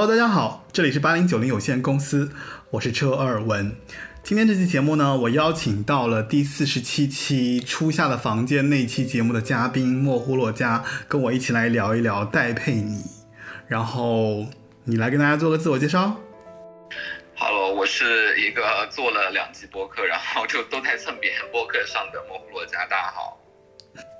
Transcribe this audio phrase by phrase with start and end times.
[0.00, 2.32] Hello，大家好，这里是八零九零有限公司，
[2.70, 3.76] 我是车尔文。
[4.22, 13.04] 今天这期节目呢，我邀请到了第四十七期《初夏的房间》那期节目的嘉宾莫呼洛加，跟我一起来聊一聊戴佩妮。
[13.68, 14.46] 然后
[14.84, 16.16] 你来跟大家做个自我介绍。
[17.36, 22.86] Hello，我是一个做了两集播客，然后就都在蹭别人播客上的莫呼洛加。
[22.86, 23.38] 大家好。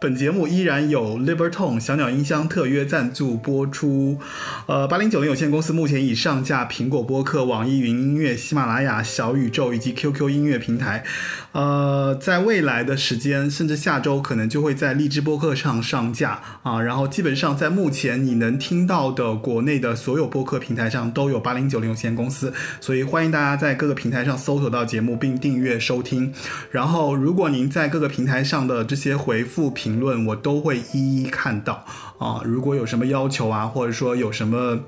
[0.01, 4.19] 本节目依然有 Libertone 小鸟音箱特约赞助播出。
[4.65, 11.05] 呃，八零九零有限公司目前已上架苹果播客、网易云音乐、喜马拉雅、小宇宙以及 QQ 音乐平台。
[11.53, 16.81] 呃，在未来的时间，甚至下周可能就会在荔枝播客上上架啊。
[16.81, 26.33] 然后基本上在目前你能听到的国内的所有播客平台上都有八零九零有限公司，所以欢迎大家在各个平台上搜索到节目并订阅收听。
[26.71, 31.85] 然后，如果您在各个平台上的这些回复评评论，我都会一一看到
[32.19, 32.41] 啊。
[32.45, 34.79] 如果有什么要求啊，或者说有什么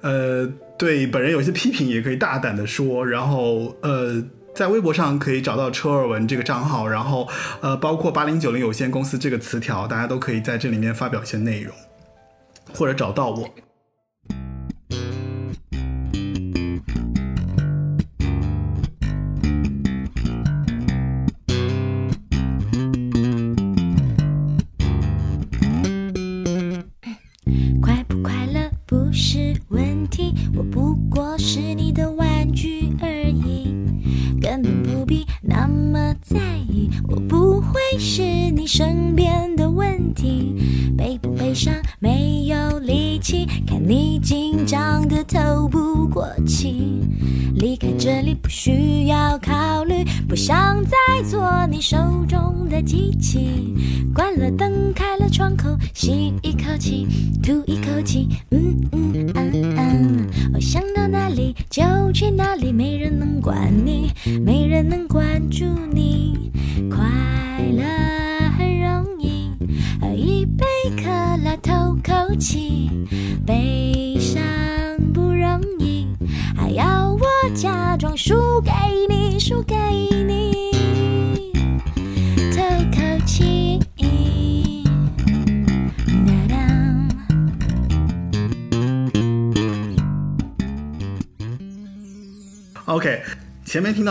[0.00, 3.06] 呃对本人有些批评，也可以大胆的说。
[3.06, 4.22] 然后呃。
[4.52, 7.26] 在微博上可以找到车尔文这个账号，然后，
[7.60, 11.72] 呃，包括八零九零有限公司这个词条，大家都可以在这里面发表一些内容，
[12.74, 13.48] 或者找到我。
[63.50, 63.89] 人能管你，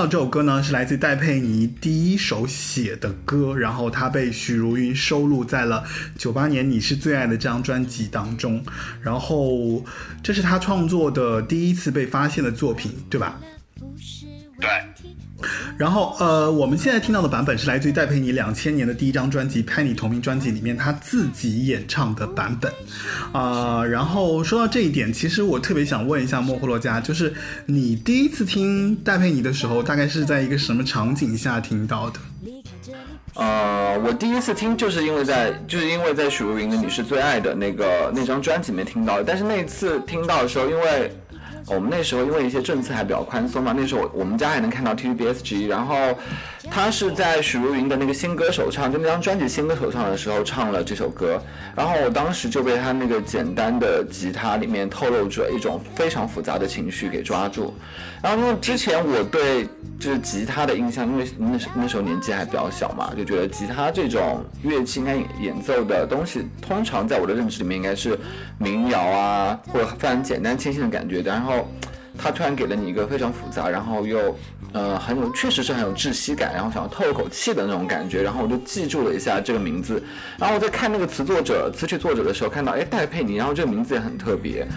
[0.08, 5.84] 这首歌呢，是来自戴佩妮第一首写的歌，然后它被许茹芸收录在了
[6.18, 8.64] 九八年《你是最爱的》这张专辑当中，
[9.02, 9.84] 然后
[10.24, 13.40] 这是他创作的第一次被发现的作品，对吧？
[14.60, 14.70] 对。
[15.80, 22.70] 然后，呃，我们现在听到的版本是来自于戴佩妮两千年的第一张专辑《拍你》同名专辑里面她自己演唱的版本，
[23.32, 27.34] 啊，然后说到这一点，其实我特别想问一下莫霍洛加，就是
[27.66, 32.20] 你第一次听戴佩妮的时候，大概是在一个什么场景下听到的？
[33.36, 41.10] 呃，我第一次听就是因为在就是因为在许茹芸的《你是最爱的》那个那张专辑里面听到的，但是那次听到的时候，因为。
[41.70, 45.96] 我们那时候因为一些政策还比较宽松嘛，那时候我们家还能看到 TVBSG，然后
[46.70, 51.42] 他是在许茹芸的那个新歌手唱，就那张专辑新歌手唱的时候唱了这首歌，
[51.76, 57.74] 然后我当时就被他那个简单的吉他里面透露着一种非常复杂的情绪给抓住，
[58.22, 59.68] 然后因为之前我对
[60.00, 68.18] 就是吉他的印象，因为那时那时候年纪还比较小嘛，就觉得吉他这种乐器应该演奏的东西，通常在我的认知里面应该是
[68.58, 71.59] 民谣啊，或者非常简单清新的感觉，然后。
[72.18, 74.38] 他突然给了你一个非常复杂，然后又，
[74.74, 80.04] 呃，很有，确实是很有窒息感，然后想要透一口气的那种感觉，然后我就记住了一下这个名字，
[80.38, 84.68] 然后我在看那个词作者、词曲作者的时候，看到哎戴佩妮，然后这个名字也很特别，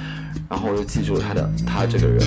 [0.48, 2.20] 然后我就记住了他的他这个人。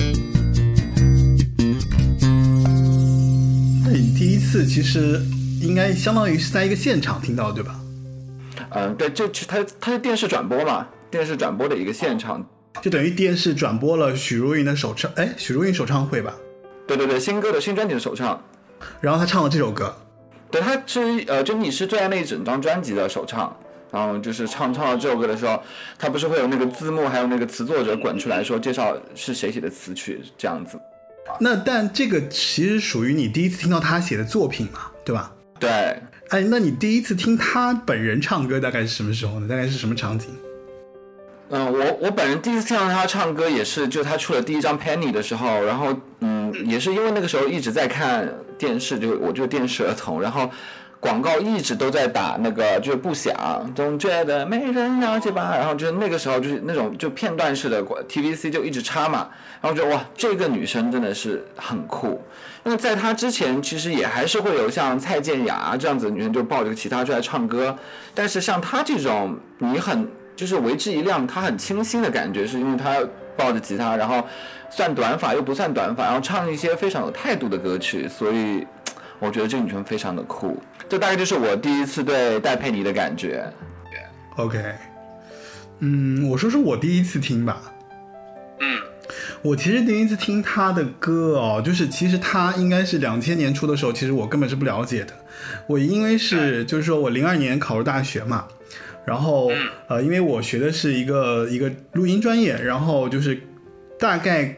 [3.84, 5.20] 那你第一次其实
[5.62, 7.80] 应该相当于是在一个现场听到对吧？
[8.70, 12.46] 嗯，对，就他他是电视转播嘛，电视转播的一个现场。
[12.82, 16.34] 就等于电视转播了许茹芸的首唱，哎，许茹芸首唱会吧？
[16.86, 18.40] 对对对，新歌的新专辑的首唱，
[19.00, 19.94] 然后他唱了这首歌，
[20.50, 23.56] 对，他是呃，就你是最爱那一整张专辑的首唱，
[23.90, 25.60] 然后就是唱唱到这首歌的时候，
[25.98, 30.78] 他不是会有那个字幕，还有那个词作者滚出来说介绍是谁写的词曲这样子。
[31.40, 35.32] 那但这个其实属于你第一次听到他写的作品嘛，对吧？
[35.58, 35.70] 对。
[36.28, 39.48] 哎，那你第一次听他本人唱歌大概是什么时候呢？
[39.48, 40.28] 大概是什么场景？
[41.48, 48.28] 嗯，我我本人第一次听到他唱歌也是，就他出了第一张《Penny》的时候，然后嗯，也是因为那个时候一直在看
[48.58, 50.50] 电视，就我就电视儿童，然后
[50.98, 53.32] 广告一直都在打那个就是不响，
[53.76, 55.54] 总觉得没人了解吧。
[55.56, 59.28] 然后就是那个时候就是那种就片段式的 TVC 就一直插嘛，
[59.60, 62.20] 然后觉得哇，这个女生真的是很酷。
[62.64, 67.78] 那在她之前，其实也还是会有像蔡健雅这样子的女生，就抱着个吉他出来唱歌。
[68.12, 72.96] 但是像她这种，你很就是为之一亮，她很清新的感觉，是因为她
[73.36, 74.24] 抱着吉他，然后
[74.70, 78.66] 算短发又不算短发，然后唱一些非常有态度的歌曲，所以
[79.18, 80.62] 我觉得这个女生非常的酷。
[80.88, 83.44] 这大概就是我第一次对戴佩妮的感觉。
[84.36, 84.62] OK，
[85.78, 87.60] 嗯，我说说我第一次听吧。
[88.60, 88.78] 嗯，
[89.40, 95.14] 我其实第一次听她的歌哦，就是其实她应该是两千年初的时候，其实我根本是不了解的。
[95.66, 98.46] 我因为是就是说我零二年考入大学嘛，
[99.06, 99.50] 然后
[99.88, 103.40] 呃，因为我学的是一个一个录音专业，然后就是
[103.98, 104.54] 大概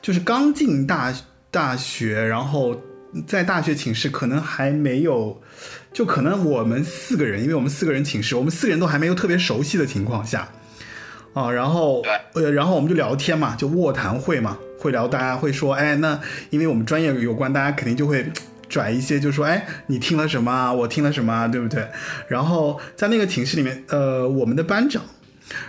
[0.00, 1.12] 就是刚进大
[1.50, 2.80] 大学，然后
[3.26, 5.40] 在大学寝室可能还没有，
[5.92, 10.48] 就可能我们四个人，因为我们四个人寝室，我们四个人都还没有特别熟悉的情况下。
[11.32, 12.02] 啊，然后
[12.34, 16.18] 呃，然后我们就聊天嘛，就卧谈会嘛，会聊，大家会说，哎，那
[16.50, 18.26] 因为我们专业有关，大家肯定就会
[18.70, 20.72] 拽一些，就说，哎，你听了什么啊？
[20.72, 21.48] 我听了什么啊？
[21.48, 21.86] 对不对？
[22.28, 25.02] 然后在那个寝室里面，呃，我们的班长，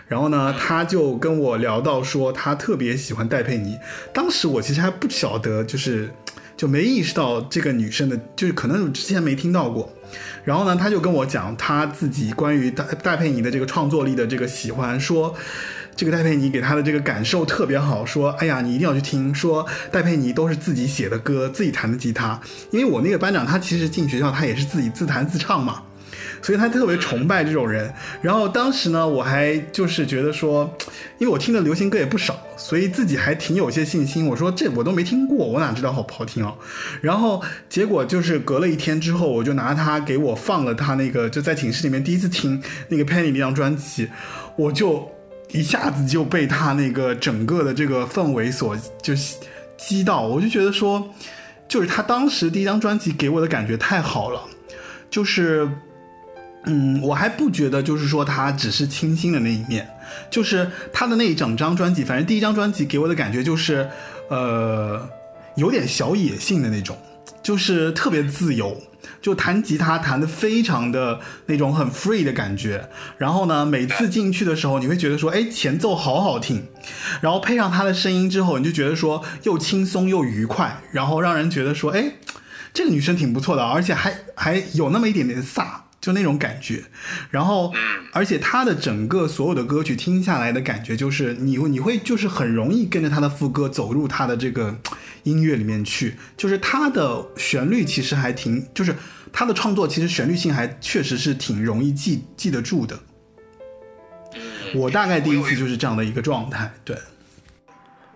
[0.07, 3.77] 然后呢，他就跟我聊到说，他特别喜欢戴佩妮。
[4.13, 6.11] 当时我其实还不晓得，就是
[6.55, 9.91] 就没意识到这个女生的，就是可能之前没听到过。
[10.43, 15.33] 然后呢，他就跟我讲他自己关于戴戴佩妮的这个创作力的这个喜欢，说
[15.95, 22.39] 这个戴佩妮给他的这个感受特别好，说哎呀，你一定要去听，说戴佩妮都是自己写的歌，自己弹的吉他。
[22.71, 25.83] 因为我那个班长他其实进学校他也是自己自弹自唱嘛，
[26.41, 27.93] 所以他特别崇拜这种人。
[28.21, 30.75] 然后当时呢，我还就是觉得说，
[31.19, 34.25] 因为我听的流行歌也不少，所以自己还挺有些信心。
[34.25, 36.53] 我说这我都没听过，我哪知道好不好听啊？
[37.01, 44.09] 然后结果就是隔了一天之后，我就拿他给我放了他那个就在寝室里面第一次听那个 Penny 那张专辑，
[44.55, 45.09] 我就
[45.53, 49.13] 一下子就被他那个整个的这个氛围所就
[49.77, 51.09] 激到，我就觉得说，
[51.67, 54.41] 就是他当时第一张专辑给我的感觉太好了，
[55.09, 55.69] 就是。
[56.65, 59.89] 嗯，我还不觉得，就是说他只是清新的那一面，
[60.29, 63.89] 就是他的那一整张专辑，反正第一张专辑给我的感觉就是，
[64.29, 65.09] 呃，
[65.55, 66.95] 有点小野性的那种，
[67.43, 68.81] 就是特别自由，
[69.21, 72.89] 就弹吉他弹的非常的那种很 free 的感觉。
[73.17, 76.67] 然后呢，每次进去的时候，你会觉得说，哎，前奏好好听，
[77.21, 82.13] 然后配上他的声音之后，你就觉得说又轻松又愉快，然后让人觉得说，哎，
[82.73, 85.80] 这个女生挺不错的，而且还还有那么一点点飒。
[86.01, 86.83] 就那种感觉，
[87.29, 87.71] 然后，
[88.11, 94.75] 而且他的整个所有的歌曲听下来的感觉，就是你你会就是很容易跟着他的副歌走入他的这个
[95.23, 98.95] 音乐里面去，就是他的旋律其实还挺，就是
[99.31, 102.99] 他的创作其实旋律性还确实是挺容易记记得住的。
[104.73, 106.97] 我大概第一次就是这样的一个状态，对。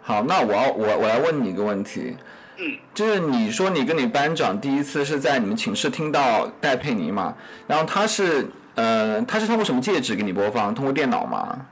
[0.01, 2.15] 好，那我要我我来问你一个问题。
[2.57, 7.35] 嗯，就是你说你跟你班长第一次是在你们寝室听到戴佩妮嘛？
[7.67, 10.73] 然后他是呃，他是通过什么介质给你播放？
[10.73, 11.65] 通过电脑吗？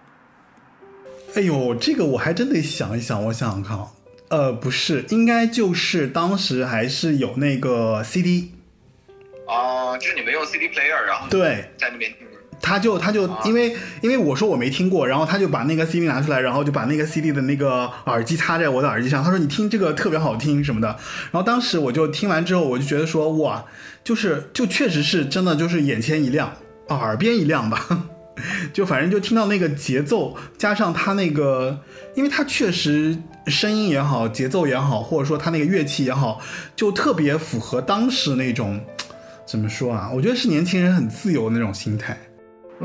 [1.35, 3.79] 哎呦，这个我还真得想一想，我想想看，
[4.29, 8.51] 呃，不是，应该就是当时还是有那个 CD。
[9.47, 12.27] 哦，就是你们用 CD player，然后对，在那边听。
[12.63, 20.87] 他就他就因为因为我说我没听过，然后他就把那个 CD 拿出来，然后就把那个 CD 的那个耳机插在我的耳机上，他说你听这个特别好听什么的。
[21.29, 23.65] 然后当时我就听完之后，我就觉得说哇，
[24.01, 26.53] 就是就确实是真的就是眼前一亮
[26.87, 28.07] 啊，耳边一亮吧，
[28.71, 31.81] 就反正就听到那个节奏，加上他那个，
[32.15, 33.17] 因为他确实
[33.47, 36.39] 声音也好，节奏也好，或者说他那个乐器也好，
[36.77, 38.79] 就特别符合当时那种
[39.45, 40.09] 怎么说啊？
[40.15, 42.17] 我觉得是年轻人很自由的那种心态。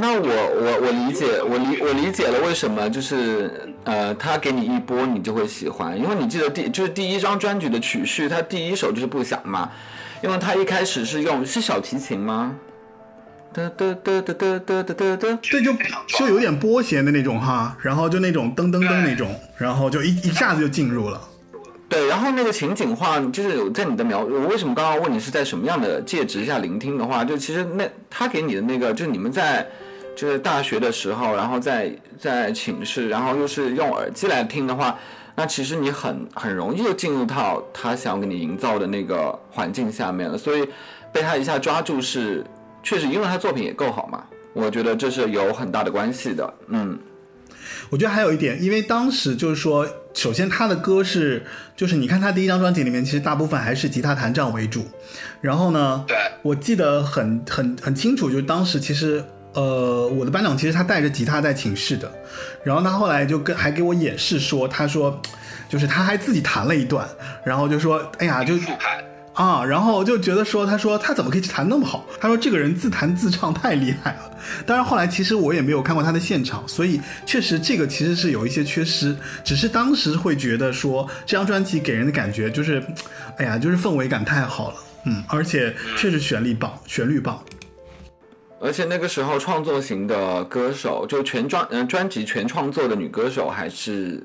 [0.01, 9.71] 那我我我理解，我理我理解了为什么就是呃，他给你一波你就会喜欢，因为你记得第就是第一张专辑的曲序，他第一首就是不想嘛，
[10.23, 12.55] 因为他一开始是用是小提琴吗？
[13.53, 15.73] 哒哒哒哒哒哒哒哒哒，对，就
[16.07, 21.21] 就有点拨弦的那种哈，然后就那种噔噔噔那种，然后就一一下子就进入了。
[21.89, 29.67] 对，然后那个情景化，就是有在你的描，我为什么刚刚问你是在什么样的介质下聆听的话，就其实那他给你的那个，就是你们在
[30.19, 34.99] 就是大学的时候，然后在在寝室，然后又是用耳机来听的话，
[35.37, 40.69] 那其实你很很容易就进入到他想给你营造的那个环境下面了，所以
[41.13, 42.45] 被他一下抓住是
[42.83, 46.99] 确实，因为他作品也够好嘛，我觉得这是有很大的关系的，嗯。
[47.91, 51.45] 我觉得还有一点，因为当时就是说，首先他的歌是，
[51.77, 54.85] 就是你看他第一张专辑里面，其实大部分还是吉他弹唱为主。
[55.41, 59.25] 然后呢，对，我记得很很很清楚，就是当时其实，
[59.59, 62.09] 呃，我的班长其实他带着吉他在寝室的，
[62.63, 65.21] 然后他后来就跟还给我演示说，他说，
[65.69, 67.09] 就是他还自己弹了一段，
[67.43, 68.55] 然后就说，哎呀，就。
[69.35, 72.05] 啊，然后就觉得说，他说他怎么可以弹那么好？
[72.21, 74.37] 他说这个人自弹自唱太厉害了。
[74.67, 79.17] 当然后来其实我也没有看过他的现场，所以确实这个其实是有一些缺失。
[79.45, 82.83] 只是当时会觉得说这张专辑给人的感觉就是，
[83.37, 87.41] 哎呀，就是氛围感太好了，嗯，而且确实旋律棒，旋律棒。
[88.61, 94.25] 而且那个时候创作型的歌手，就全专嗯专辑全创作的女歌手还是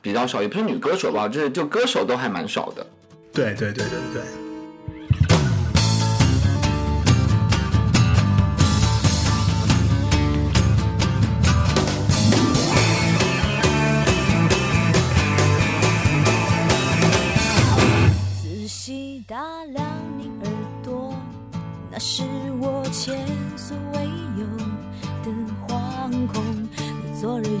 [0.00, 2.86] 比较少，也不是女歌手吧，就是就歌手都还蛮少的。
[3.32, 4.43] 对对对对对。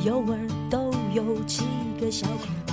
[0.04, 0.36] 有味
[0.68, 1.64] 都有七
[1.98, 2.63] 个小孔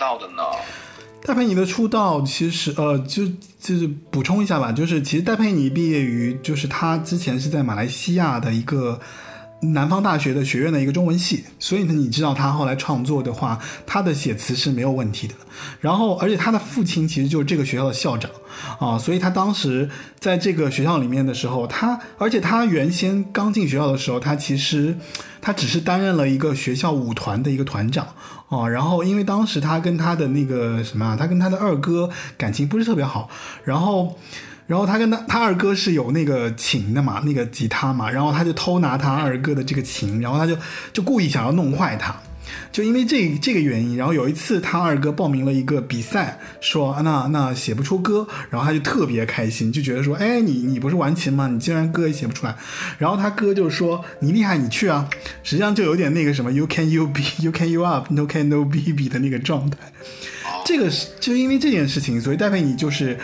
[0.00, 0.42] 到的呢
[1.22, 3.24] 戴佩妮的出道其实呃，就
[3.60, 8.98] 就是补充一下吧，就是其实戴佩妮毕业于，就是她之前是在马来西亚的一个
[9.60, 15.34] 南方大学的学院的一个中文系，所以呢，你知道她后来创作的话，她的写词是没有问题的。
[15.78, 18.30] 然后，而且她的父亲其实就是这个学校的校长
[18.78, 24.96] 啊，所以她当时在这个学校里面的时候，她而且她原先刚进学校的时候，她其实
[25.40, 28.06] 他只是担任了一个学校舞团的一个团长。
[28.48, 33.30] 哦，然后因为当时他跟他的那个什么，他跟他的二哥感情不是特别好，
[33.62, 34.18] 然后，
[34.66, 40.56] 然后他跟他他二哥是有那个琴的嘛，那个吉他嘛，然后他就偷拿他二哥的这个琴，然后他就
[40.92, 42.12] 就故意想要弄坏他。
[42.72, 51.48] 就因为这这个原因，然后有一次他二哥报名了一个比赛，说那那写不出歌，然后他就特别开心，就觉得说，哎，你你不是玩琴吗？
[51.48, 52.54] 你竟然歌也写不出来。
[52.98, 55.08] 然后他哥就说，你厉害，你去啊。
[55.42, 59.78] 实际上就有点那个什么，you can you be you can you up，no can no be be 的那个状态。
[60.64, 63.18] 这个是就因为这件事情，所以戴佩妮就是。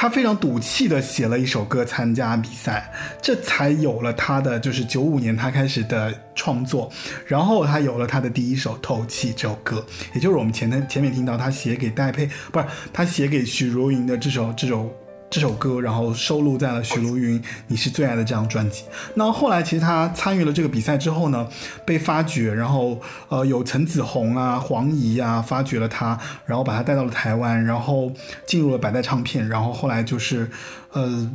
[0.00, 2.90] 他非常赌气的写了一首歌参加比赛，
[3.20, 6.90] 这才有了他的就是九五年他开始的创作，
[7.26, 12.64] 然后他有了他的第一首《透气》这首歌，也就是我们前天前面听到他写给戴佩，不是
[12.94, 14.90] 他写给许茹芸的这首这首。
[15.30, 18.82] 这首歌，然后收录在了许茹芸《你是最爱的》这张专辑。
[19.14, 21.46] 那后来，其实他参与了这个比赛之后呢，
[21.86, 28.12] 被发掘，然后呃，有陈子红啊、黄怡啊发掘了他，然后把他带到了台湾，然后
[28.44, 29.48] 进入了百代唱片。
[29.48, 30.50] 然后后来就是，
[30.90, 31.30] 呃，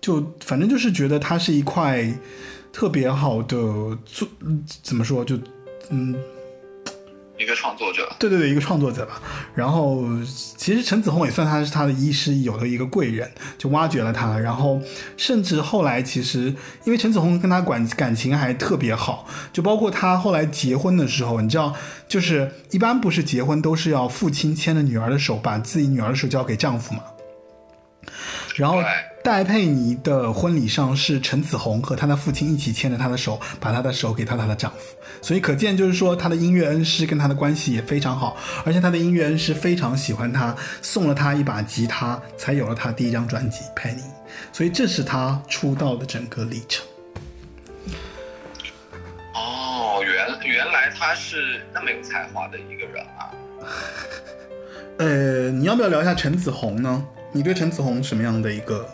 [0.00, 2.12] 就反正就是觉得他是一块
[2.72, 3.56] 特别好的
[4.04, 4.26] 做，
[4.82, 5.38] 怎么说就
[5.90, 6.12] 嗯。
[7.38, 9.22] 一个创作者，对对对，一个创作者吧。
[9.54, 10.04] 然后
[10.56, 14.36] 其实陈子红也算他是他的亦师亦友的一个贵人，就挖掘了他。
[14.38, 14.80] 然后
[15.16, 16.52] 甚至后来其实
[16.84, 21.72] 因为陈子红跟他感感情还特别好，就包括他后来结婚的时候，你知道，
[22.08, 27.02] 就是一般不是结婚都是要父亲牵着女儿的手，把自己女儿的手交给丈夫嘛。
[28.56, 28.82] 然后。
[29.28, 44.00] 戴佩妮的婚礼上是陈子红和她的父亲一起牵着她的手，把她的手给到她的丈夫，所以可见就是说她的音乐恩师跟她的关系也非常好，而且她的音乐恩师非常喜欢她，送了她一把吉他，才有了她第一张专辑《佩妮》，
[44.50, 46.86] 所以这是她出道的整个历程。
[49.34, 53.28] 哦，原原来他是那么有才华的一个人啊。
[54.96, 57.04] 呃，你要不要聊一下陈子红呢？
[57.30, 58.88] 你对陈子红什么样的一个？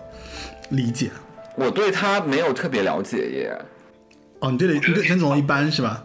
[0.76, 1.10] 理解，
[1.56, 3.58] 我对他没有特别了解耶。
[4.40, 6.02] 哦，你对你对陈总一般是吧？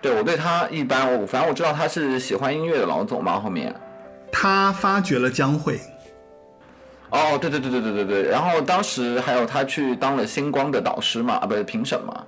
[0.00, 3.40] 对我对他一般，我反正我知道他是喜欢音乐的老总嘛。
[3.40, 3.74] 后面
[4.30, 5.80] 他发掘了江蕙。
[7.10, 12.24] 哦，对对对对对对对，然后当时还有他去当了星光的导师嘛，啊，不是评审嘛。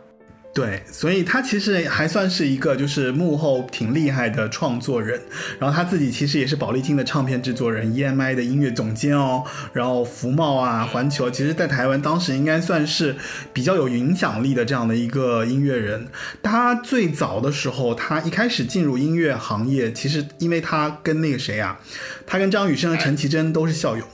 [0.55, 5.21] 对，所以他其实还算是一个就是幕后挺厉害的创作人，
[5.61, 13.15] 然后他自己其实也是宝丽金的唱片制作人，EMI 的音乐总监哦，然后福茂啊、环球，其实在台湾当时应该算是
[13.53, 16.09] 比较有影响力的这样的一个音乐人。
[16.43, 21.79] 他最早的时候，他一开始进入音乐行业，其实因为他跟那个谁啊，
[22.27, 24.05] 他跟张雨生和陈绮贞都是校友，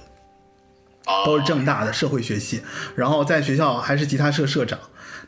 [1.24, 2.60] 都是正大的社会学系，
[2.94, 4.78] 然后在学校还是吉他社社长。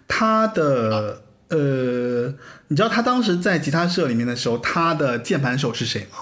[0.09, 2.35] 他的呃，
[2.69, 6.19] 你知道他当时在吉他社里面的时候，他的键盘手是谁吗？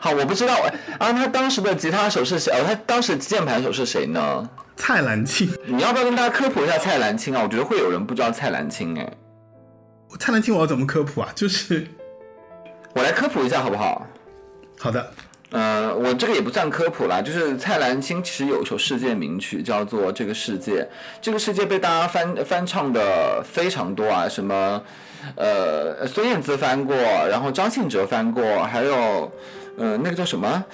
[0.00, 0.74] 好，我不知道哎。
[0.98, 2.52] 啊，他当时的吉他手是谁？
[2.52, 4.48] 哦，他当时键盘手是谁呢？
[4.76, 5.50] 蔡澜清。
[5.66, 7.42] 你要不要跟大家科普一下蔡澜清啊？
[7.42, 9.12] 我觉得会有人不知道蔡澜清哎。
[10.18, 11.30] 蔡澜清我要怎么科普啊？
[11.34, 11.86] 就是
[12.94, 14.06] 我来科普一下好不好？
[14.78, 15.12] 好的。
[15.52, 20.80] 呃，我这个也不算科普啦，就是蔡澜清其实有一首世界名曲叫做《这个世界》，
[21.20, 24.82] 这个世界被大家翻翻唱的非常多啊，什么，
[25.36, 29.30] 呃，孙燕姿翻过，然后张信哲翻过，还有，
[29.76, 30.64] 呃，那个叫什么，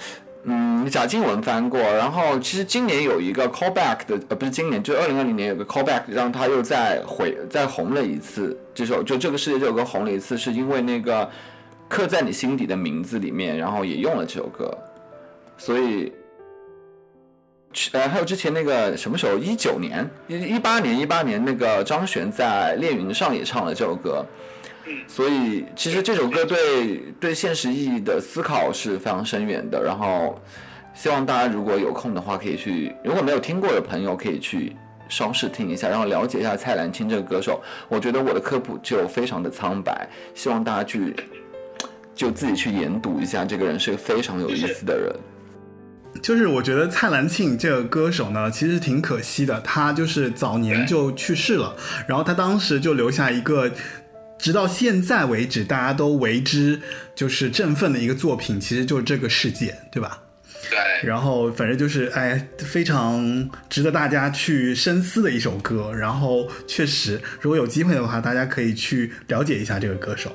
[0.45, 11.29] 嗯，贾静雯翻过，然后其实今年有一个 callback 的，呃，不是今年，就二零二零年有个 callback，让他又再回再红了一次，这首就这个世界这首歌红了一次，是因为那个。
[11.89, 14.77] 刻在你心底的名字里面，然后也用了这首歌，
[15.57, 16.13] 所以，
[17.93, 19.39] 呃，还有之前那个什么时候？
[19.39, 24.25] 一九年、一一八年、一八年那个张悬在《恋云》上也唱了这首歌，
[25.07, 29.83] 所以其实这首歌对对现实意义的思考是非常深远的。
[29.83, 30.41] 然后，
[30.95, 34.77] 希望大家如果有空的话，可以去，如果没有听过的朋友，可以去
[35.09, 37.63] 稍事听一下，然后了解一下蔡澜清这个歌手。
[37.89, 41.15] 我觉得我的科普就非常的苍白，希望大家去。
[42.19, 45.15] 就自己去研读一下，这个人是个非常有意思的人。
[46.21, 51.77] 就是我觉得蔡澜庆这个歌手呢，其实挺可惜的，他就是早年就去世了。
[52.09, 53.71] 然后他当时就留下一个，
[54.37, 56.81] 直到现在为止大家都为之
[57.15, 60.21] 就是振奋的一个作品，其实就是这个世界，对吧？
[60.69, 61.09] 对。
[61.09, 65.95] 然后反正就是哎，非常值得大家去深思的一首歌。
[65.95, 70.35] 然后确实，如果有机会的话，大家可以去了解一下这个歌手。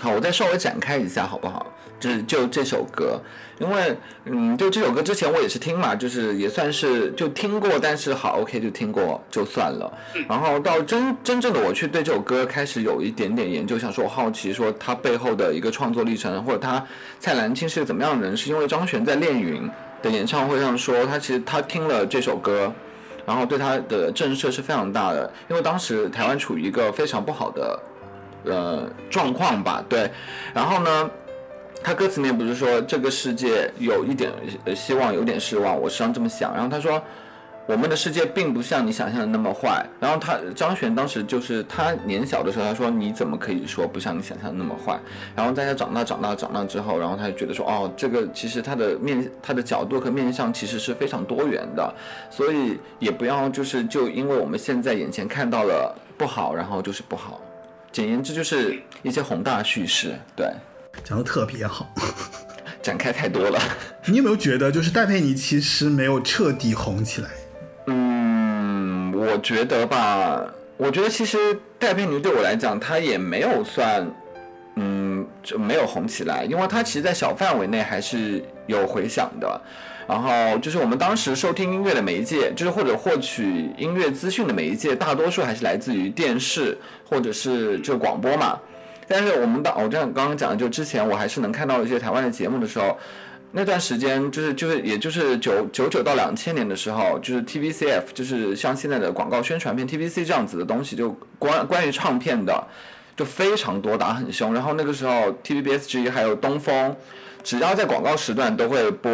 [0.00, 1.66] 好，我再稍微展开一下，好不好？
[2.00, 3.20] 就是就这首歌，
[3.58, 9.92] 因为嗯，就这首歌之前我也是听嘛，就是也算是就听过，但是好，OK，就听过就算了。
[10.26, 16.82] 然后到真真正的我去对这首歌开始有一点点研究，想说我好奇说他背后的一个创作历程，或者他
[17.18, 18.34] 蔡澜清是个怎么样的人？
[18.34, 19.68] 是因为张悬在恋云
[20.02, 22.72] 的演唱会上说，他其实他听了这首歌，
[23.26, 27.78] 然后对他的震慑是非常大的，因为当时台湾处于一个非常不好的。
[28.44, 30.10] 呃，状况吧，对。
[30.54, 31.10] 然后呢，
[31.82, 34.32] 他歌词里面不是说这个世界有一点
[34.74, 36.52] 希望，有点失望，我实际上这么想。
[36.54, 37.02] 然后他说，
[37.66, 39.86] 我们的世界并不像你想象的那么坏。
[40.00, 44.98] 然后他张悬当时就是他年小的时候，他说你怎么可以说不像你想象的那么坏？
[45.36, 51.94] 然后在他长大、长大、长大之后，然后他就觉得说，哦，这个其实他的面、他的角度和面向其实是非常多元的，
[52.30, 57.40] 所以也不要就是就因为我们现在眼前看到了不好，然后就是不好。
[57.92, 60.46] 简言之，就是一些宏大叙事，对，
[61.04, 61.92] 讲的特别好，
[62.80, 63.60] 展开太多了。
[64.06, 67.28] 你有没有觉得，就是戴佩妮其实没有彻底红起来？
[67.86, 74.08] 嗯，我觉得吧，我觉得其实戴佩妮对我来讲，她也没有算，
[74.76, 79.60] 嗯，就没有红起来，因为她其实，在小范围内还是有回响的。
[80.10, 86.76] 然后就是我们当时收听音乐的媒介，就是或者获取音乐资讯的媒介，大多数还是来自于电视
[87.08, 88.58] 或者是就广播嘛。
[89.06, 92.98] 但是我们当我这样刚刚讲的，就之前我还是能看到一些台湾的节目的时候，
[93.52, 102.66] 那段时间就是就是也就是九九九到两千年的时候，就是 TVCF，就是像现在的广告宣传片 TVC 这样子的东西，就关关于唱片的
[103.16, 104.52] 就非常多，打很凶。
[104.52, 106.96] 然后那个时候 TVBSG 还有东风，
[107.44, 109.12] 只要在广告时段都会播。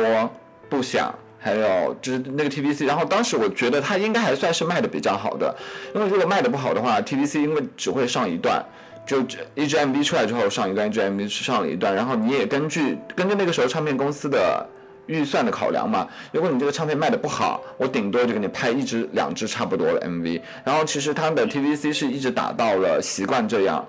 [0.69, 5.55] 不想，还有就是那个 TVC，然后当时我觉得它应该还算是卖的比较好的，
[5.95, 8.65] 因为如果卖的不好的话，TVC 因为只会上一段，
[9.07, 9.21] 就
[9.55, 14.67] 一支 MV 出来之后上一段，一支 MV 上了一段，然后你也根据根据那个时候唱片公司的
[15.07, 23.87] 预算的考量嘛，如果你这个唱片卖的不好，我顶多就给你拍一支两支差不多的 MV，然后其实它的 TVC 是一直打到了习惯这样，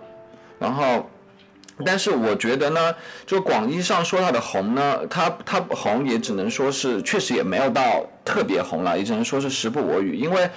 [0.59, 1.09] 然后。
[1.85, 10.15] 但是我觉得呢，就广义上说它的红呢，它它红也只能说是确实也没有到特别红了，也只能说是时不我与。
[10.15, 10.49] 因为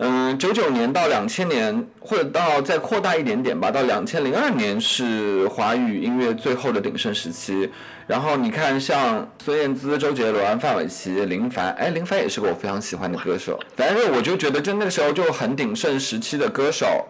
[0.00, 7.68] 嗯，九九年到两千年，或者到再扩大一点点吧，到两千零二年是华语音乐最后的鼎盛时期。
[8.06, 13.58] 然后你看，像孙燕姿、周杰伦、范玮琪、林凡，哎，林凡也是个我非常喜欢的歌手。
[13.76, 17.04] 反正我就觉得，就那个时候就很鼎盛时期的歌手，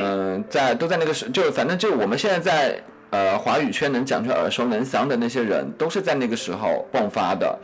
[0.00, 7.58] 嗯，在都在那个时，就反正就我们现在在呃华语圈能讲出耳熟能详的那些人，都是在那个时候迸发的。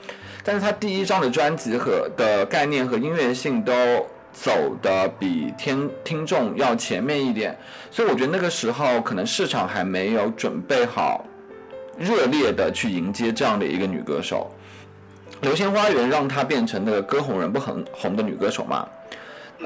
[0.44, 3.72] 但是他第一张的专辑和的概念和音乐性都。
[4.38, 7.56] 走的比听听众要前面一点，
[7.90, 11.24] 所以我觉得那个时候可能市场还没有准备好，
[11.98, 14.50] 热烈的去迎接这样的一个女歌手。
[15.40, 18.86] 流星花园让她变成那个歌红人不红红的女歌手嘛？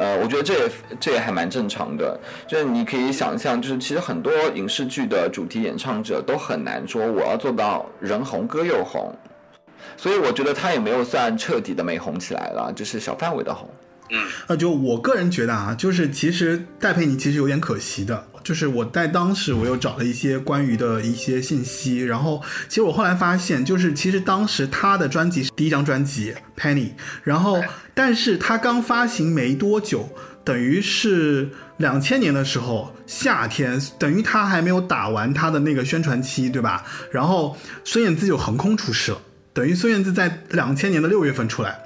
[0.01, 2.19] 呃，我觉得这也这也还蛮正常的。
[2.49, 9.15] 就是你可以想象，就是其实很多影视剧的主题演唱者都很难说我要做到人红歌又红，
[9.99, 13.69] 所以我觉得他也没有算彻底的没红起来了，就是小范围的红。
[14.11, 26.91] 嗯，那，就我个人觉得啊，就是其实戴佩妮其实有点可惜的，就是我在当时我又找了一些关于的一些信息，然后其实我后来发现，就是其实当时她的专辑是第一张专辑 Penny，
[27.23, 27.63] 然后
[27.95, 30.09] 但是她刚发行没多久，
[30.45, 36.85] 等于是两千年的时候夏天，等于她还没有打完她的那个宣传期，对吧？
[37.13, 41.79] 然后孙燕姿就横空出世了，等于孙燕姿在两千年的六月份出来。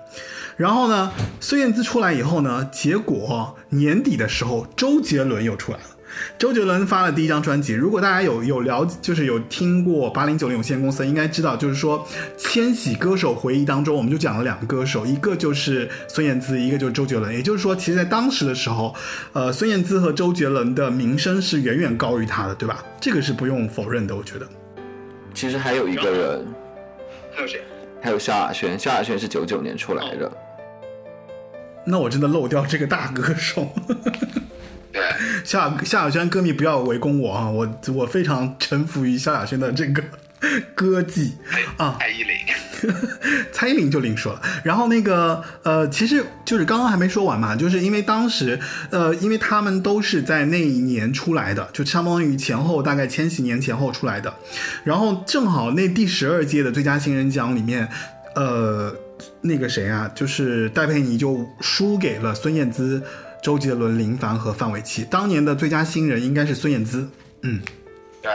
[0.56, 5.84] 然后呢，孙燕姿出来以后呢，结果年底的时候，周杰伦又出来了。
[6.38, 7.72] 周杰伦发了第一张专辑。
[7.72, 17.34] 如果大家有有了解，就是有听过八零九零有限公司，应该知道，就是说《千禧歌手回忆》当中，我们就讲了两个歌手，一个就是孙燕姿，一个就是周杰伦。
[17.34, 18.94] 也就是说，其实，在当时的时候，
[19.32, 22.84] 呃，孙燕姿和周杰伦的名声是远远高于他的，对吧？
[23.00, 24.46] 这个是不用否认的，我觉得。
[25.34, 26.46] 其实还有一个人，
[27.34, 27.60] 还有谁？
[28.00, 30.30] 还有萧亚轩，萧亚轩是九九年出来的。
[31.86, 33.74] 那我真的漏掉这个大歌手。
[34.92, 35.02] 对，
[35.44, 37.50] 夏夏亚轩歌迷不要围攻我啊！
[37.50, 40.02] 我我非常臣服于夏亚轩的这个
[40.74, 41.32] 歌技
[41.76, 41.96] 啊。
[41.98, 42.94] 蔡依林，
[43.52, 44.40] 蔡依林就另说了。
[44.62, 54.32] 然后那个呃，其实就是刚刚还没说完嘛，就是因为当时呃，因为他们都是在那一年出来的，就相当于前后大概千禧年前后出来的。
[54.84, 57.88] 然后正好那第十二届的最佳新人奖里面，
[58.36, 58.94] 呃。
[59.40, 63.02] 那个谁啊，就是戴佩妮就输给了孙燕姿、
[63.42, 65.04] 周杰伦、林凡和范玮琪。
[65.08, 67.08] 当年的最佳新人应该是孙燕姿，
[67.42, 67.60] 嗯，
[68.20, 68.32] 对，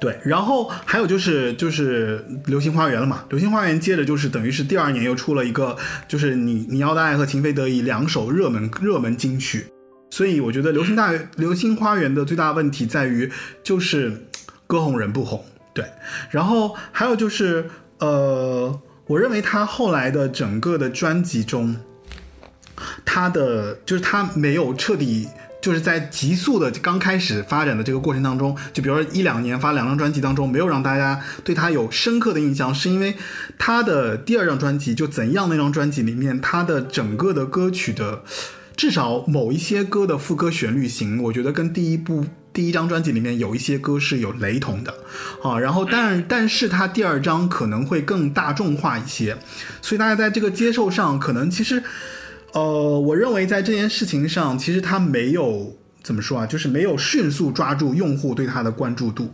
[0.00, 0.18] 对。
[0.24, 5.76] 然后还有就是就是《流星花园》了嘛，《流星花园》接着就是等于是第二年又出了一个，
[6.08, 9.66] 就是你你要的爱和情非得已两首热门热门金曲。
[10.10, 13.30] 所以我觉得《流星大流星花园》的最大问题在于
[13.62, 14.26] 就是
[14.66, 15.84] 歌红人不红，对。
[16.30, 18.80] 然后还有就是呃。
[19.10, 21.74] 我认为他后来的整个的专辑中，
[23.04, 25.26] 他的就是他没有彻底
[25.60, 33.16] 就是在急速的刚开始发展的这个过程当中，就比如说一两年发两张专辑当中，没有让大家对他有深刻的印象，是因为
[33.58, 38.22] 他的第二张专辑就怎样那张专辑里面，他的整个的歌曲的
[38.76, 42.26] 至少某一些歌的副歌旋律型，我觉得跟第一部。
[42.52, 44.92] 第一张专辑里面有一些歌是有雷同的，
[45.42, 49.36] 啊，然后但但是他第二张可能会更大众化一些，
[49.80, 51.82] 所以大家在这个接受上可能其实，
[52.52, 59.32] 呃，我认为在这件事情上其实他没有怎么说啊，就是没有迅速抓住用户对他的关注度，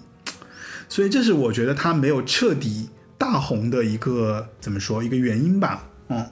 [0.88, 6.26] 所以这是我觉得他没有彻底大红的一个怎么说一个原因吧，嗯。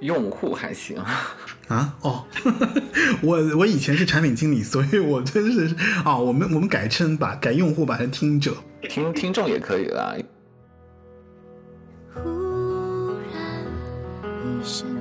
[0.00, 0.96] 用户还行
[1.68, 1.94] 啊？
[2.02, 2.24] 哦，
[3.22, 8.56] 我我以前是产品经理，所以我真是啊，我们我们改称把改用户把它听者。
[8.82, 10.14] 听听众也可以啦。
[12.14, 12.20] 忽
[13.32, 13.64] 然
[14.44, 14.97] 一声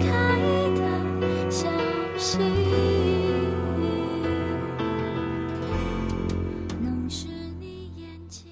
[0.00, 0.06] 开
[0.80, 1.68] 的消
[2.18, 2.38] 息，
[6.80, 7.26] 能是
[7.60, 8.44] 你眼睛。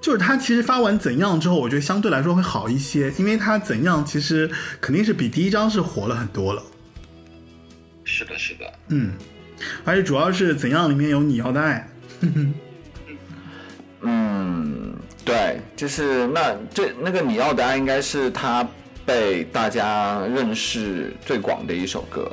[0.00, 6.62] 就是他其实发完怎样之后，我觉得相对来说会好一些，因为他怎样其实肯定是比第一张是火了很多了。
[8.04, 9.12] 是的，是的，嗯，
[9.84, 11.88] 而且主要是怎样里面有你要的爱。
[14.02, 18.66] 嗯，对，就是那这那个你要的爱应该是他
[19.10, 22.30] 被大家认识最广的一首歌，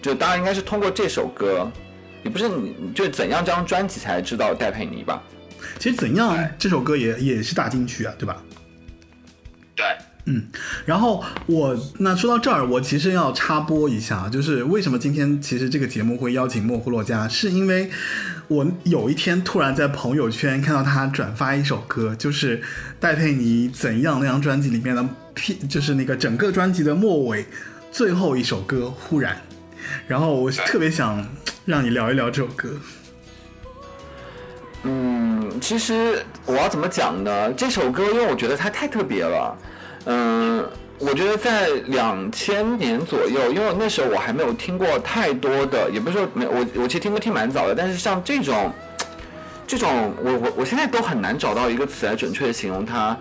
[0.00, 1.68] 就大家应该是通过这首歌，
[2.22, 5.20] 也不是你就怎样这张专辑才知道戴佩妮吧？
[5.80, 8.40] 其实怎样这首歌也也是大金曲啊，对吧？
[9.74, 9.84] 对，
[10.26, 10.46] 嗯，
[10.86, 17.90] 然后我那说到这儿，我其实要插播一下，就是为什么今天其实这个节目会邀请莫呼洛加，是因为
[18.46, 22.62] 我有一天突然在朋友圈看到他转发一首歌，就是
[23.00, 25.04] 戴佩妮《怎样》那张专辑里面的
[25.40, 27.46] P，就是那个整个专辑的末尾
[27.90, 29.34] 最后一首歌《忽然》，
[30.06, 31.26] 然后我特别想
[31.64, 32.68] 让你聊一聊这首歌。
[34.82, 37.50] 嗯，其实我要怎么讲呢？
[37.54, 39.58] 这首歌，因为我觉得它太特别了。
[40.04, 40.62] 嗯，
[40.98, 48.70] 我觉得在两千年左右，因为那时候我还没有听过太多的，也不是说没我我其实听歌听蛮早的，但是像这种
[49.66, 53.16] 这种，我我我现在都很难找到一个词来准确的形容它，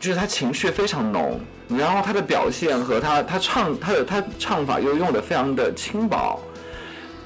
[0.00, 6.40] 就是他情绪非常浓，然后他的表现和他他唱他的他唱法又用的非常的轻薄，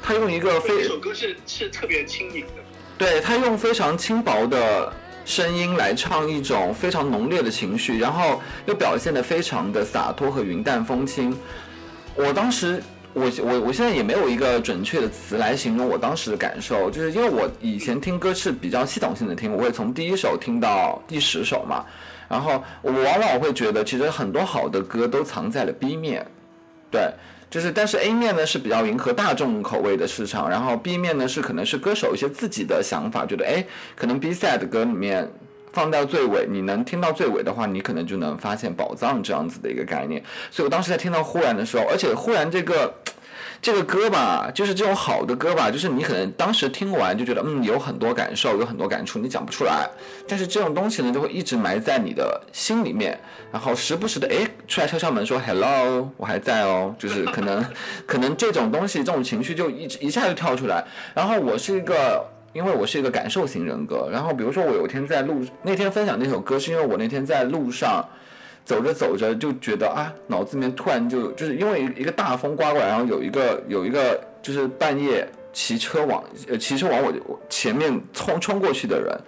[0.02, 2.62] 他用一个非首歌是是特别轻盈的。
[2.98, 4.92] 对他用非常轻薄的
[5.24, 11.36] 声音来唱一种非常浓烈的情绪，然后又表现的非常的洒脱和云淡风轻。
[12.14, 12.82] 我当时，
[13.12, 21.84] 我我我现在也没有一个准确的词来形容我当时的感受，就是因为我以前听歌是比较系统性的听，我会从第一首听到第十首嘛，
[22.32, 26.26] 然后我往往会觉得，其实很多好的歌都藏在了 B 面，
[26.90, 27.12] 对。
[27.50, 33.62] 就是，但是 A 面呢是比较迎合大众口味的市场，然后 B 面呢是可能是歌手一些自己的想法，觉得哎，
[33.94, 35.30] 可能 B side 歌里面
[35.70, 40.24] 放到最尾，你能听到最尾的话，你可能就能发现宝藏这样子的一个概念。
[40.50, 42.94] 所以我当时在听到忽然的时候，而且忽然这个。
[43.62, 49.88] 这个歌吧，就是这种好的歌吧，就是你可能当时听完就觉得，嗯，有很多感受，有很多感触，你讲不出来。
[50.26, 53.16] 但是这种东西呢，就会一直埋在你的心里面，
[53.52, 57.64] 然后时不时的，哎，出来敲敲门说，hello，我还在哦，就是可能，
[58.04, 60.84] 可能这种东西，这种情绪就一一下就跳出来。
[61.14, 62.20] 然后我是一个，
[62.52, 68.04] 因为我是一个感受型人格，然后比如说我有一天在路，那天分享那首歌，是因为我那天在路上。
[68.64, 79.18] 走着走着就觉得啊，脑子里面突然就就是因为一个大风刮过来，然后有一个有一个就是半夜骑车往呃骑车往我前面冲冲过去的人，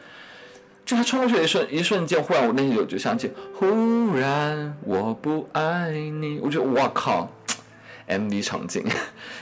[0.84, 3.66] 就他冲过去的一瞬一瞬间，忽然我内心就就想起，忽
[4.16, 7.30] 然我不爱你，我觉得哇靠。
[8.08, 8.84] MV 场景，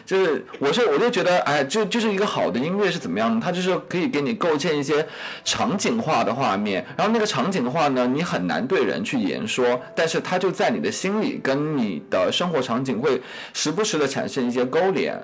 [0.06, 3.40] 就是我是我就觉得，哎，就就是一个好的音乐是怎么样？
[3.40, 5.06] 它就是可以给你构建一些
[5.44, 13.20] 场景化的画面，然后那个场景的话呢，你很难对人去言说，但是它就在你的心里，跟你的生活场景会
[13.52, 15.14] 时不时的产生一些勾连，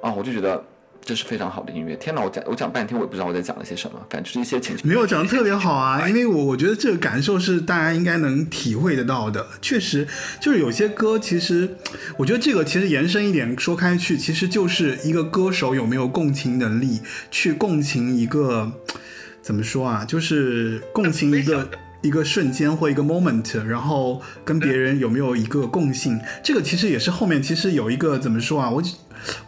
[0.00, 0.62] 啊，我就觉得。
[1.06, 1.94] 这是非常好的音乐。
[1.94, 4.84] 天哪，我讲我讲半天，我也不知道我在讲了些什么，反正就是一些情绪。
[4.84, 9.46] 没有讲的特别好啊， 因为我我觉得这个感受是大家应该能体会得到的。
[9.62, 10.04] 确实，
[10.40, 11.76] 就是有些歌，其实
[12.16, 18.72] 我觉得这个其实延伸一点说开去，其实就是一个歌手有没有共情能力，去共情一个
[19.40, 21.70] 怎么说啊，就是共情一个
[22.02, 26.20] 一个瞬间或一个 moment，然后跟别人有没有一个共性。
[26.42, 28.82] 这个其实也是后面其实有一个怎么说啊，我。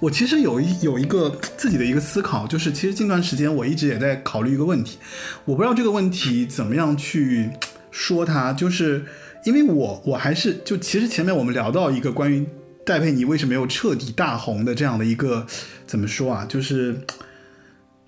[0.00, 4.98] 我其实有一有一个自己的一个思考，就是其实近段时间我一直也在考虑一个问题，
[5.44, 7.50] 我不知道这个问题怎么样去
[7.90, 9.04] 说它，就是
[9.44, 12.46] 因为我我还是就其实前面我们聊到一个关于
[12.84, 15.46] 戴佩妮为什么没有彻底大红的这样的一个
[15.86, 17.00] 怎么说啊，就是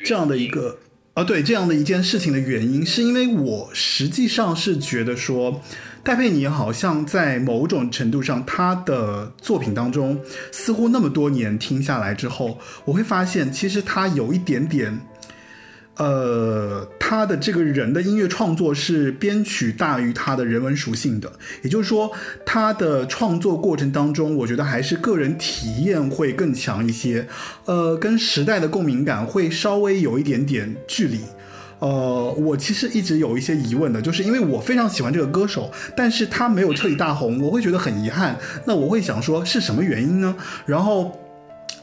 [0.04, 0.78] 这样的一个
[1.14, 5.60] 啊对这样的一件事情的原因，是因为我实际上是觉得说。
[6.02, 10.18] 戴佩妮好像在某种程度上，她的作品当中，
[10.50, 14.98] 似乎那么多年听下来之后，我会发现，其实她有一点点，
[15.96, 21.30] 呃，他的这个人的音乐创作是编曲大于他的人文属性的，
[21.62, 22.10] 也就是说，
[22.46, 27.26] 他的创作过程当中，我觉得还是个人体验会更强一些，
[27.66, 31.20] 呃，跟时代的共鸣感会稍微有一点点距离。
[31.80, 38.38] 呃，我其实一直有一些疑问的，就是因为我非常喜欢这个歌手，但是他没有彻底大红，我会觉得很遗憾。
[38.66, 40.36] 那我会想说，是什么原因呢？
[40.66, 41.18] 然后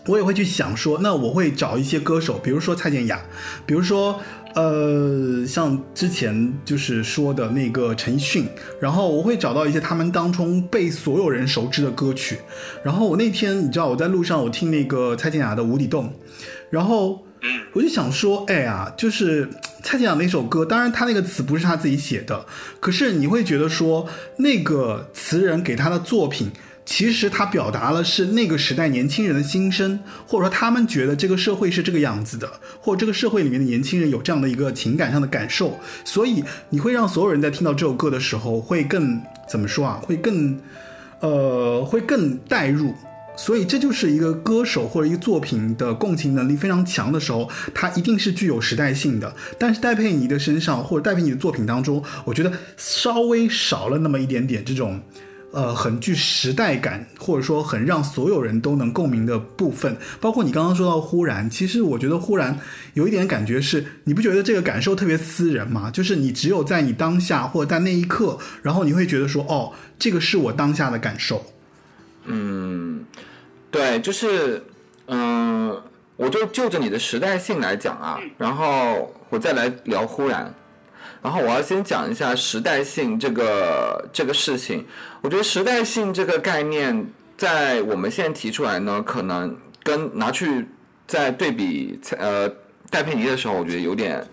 [0.06, 3.20] 我也会去想说，那我会找一些歌手，比如说蔡健雅，
[3.66, 4.20] 比如说
[4.54, 8.48] 呃，像之前就是说的那个陈奕迅，
[8.80, 12.38] 然后我会找到一些他们当中被所有人熟知的歌曲。
[12.84, 16.06] 然后我那天你知道我在路上我听那个蔡健雅的《无底洞》，
[16.70, 19.50] 然后嗯我就想说，哎呀，就是
[19.84, 22.46] 蔡健雅那首歌，当然他那个词不是他自己写的，
[22.80, 26.52] 可是你会觉得说那个词人给他的作品。
[26.90, 40.00] 其实他表达了是那个时代年轻人的心声，或者说他们觉得这个社会是这个样子的，或这个社会里面的年轻人有这样的一个情感上的感受，所以你会让所有人在听到这首歌的时候会更怎么说啊？
[40.02, 40.58] 会更，
[41.20, 42.96] 呃，会更带入。
[43.38, 49.34] 所以这就是一个歌手或者一个作品的共情能力非常强的时候，它一定是具有时代性的。
[49.58, 55.00] 但是戴佩妮的身上或者戴佩妮的作品当中，我觉得稍微少了那么一点点这种。
[55.54, 62.60] 呃，很具时代感，或者说很让所有人都能共鸣的部分，包括你刚刚说到忽然，其实我觉得忽然
[62.96, 65.90] 有一点感觉是，你不觉得这个感受特别私人吗？
[65.90, 71.42] 就是你只有在你当下或者在那一刻，然后你会觉得说，哦，这个是我当下的感受。
[72.28, 73.06] 嗯，
[73.72, 74.64] 对，就是，
[75.08, 75.82] 嗯，
[76.16, 80.54] 我就就着你的时代性来讲啊，然后我再来聊忽然。
[81.24, 84.86] 然后我要先讲一下时代性这个这个事情。
[85.22, 90.68] 我觉得时代性这个概念，在我们现在提出来呢，可能跟拿去
[91.08, 92.48] 在对比呃
[92.90, 94.24] 戴佩妮的时候，我觉得有点，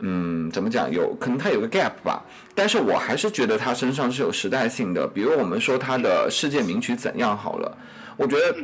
[0.00, 0.90] 嗯，怎么讲？
[0.90, 2.22] 有可能它有个 gap 吧。
[2.54, 5.06] 但是我还是觉得他身上是有时代性的。
[5.06, 7.78] 比如我们说他的世界名曲怎样好了，
[8.16, 8.54] 我觉得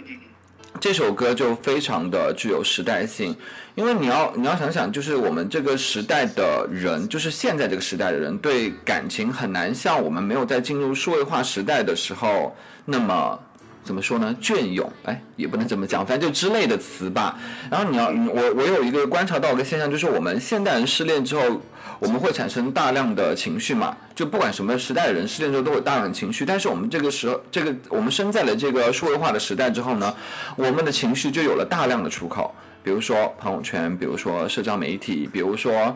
[0.78, 3.36] 这首歌就非常的具有时代性。
[3.74, 13.38] 因为你要你要想想，就是我们这个时代的人，就是现在这个时代的人，对感情很难像我们没有在进入数位化时代的时候那么
[13.82, 14.34] 怎么说呢？
[14.40, 17.38] 隽永，哎，也不能这么讲，反正就之类的词吧。
[17.70, 21.60] 然后你要我我有一个观察到一个现象，就是我们现代人失恋之后，
[21.98, 26.44] 我们会产生大量的情绪嘛，就不管什么时代的人失恋之后都有大量的情绪。
[26.44, 30.14] 但是我们这个时候，这个我们生在了这个数位化的时代之后呢，
[30.56, 32.54] 我们的情绪就有了大量的出口。
[32.82, 35.94] 比如说朋友圈，比如说社交媒体，比如说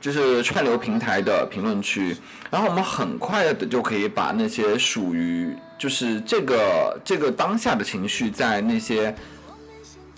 [0.00, 2.14] 就是串流平台的评论区，
[2.50, 9.14] 然后我们很快的就可以把那些属于就是这个这个当下的情绪在那些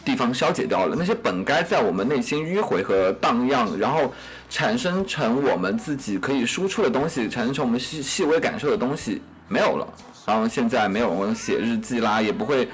[0.04, 4.12] 地方消解掉了，那些本该在我们内心迂回和荡漾，然后
[4.50, 9.86] 产生成我们自己可以输出的东西，产生成我们细细微感受的东西没有了。
[10.26, 12.68] 然后现在没有写日记啦，也不会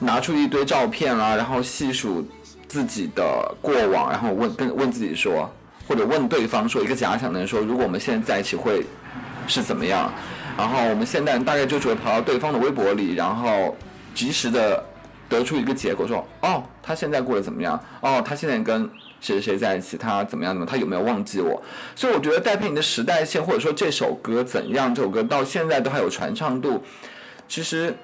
[0.00, 2.28] 拿出一堆照片啦，然后细数。
[2.68, 5.50] 自己的过往，然后问跟问自己说，
[5.88, 8.84] 或者问对方说，一个假想的人说，如果我们现在在一起会
[9.46, 10.12] 是怎么样？
[10.56, 13.74] 然后我们现在大概就只会跑到对方的微博里，然后
[14.14, 14.84] 及时的
[15.28, 17.82] 得出一个结果，说哦，他现在过得怎么样？
[18.00, 18.82] 哦，他现在跟
[19.20, 19.96] 谁谁谁在一起？
[19.96, 20.52] 他怎么样？
[20.52, 20.66] 怎么？
[20.66, 21.62] 他有没有忘记我？
[21.96, 24.94] 所以我觉得戴佩妮的时代线，或者说这首歌怎样？
[24.94, 26.84] 这首歌到现在都还有传唱度，
[27.48, 27.96] 其实。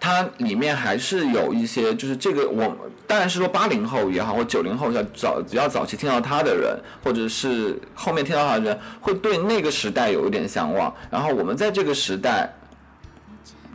[0.00, 10.94] 它里面还是有一些，就是这个我当然是说八零后也好，或九零后要早比较早期听到他的人，或者是后面听到他的人，会对那个时代有一点向往。
[11.10, 12.48] 然后我们在这个时代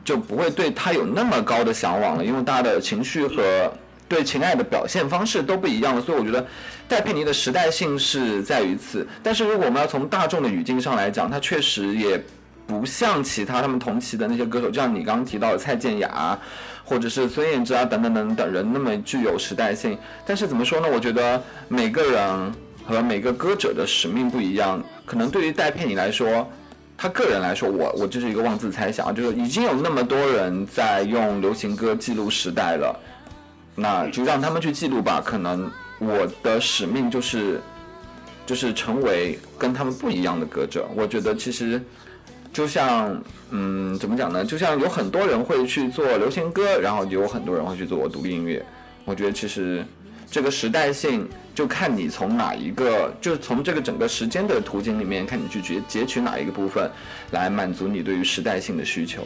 [0.06, 3.72] 就不会对他有那么高的向往了，因为大家的情绪和
[4.08, 6.02] 对情爱的表现方式都不一样了。
[6.02, 6.46] 所以我觉得
[6.88, 9.06] 戴佩妮的时代性是在于此。
[9.22, 12.24] 但是如果我们要从大众的语境上来讲，它确实也。
[12.65, 16.38] 不像其他他们同期的那些歌手，就像你刚刚提到的蔡健雅，
[16.86, 19.97] 或者是孙燕姿啊等等等等人那么具有时代性。
[20.26, 20.88] 但是怎么说呢？
[20.91, 22.54] 我觉得每个人
[22.86, 24.82] 和每个歌者的使命不一样。
[25.06, 26.49] 可能对于戴佩妮来说，
[26.97, 32.97] 他个人来说，我我这是一个妄自猜想，就是已经有那么多人在用流行歌记录时代了，
[33.76, 35.22] 那就让他们去记录吧。
[35.24, 37.59] 可能我的使命就是，
[38.45, 40.88] 就是成为跟他们不一样的歌者。
[40.95, 41.82] 我觉得其实。
[42.54, 44.45] 就像，嗯，怎么讲呢？
[44.45, 48.64] 就像有很多人会去做流行歌，然后有很多人会去做独立音乐。
[49.06, 49.84] 我觉得其实
[50.30, 56.89] 这个时代性，就看你从哪一个，就从这个整个时间的图景里面，看你去截截取哪一个部分，
[57.32, 59.26] 来满足你对于时代性的需求。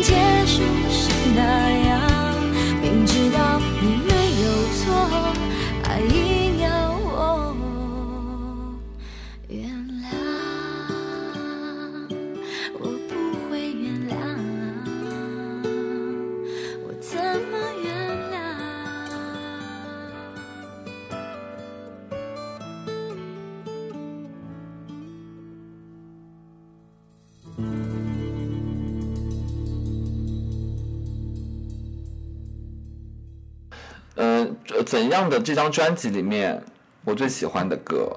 [34.83, 36.61] 怎样的这张专辑里面，
[37.03, 38.11] 我最喜欢的歌，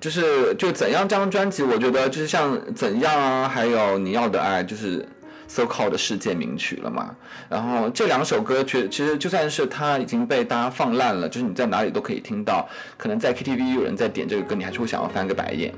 [0.00, 5.06] 就是就怎样这张专辑，我觉得就是像怎样啊，还有你要的爱，就是
[5.46, 7.14] so called 的世界名曲了嘛。
[7.48, 15.72] 然后这两首歌，其其实就算是它已经被大家放烂了，就是你在哪里都可以听到，可能在 KTV 有人在点这个歌，你还是会想要翻个白眼。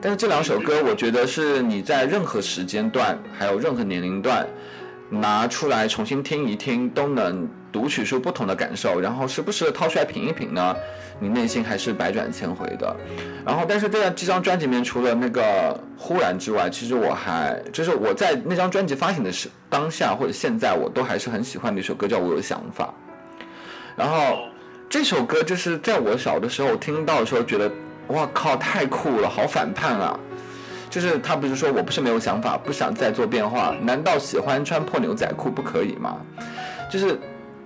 [0.00, 4.46] 但是这两首歌，我觉得是你在任何时间段，还有任何年龄段，
[5.08, 10.76] 拿出来重新听一听，都能读取出不同的感受，然后时不时的掏出来品一品呢，
[11.18, 12.96] 你内心还是百转千回的。
[13.44, 15.42] 然后，但是在这张专辑里面，除了那个
[15.98, 22.94] 《忽然》之外，其实我还就是我在那张专辑发行的时当下或者现在，我都还是很喜欢的一首歌，叫《我有想法》。
[23.96, 24.38] 然后
[24.88, 27.68] 这首歌就是在我小的时候听到的时候，觉得
[28.06, 30.16] 哇靠，太酷了，好反叛啊！
[30.88, 36.20] 就是他不是说我不是没有想法，不想再做变化，难道喜欢穿破牛仔裤不可以吗？
[36.88, 37.18] 就是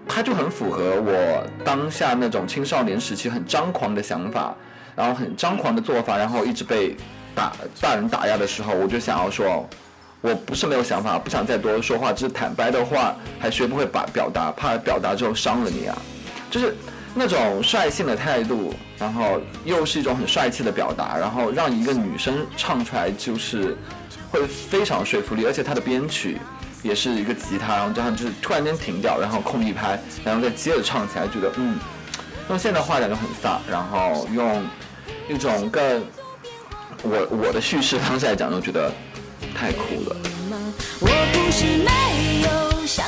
[0.08, 4.54] 他就很符合我当下那种青少年时期很张狂的想法，
[4.96, 6.96] 然后很张狂的做法，然后一直被
[7.34, 9.68] 打大人打压的时候，我就想要说，
[10.20, 15.96] 我不是没有想法，不想再多说话，只是坦白的话还学不会把表达，怕表达之后伤了你啊，
[16.50, 16.74] 就是
[17.14, 23.76] 那种率性的态度，然后又是一种很帅气的表达，然后让一个女生唱出来就是
[24.30, 26.38] 会非常说服力，而且它的编曲
[26.82, 31.78] 也是一个吉他，然后加上就是突然间停掉，然后空一拍，然后再接着唱起来，觉得嗯，
[32.48, 34.62] 用现在话讲就很飒，然后用
[35.28, 36.02] 一种更
[37.02, 38.92] 我我的叙事方式来讲，就觉得
[39.54, 40.16] 太酷了。
[41.00, 43.06] 我不是没有想，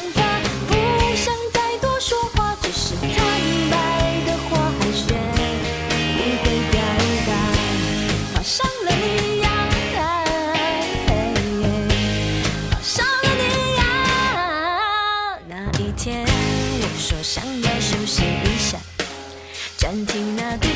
[20.07, 20.70] 听那。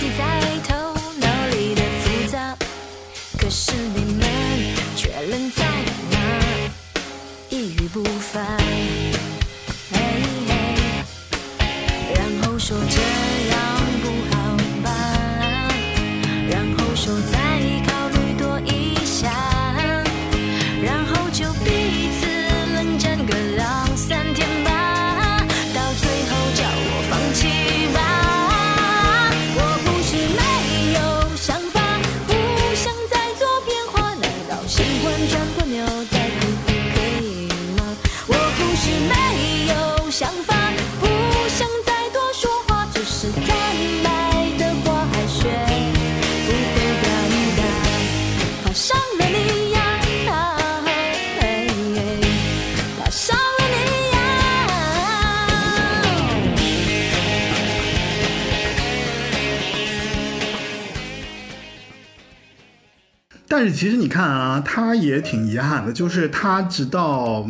[63.64, 67.48] 但是其实你看啊，他也挺遗憾的，就是他直到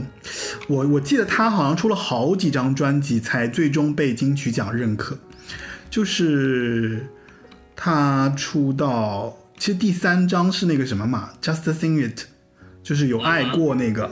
[0.69, 5.19] 我我记得他好像出了好几张专辑，才最终被金曲奖认可。
[5.91, 7.09] 就是
[7.75, 12.27] 他出道，其实第三张是那个什么嘛，Just Sing It，
[12.85, 14.09] 就是有爱过那个。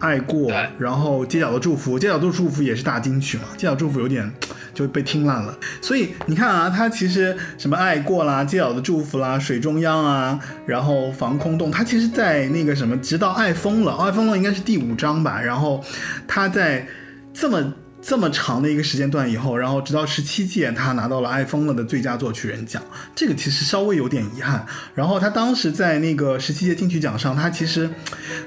[0.00, 4.28] 爱过，然后街角的祝福，街角的祝福也是大金曲嘛，街角祝福有点
[4.74, 5.56] 就被听烂了。
[5.80, 15.84] 所以你看啊，他其实什么爱过啦，街角的祝福啦，水中央啊，然后防空洞，他其实，在那个什么，直到爱疯了，爱疯了应该是第五章吧，然后
[16.26, 16.86] 他在
[17.32, 17.72] 这么。
[18.02, 22.82] 这么长的一个时间段以后，然后直到十七届，他拿到了爱疯了的最佳作曲人奖，
[23.14, 24.66] 这个其实稍微有点遗憾。
[24.94, 27.88] 然后他当时在那个十七届金曲奖上，他其实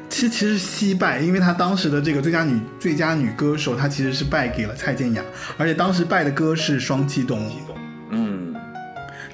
[0.09, 5.23] 其实其实惜败，因为他当时的这个最佳女最佳女歌手，她其实是败给了蔡健雅，
[5.57, 7.51] 而且当时败的歌是《双栖动物》。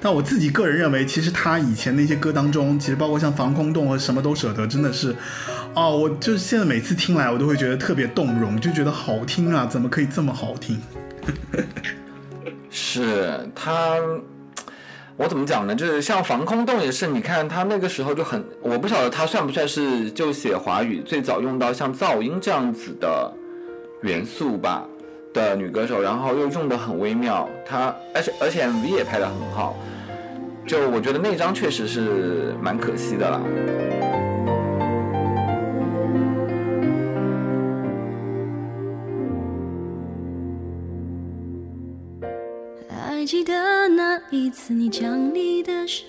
[0.00, 5.14] 但我自己个人认为，其实他以前那些歌当中，其实包括像《防空洞》和《什么都舍得》，真的是，
[5.74, 10.80] 哦，我就是现在每次听来，我都会觉得特别动容，就觉得好听啊，怎么可以这么好听？
[12.70, 13.96] 是他，
[15.16, 15.74] 我怎么讲呢？
[15.74, 23.30] 就是像防空洞也是，你看他那个时候就很，我不晓得他算不算是就写华语最早用到像噪音这样子的
[24.02, 24.84] 元素吧
[25.34, 29.76] 的女歌手，然后又用的很微妙，她而且而且 MV 也拍的很好，
[30.70, 33.40] 就我觉得那张确实是蛮可惜的啦。
[42.88, 46.04] 还记得那一次，你将你的手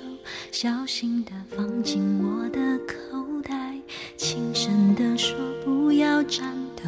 [0.51, 3.73] 小心的放进我的口袋，
[4.15, 5.35] 轻声的说
[5.65, 6.83] 不要颤抖。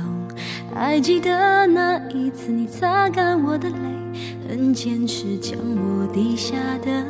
[0.75, 3.75] 还记得那一次，你擦干我的泪，
[4.47, 7.03] 很坚持将我低下的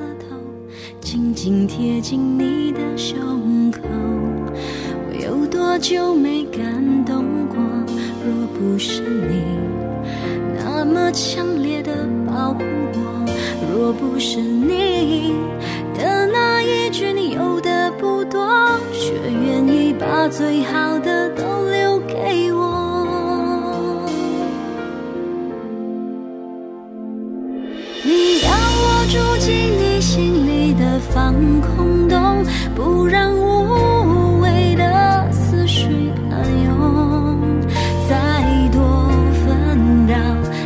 [1.04, 3.82] 紧紧贴近你的胸口。
[3.84, 6.64] 我有多久没感
[7.06, 7.58] 动过？
[8.26, 9.44] 若不是你。
[10.56, 11.92] 那么强烈的
[12.26, 13.26] 保护我，
[13.70, 15.34] 若不是你
[15.94, 18.48] 的那一句你有的不多，
[18.94, 22.73] 却愿意把最好的都留给我。
[29.08, 37.62] 住进你心里的防空洞，不让无谓的思绪暗涌，
[38.10, 38.82] 再多
[39.46, 40.16] 纷扰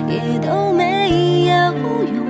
[0.07, 1.53] 也都没有
[2.13, 2.25] 用。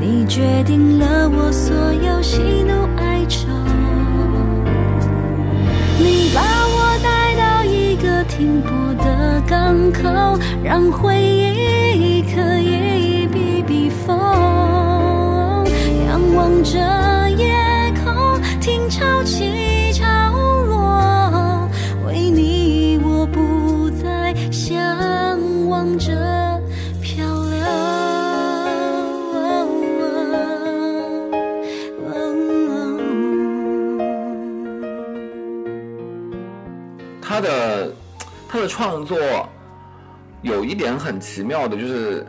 [0.00, 3.48] 你决定了我所有喜怒哀愁，
[5.98, 8.70] 你把我带到一个停泊
[9.04, 11.19] 的港口，让回
[38.80, 39.18] 创作
[40.40, 42.26] 有一点很奇妙的，就是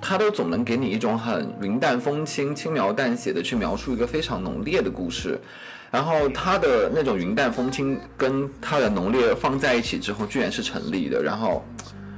[0.00, 5.38] 他都总能给你一种很云淡风轻、轻描淡写的去描述一个非常浓烈的故事，
[5.90, 11.22] 然后他的那种云淡风轻跟他的浓烈放在一起之后，居然是成立的。
[11.22, 11.62] 然后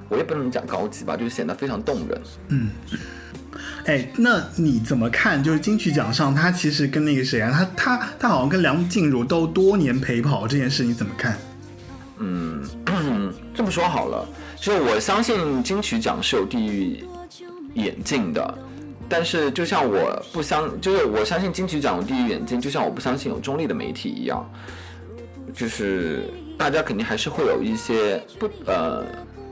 [0.08, 2.22] 我也不能讲高级吧，就是显得非常动人。
[2.50, 2.70] 嗯
[3.86, 5.42] 哎，那你怎么看？
[5.42, 11.36] 就是金曲奖上，他其实跟那个谁啊，他他他好像跟梁静茹都多年陪跑这件事，你怎么看？
[12.24, 12.62] 嗯，
[13.02, 14.26] 嗯这么说好了，
[14.56, 17.04] 就是我相信金曲奖是有地域
[17.74, 18.58] 眼镜的，
[19.08, 24.48] 但是就像我不相，就是我相信金曲奖有地域眼镜，就像我不相信有中立的媒体一样，
[25.54, 26.24] 就是
[26.58, 29.04] 大家肯定还是会有一些不呃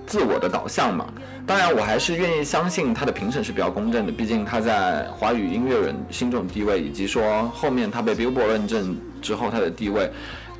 [0.06, 1.12] 自我的导向嘛。
[1.46, 10.10] 当然，我还是愿意相信他的评审是比较公正的，毕竟他在华语音乐人心中的地位，以及说后面他被 Billboard 认证之后他的地位。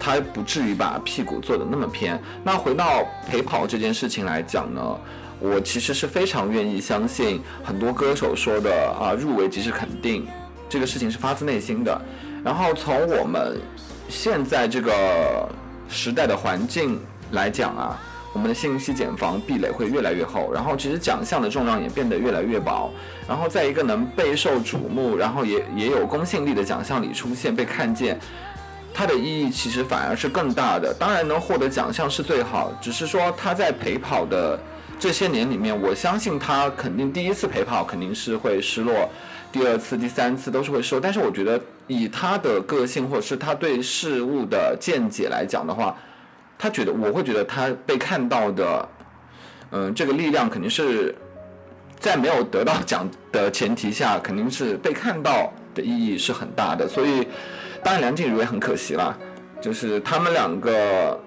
[0.00, 2.18] 他不至于把屁股坐得那么偏。
[2.42, 4.98] 那回到陪跑这件事情来讲呢，
[5.38, 10.26] 我其实是非常愿意相信很多歌手说的啊，入围即是肯定，
[10.70, 12.00] 这个事情是发自内心的。
[12.42, 13.60] 然后从我们
[14.08, 14.92] 现在这个
[15.90, 16.98] 时代的环境
[17.32, 18.00] 来讲啊，
[18.32, 22.90] 我们的信息茧房壁垒会越来越厚，然后其实奖项的重量也变得越来越薄。
[23.28, 28.18] 然后在一个能备受瞩目，然后也也有公信力的奖项里出现被看见。
[29.00, 30.92] 它的意义其实反而是更大的。
[30.92, 34.60] 当然能获得奖项是最好，只是说他在陪跑的
[34.98, 39.08] 这些年里面，我相信他肯定第一次陪跑肯定是会失落，
[39.50, 41.00] 第二次、第三次都是会失落。
[41.00, 45.96] 但是我觉得以他的个性或者是他对事物的见解来讲的话，
[46.58, 48.86] 他觉得我会觉得他被看到的，
[49.70, 51.14] 嗯，这个力量肯定是
[51.98, 56.86] 在没有得到奖的前提下，肯定是被看到的意义是很大的。
[56.86, 57.26] 所以。
[57.82, 59.16] 当然，梁静茹也很可惜啦，
[59.60, 61.18] 就是他们两个，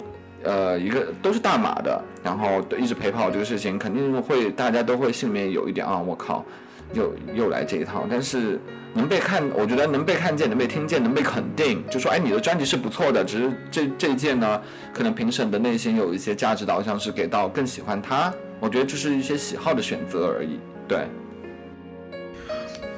[0.43, 6.45] 呃，一个都是大码的，然后一直陪跑这个事情，肯定会大家都会心里面有一点啊，我靠，
[6.93, 8.05] 又又来这一套。
[8.09, 8.59] 但是
[8.93, 14.61] 能被看，我觉得能被看见，能被听见，能被肯定，就说哎，你的专辑是不错的，只是这这一届呢，
[14.93, 20.59] 可能评审的内心有一些价值导向是给到更喜欢他，我觉得就是一些喜好的选择而已。
[20.87, 21.07] 对，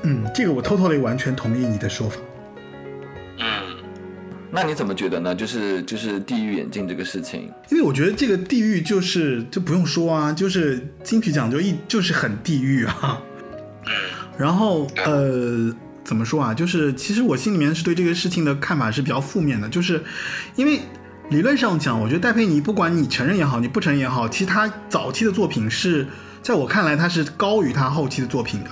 [0.04, 2.20] 嗯，这个我偷偷的完全同意你的说法。
[4.56, 5.36] 嗯，那你怎么觉得呢？
[5.36, 13.22] 就是就是地狱眼镜这个事情，因为我觉得这个地狱就是就不用说啊，就是金曲奖就一就是很地狱啊。
[14.38, 16.54] 然后呃，怎么说啊？
[16.54, 20.02] 就是其实我心里面是对这个事情的看法是比较负面的，就是
[20.56, 20.80] 因为
[21.30, 26.08] 理论上讲，我觉得戴佩妮不管你承认也好，你不承认也好，其实她早期的作品是
[26.42, 28.70] 在我看来，她是高于她后期的作品的。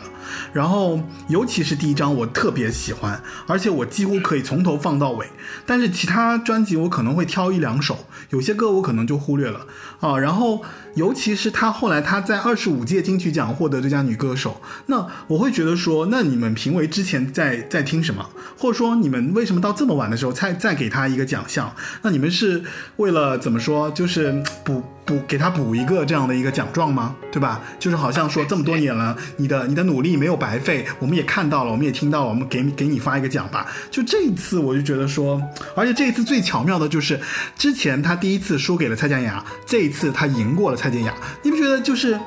[0.51, 5.27] 然后，尤其是第一张，我特别喜欢，而且我几乎可以从头放到尾。
[5.65, 9.65] 但是其他专辑我可能会挑一两首，有些歌我可能就忽略了
[9.99, 10.17] 啊。
[10.17, 10.63] 然后，
[10.95, 18.29] 尤其是他后来他在二十五届金曲奖获得最佳女歌手，那我会觉得说，那你们评委之前在在听什么？
[18.57, 21.73] 或者说你们为什么到这么晚的时候才再给他一个奖项？
[22.01, 22.63] 那你们是
[22.97, 23.89] 为了怎么说？
[23.91, 24.83] 就是补。
[25.05, 27.13] 补给他补一个这样的一个奖状吗？
[27.29, 27.59] 对吧？
[27.77, 33.67] 就是好像说这么多年了，你的你的努力没有白费，我们也看到了，我们也听到了，我们给给你发一个奖吧。
[33.91, 35.41] 就这一次，我就觉得说，
[35.75, 37.19] 而且这一次最巧妙的就是，
[37.57, 42.19] 之前他第一次输给了蔡健雅，这一次他赢过了蔡健雅，你不觉得就是，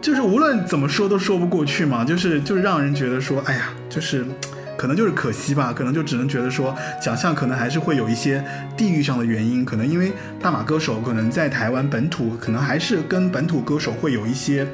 [0.00, 2.04] 就是无论怎么说都说不过去吗？
[2.04, 4.26] 就是就是让人觉得说，哎呀，就是。
[4.76, 8.42] 可能就是可惜吧，可能就只能觉得说奖项可能还是会有一些
[8.78, 10.10] 地域上的原因，可能因为
[10.40, 14.66] 大马歌手可能在台湾本土，可能还是跟本土歌手会有一些。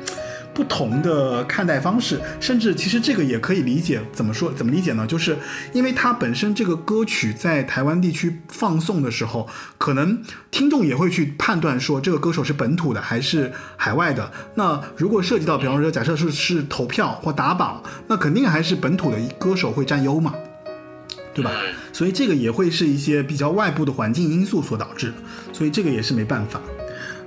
[0.56, 4.00] 不同的看待方式，甚至其实这个也可以理解。
[4.10, 4.50] 怎么说？
[4.50, 5.06] 怎么理解呢？
[5.06, 5.36] 就是
[5.74, 9.46] 因为它本身这个歌曲在台湾地区放送的时候，
[9.76, 14.32] 可能听众也会去判断说这个歌手是本土的还是海外的。
[14.54, 20.32] 那如果涉及到，比方说假设是是投票或打榜，那肯定还是本土的歌手会占优嘛，
[21.34, 21.50] 对吧？
[21.92, 25.14] 所以这个也会是一些比较外部的环境因素所导致的。
[25.52, 26.58] 所以这个也是没办法。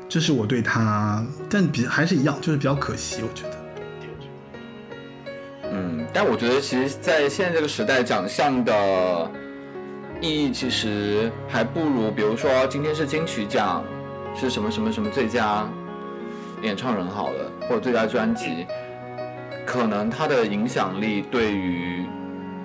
[0.10, 3.58] 这是我对他，但比还是一样，就是比较可惜，我觉得。
[5.72, 9.32] 嗯，但我觉得其实，在现在这个时代，奖项的
[10.20, 13.84] 意义其实还不如，比如说今天是金曲奖，
[14.36, 15.70] 是什么什么什么最佳
[16.64, 18.66] 演唱人好了，或者最佳专辑，
[19.64, 22.04] 可能它的影响力对于。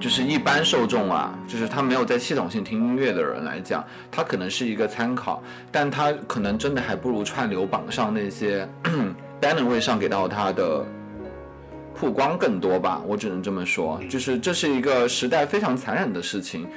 [0.05, 5.43] 就是一般受众啊，就是他没有在系统性听音乐的人来讲，他可能是一个参考，
[5.73, 8.69] 但他可能真的还不如串流榜上那些
[9.41, 10.85] 单人位上给到他的
[11.95, 13.01] 曝光更多吧。
[13.07, 16.69] 我只能这么说，就是这是一个时代非常残忍的事情。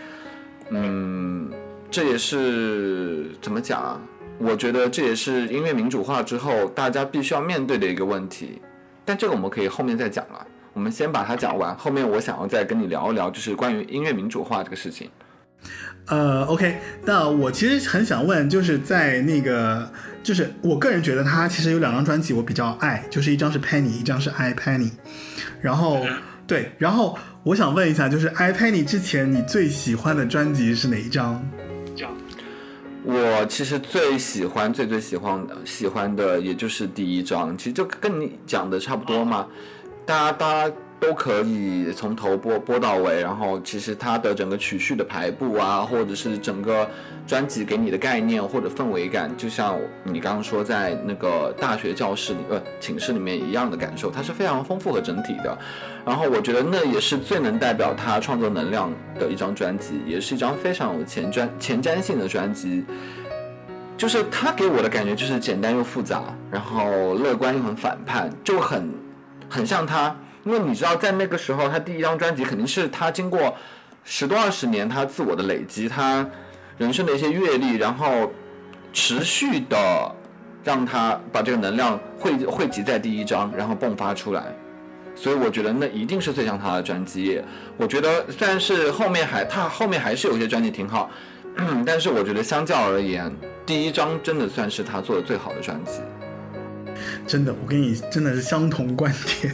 [0.70, 1.52] 嗯，
[1.92, 4.00] 这也是怎么讲啊？
[4.38, 8.62] 我觉得这也是音乐民主化之后大家必须要面对的一个问题。
[9.04, 10.48] 但这个我们可以后面再讲了。
[10.78, 15.10] 我们先把它讲完，后面我想要再跟你聊一聊，就是关于音乐民主化这个事情。
[16.06, 24.92] 呃，OK，那我其实很想问，就是在那个，就是我个人觉得他其实有两张专辑我比较爱，就是一张是 Penny，一张是 I Penny。
[25.60, 26.06] 然后
[26.46, 31.44] 对，然后我想问一下，就是 I Penny 之前你最喜欢的专辑是哪一张？
[33.04, 39.48] 我其实最喜欢、最最喜欢的、喜欢的也就是第一张，其实就跟你讲的差不多嘛。
[40.08, 46.90] 大家，大家都可以从头播播到尾，然后其实它的整个曲序的排布啊，或者是整个
[47.28, 55.58] 专辑给你的概念或者氛围感，就像你刚刚说在那个大学教室里呃寝室里面一样的感受，它是非常丰富和整体的。
[56.06, 58.90] 然后我觉得那也是最能代表他创作能量
[59.20, 62.86] 的一张专辑，也是一张非常有前瞻前瞻性的专辑。
[63.98, 68.90] 就是他给我的感觉就是简单又复杂，然后乐观又很反叛，就很。
[69.50, 73.56] 很像他，因为你知道，在那个时候，他第一张专辑肯定是他经过
[74.04, 76.28] 十多二十年他自我的累积，他
[76.78, 78.32] 人生的一些阅历，然后
[78.94, 80.16] 持续的
[80.64, 84.44] 让他把这个能量汇汇集在第一张，然后迸发出来。
[85.16, 87.42] 所以我觉得那一定是最像他的专辑。
[87.76, 91.10] 我觉得虽然是后面还他后面还是有些专辑挺好，
[91.86, 93.36] 但是我觉得相较而言，
[93.66, 96.02] 第一张真的算是他做的最好的专辑。
[97.26, 99.54] 真的，我跟你真的是相同观点。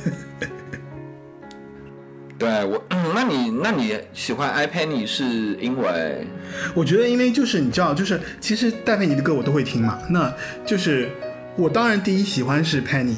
[2.38, 2.84] 对我，
[3.14, 5.24] 那你那你喜欢 I Penny 是
[5.62, 6.28] 因为？
[6.74, 10.00] 我觉得，因为就是你知道，就是其实戴佩妮的歌我都会听嘛。
[10.10, 10.34] 那
[10.66, 11.08] 就是
[11.56, 13.16] 我当然第一喜欢是 Penny，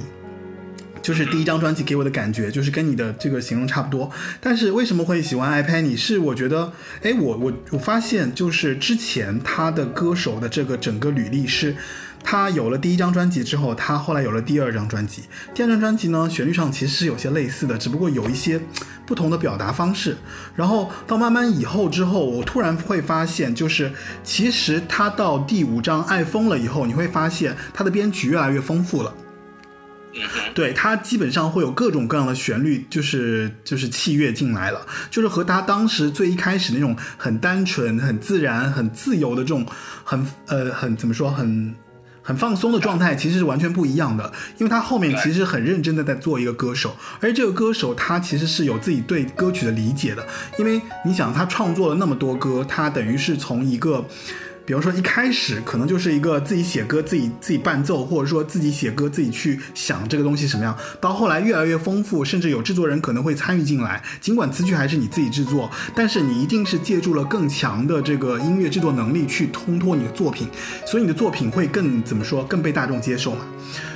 [1.01, 4.11] 就是第一张专辑给我的感觉就是跟你的这个形容差不多。
[4.39, 5.97] 但是为什么会喜欢 I Penny？
[5.97, 6.71] 是我觉得，
[7.01, 11.75] 哎，我我我发现就是之前他的歌手的这个整个履历是。
[12.27, 15.21] 他有了第一张专辑之后，他后来有了第二张专辑。
[15.53, 18.59] 第二张专辑呢，旋律上其实是有些类似的，只不过有一些
[19.05, 20.17] 不同的表达方式。
[20.55, 29.13] 然后到慢慢以后之后，我突然会发现，就是其实他到第五张《爱疯了》以后，你会发现他的编曲越来越丰富了。
[30.55, 39.63] 对他基本上会有各种各样的旋律，就是就是器乐进来了，就是和他当时最一开始那种很单纯、很自然、很自由的这种，
[40.03, 41.75] 很呃很怎么说很。
[42.25, 44.33] 很放松的状态，其实是完全不一样的。
[44.57, 50.25] 因为他后面其实很认真的在做一个歌手，而这个歌手他其实是有自己对歌曲的理解的。
[50.57, 54.05] 因为你想，他创作了那么多歌，他等于是从一个。
[54.65, 64.01] 比方说一开始可能就是一个自己写歌、自己自己伴奏，或者说自己写歌、自己去想这个东西什么样，到后来越来越丰富，甚至有制作人可能会参与进来。
[64.19, 70.47] 尽管词曲还是你自己制作，但是你一定是借助了更强的这个音乐制作能力去烘托你的作品，
[70.85, 73.45] 所以你的作品会更怎么说，更被大众接受嘛。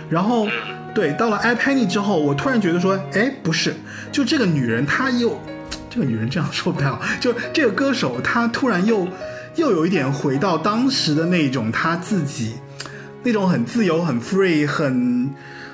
[0.08, 0.48] 然后，
[0.94, 3.76] 对，到了 I Penny 之后，我突然觉得说，哎，不是，
[4.12, 5.42] 就这个女人她又，
[5.90, 9.08] 这个女人这样说不太好，就这个歌手她突然又
[9.56, 12.54] 又有一点回到当时的那种他自己
[13.24, 15.30] 那种很自由、很 free、很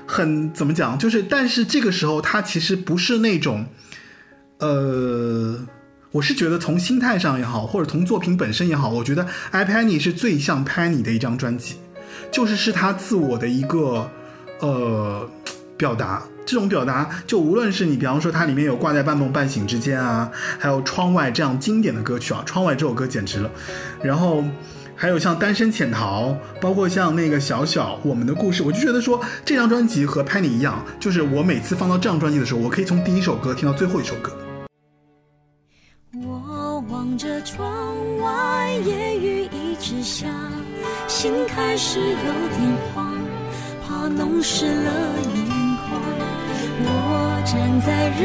[0.05, 3.65] 很怎么讲，就是但是这个时候他其实不是那种，
[4.59, 5.67] 呃。
[6.11, 9.21] 我是觉得从心态上也好，或者从作品本身也好，我觉得
[9.51, 11.75] 《I Penny》是最像 Penny 的一张专辑，
[12.31, 14.09] 就是是他自我的一个
[14.61, 15.29] 呃
[15.75, 16.23] 表达。
[16.45, 23.49] 这种表达，就无论是你，比方说它里面有挂在半梦半醒之间啊，还有窗外这样经典的歌曲啊，窗外这首歌简直了。
[24.03, 24.43] 然后
[24.95, 34.31] 还有像单身潜逃，包括像那个小小我们的故事，我就觉得说这张专辑和潘妮一样，就是我每次放到这张专辑的时候，我可以从第一首歌听到最后一首歌。
[36.23, 37.67] 我望着窗
[38.19, 40.27] 外，夜雨一直下，
[41.07, 43.17] 心开始有点慌，
[43.85, 44.91] 怕弄湿了
[45.35, 45.44] 眼。
[46.81, 48.23] 我站在人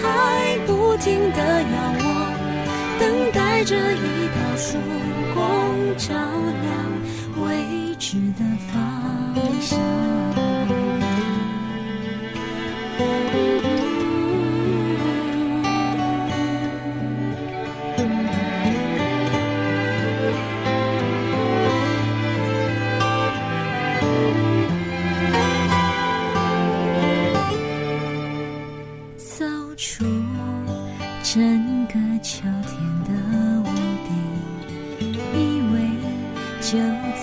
[0.00, 1.74] 海，不停的遥
[2.04, 2.08] 望，
[3.00, 4.78] 等待着一道曙
[5.34, 5.38] 光
[5.96, 6.14] 照
[6.62, 6.68] 亮
[7.44, 8.40] 未知的
[8.72, 8.72] 方
[9.60, 10.39] 向。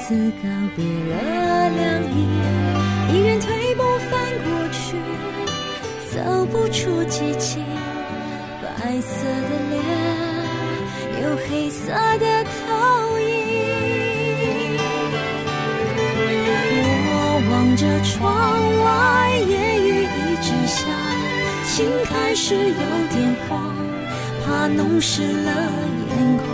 [0.08, 2.16] 此告别了凉意，
[3.12, 4.10] 依然退步翻
[4.46, 4.96] 过去，
[6.10, 7.62] 走不出寂静。
[8.64, 9.84] 白色的脸，
[11.22, 13.28] 有黑色的投影。
[17.10, 17.12] 我
[17.52, 18.24] 望着窗
[18.86, 18.88] 外，
[19.40, 19.52] 夜
[19.82, 20.88] 雨一直下，
[21.66, 22.64] 心开始有
[23.12, 23.76] 点慌，
[24.46, 25.52] 怕弄湿了
[26.12, 26.48] 眼眶。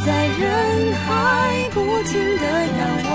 [0.00, 2.44] 在人海，不停的
[2.78, 2.80] 仰
[3.10, 3.14] 望，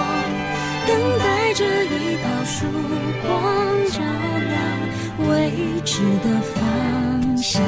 [0.87, 2.65] 等待着一道曙
[3.21, 3.29] 光
[3.91, 3.99] 照
[4.49, 5.29] 亮未
[5.85, 7.61] 知的方向。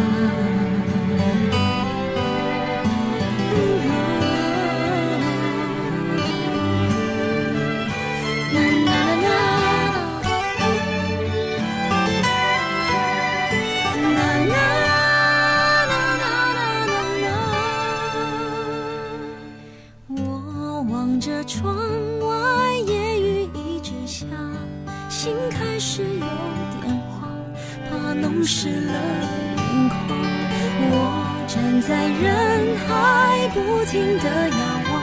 [31.86, 34.58] 在人海，不停的遥
[34.94, 34.96] 望，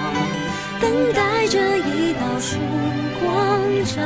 [0.81, 2.59] 等待着一道曙
[3.20, 3.28] 光
[3.85, 4.01] 照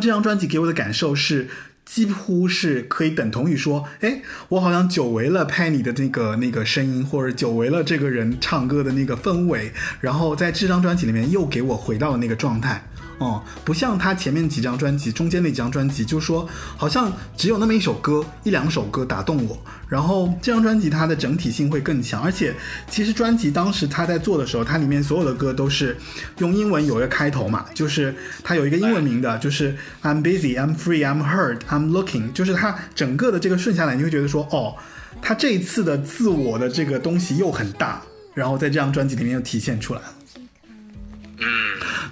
[0.00, 1.48] 这张专辑给我的感受是，
[1.84, 12.89] 几乎是可以等同于说，哎，我好像久违了拍你的那个那个声音，或者久违了这个人唱歌的那个氛围，然后在这张专辑里面又给我回到了那个状态。
[13.20, 16.48] 哦，不像他前面几张专辑，中间那几张专辑，就说
[16.78, 19.58] 好像只有那么一首歌、一两首歌打动我。
[19.88, 22.54] 然后这张专辑它的整体性会更强，而且
[22.88, 25.98] 其实专辑当时他在做的时候，它里面所有的歌都是
[26.38, 34.76] 用英文有一个开头嘛，就是它有一个英文名的，就是 I'm busy, I'm free, I'm hurt, I'm looking，就是它整个的这个顺下来，你会觉得说，哦，
[35.20, 38.00] 他这一次的自我的这个东西又很大，
[38.32, 40.06] 然后在这张专辑里面又体现出来了。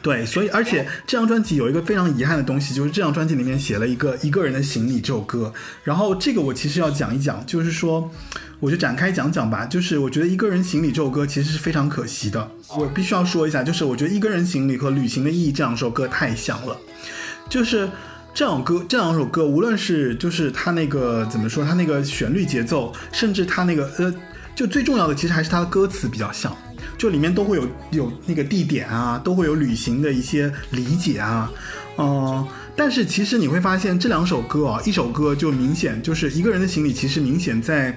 [0.01, 8.11] 对，所以而且这张专辑有一个非常遗憾的东西，就是这张专辑里面写了一个一个人的行李这首歌，然后这个我其实要讲一讲，就是说，
[8.61, 16.77] 我就展开讲讲吧，就是我觉得一个人行李这首歌其实是非常可惜的，我必须要说一下，就是我觉得一个人行李和旅行的意义这两首歌太像了。
[17.49, 17.89] 就是
[18.35, 24.15] 这两歌这两首歌，无论是就是它那个怎么说，它那个旋律节奏，甚至它那个呃，
[24.55, 26.57] 就最重要的其实还是它的歌词比较像，
[26.99, 31.51] 就里面都会有有那个地点啊，都会有旅行的一些理解啊，
[31.97, 32.47] 嗯、
[32.77, 37.97] 但是其实你会发现这两首歌啊，一首歌就明显就是一个人的行李，其实明显在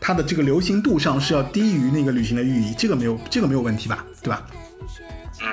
[0.00, 4.46] 它的这个流行度上是要低于那个旅行的寓意，这个没有这个没有问题吧，对吧？
[5.42, 5.46] 嗯，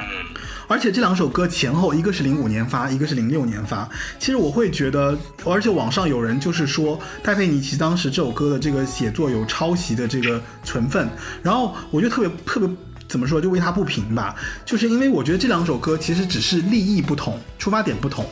[0.68, 3.90] 而且这两首歌前后，一个是零五年发，一个是零六年发。
[4.20, 11.08] 其实我会觉得，而且网上有人就是说，戴佩妮其实当时这首歌的这个写作有抄袭的这个成分。
[11.42, 12.70] 然后我就特别特别
[13.08, 18.26] 怎么说，就为他不平吧，就是因为我觉得这两首歌其实只是立意不同，出发点不同。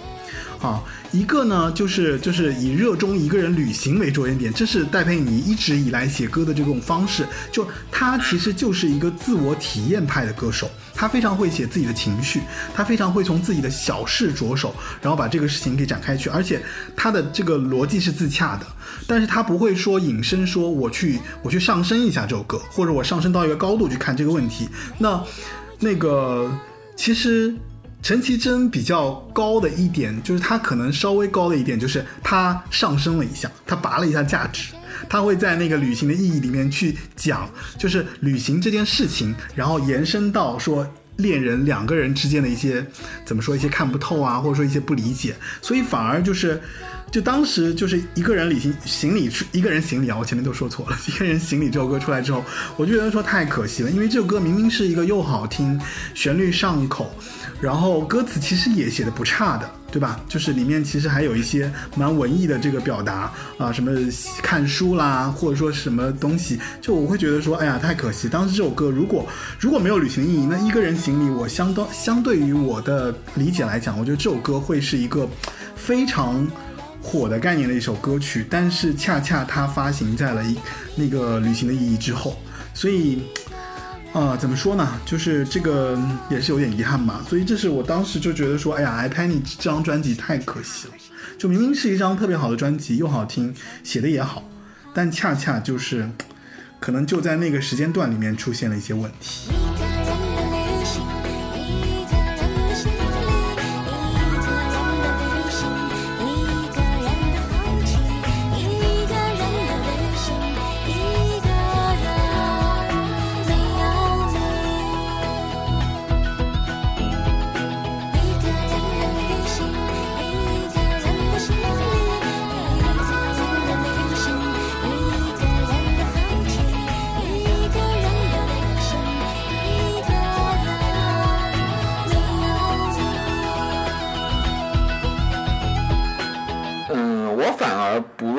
[0.62, 0.82] 啊，
[1.12, 7.26] 一个呢就是就是以热衷一个人旅行为着眼点，这是戴佩妮一直以来写歌的这种方式。
[7.52, 12.42] 就她其实就是一个自我体验派的歌手，他非常会写自己的情绪，
[12.74, 16.62] 他非常会从自己的小事着手，然后把这个事情给展开去，而且
[16.96, 18.66] 他的这个逻辑是自洽的，
[19.06, 24.70] 但是他不会说引申说我去我去上升一下这首歌，或者我上升到一个高度去看这个问题。
[24.98, 25.24] 那
[25.80, 26.52] 那个
[26.96, 27.54] 其实。
[28.04, 34.75] 陈绮贞比较高的一点，就是她可能稍微高的一点，就是她上升了一下，她拔了一下价值，
[35.10, 40.88] 他会在那个旅行的意义里面去讲，就是旅行这件事情，然后延伸到说
[41.18, 42.86] 恋人两个人之间的一些
[43.26, 46.62] 怎么说一些看不透啊，或者说一些不理解，所以反而就是。
[47.12, 50.98] 就当时就是一个人旅行行李出一个人行李啊，我前面都说错了。
[51.08, 52.44] 一个人行李这首歌出来之后，
[52.76, 55.80] 我就觉得说太可惜了，因为这首歌明明是一个又好听、
[56.14, 57.16] 旋律上口，
[57.62, 60.20] 然后歌词其实也写的不差的，对吧？
[60.28, 63.92] 就是里面其实还有一些蛮文艺的这个表达啊，什么
[64.44, 68.28] 看书啦，或者说什么东西，就我会觉得说，哎呀，太可惜。
[68.28, 69.26] 当时这首歌如果
[69.60, 75.28] 如果没有旅行意义，那一个人行李，我相当相对于我的理解来讲，我觉得这首歌会是一个
[75.76, 76.48] 非常。
[77.08, 80.58] 火的概念的一首歌曲，但是恰恰它发行在了一
[80.96, 82.36] 那个旅行的意义之后，
[82.74, 83.22] 所以，
[84.16, 84.98] 呃、怎么说呢？
[85.06, 87.22] 就是这个也是有点遗憾吧。
[87.28, 90.94] 所以这是我当时就觉得说，哎呀，《I Penny》这张专辑太可惜了，
[91.38, 93.54] 就明明是一张特别好的专辑，又好听，
[93.84, 94.50] 写的也好，
[94.94, 96.10] 但恰恰就是，
[96.80, 99.50] 可能就在那个时间段里面出现了一些问题。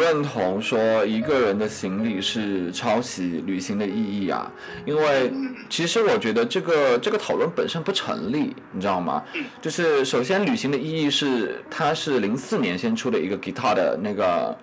[0.06, 4.48] 认同说一个人的行李是抄袭旅行的意义啊，
[4.84, 5.32] 因为
[5.68, 9.20] 其实我觉得这个这个讨论本身不成立，你知道吗？
[9.60, 14.56] 就是首先旅行的意义是它是零四年先出的一个 guitar 的那个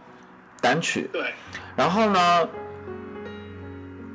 [0.61, 1.33] 单曲，对，
[1.75, 2.47] 然后呢，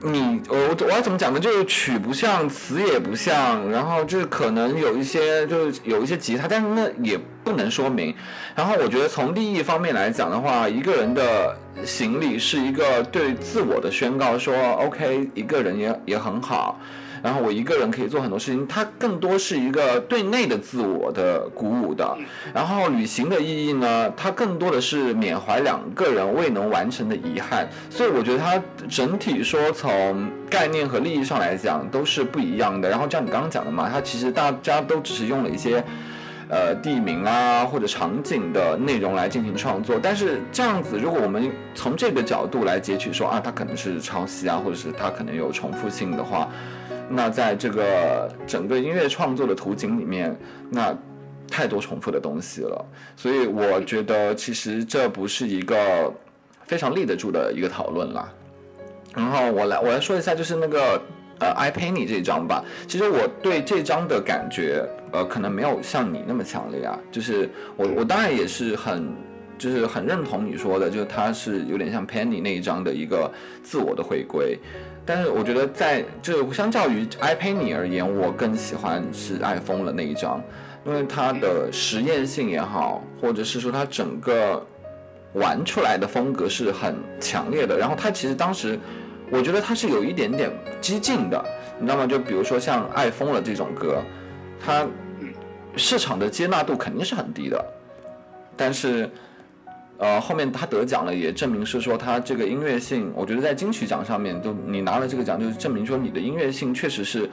[0.00, 1.40] 你我我要怎么讲呢？
[1.40, 8.14] 就是曲不像，词也不像，然后就是可能有一些就是有一些吉他，但是那也不能说明。
[8.54, 16.78] 然后我觉得从利益方面来讲的话，一个人的行李是一个对自我的宣告说，OK，一个人也也很好。
[17.22, 22.16] 然后我一个人可以做很多事情，它更多是一个对内的自我的鼓舞的。
[22.54, 27.68] 然后旅行的意义呢，它更多的是缅怀两个人未能完成的遗憾。
[27.90, 32.88] 所以我觉得它整体说从概念和利益上来讲都是不一样的。
[32.88, 35.82] 然后像你刚刚讲的嘛，它其实大家都只是用了一些。
[36.50, 46.48] 呃，地名啊或者场景的内容来进行创作，但是这样子，如果我们从这个角度来截取说啊，它可能是抄袭啊，或者是它可能有重复性的话，
[47.10, 50.36] 那在这个整个音乐创作的图景里面，
[50.70, 50.96] 那
[51.50, 52.84] 太多重复的东西了，
[53.16, 56.12] 所以我觉得其实这不是一个
[56.66, 58.30] 非常立得住的一个讨论啦。
[59.16, 61.00] 然后我来我来说一下，就是那个
[61.40, 62.62] 呃 I Penny 这张吧。
[62.86, 66.98] 其实我对这张的感觉，呃，可能没有像你那么强烈啊。
[67.10, 69.10] 就是我我当然也是很
[69.56, 73.32] 就是很认同你说的，就是它是有点像 Penny 那一张的一个
[73.62, 74.58] 自我的回归。
[75.08, 80.38] 但是我觉得在就相较于 I Penny 而言，我更喜欢是爱疯了那一张，
[80.84, 84.62] 因为它的实验性也好，或者是说它整个
[85.32, 87.78] 玩出来的风格是很强烈的。
[87.78, 88.78] 然后它其实当时，
[89.30, 91.42] 我觉得它是有一点点激进的，
[91.80, 92.06] 你知道吗？
[92.06, 94.02] 就比如说像《爱疯了》这种歌，
[94.62, 94.86] 它
[95.74, 97.64] 市场的接纳度肯定是很低的。
[98.58, 99.08] 但是。
[99.98, 107.28] 呃，后面他得奖了，也证明是说他这个音乐性，我觉得在金曲奖上面，就你拿了这个奖，就是证明说你的音乐性确实是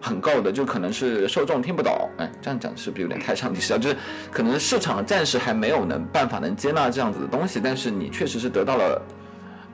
[0.00, 3.76] 很够的，就可能是受众听不懂，哎，这样讲是不是有点太上帝视角？
[3.76, 3.96] 就是
[4.30, 9.02] 可能市场暂时还没有能办法能接纳这样子的东西，但是你确实是得到了，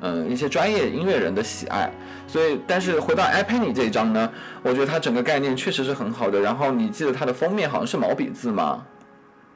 [0.01, 1.89] 嗯，一些专业音乐人的喜爱。
[2.27, 4.29] 所以，但是回到 iPenny 这一张呢，
[4.65, 6.41] 我觉得它整个概念确实是很好的。
[6.41, 8.85] 然后你记得它的封面好像是毛笔字吗？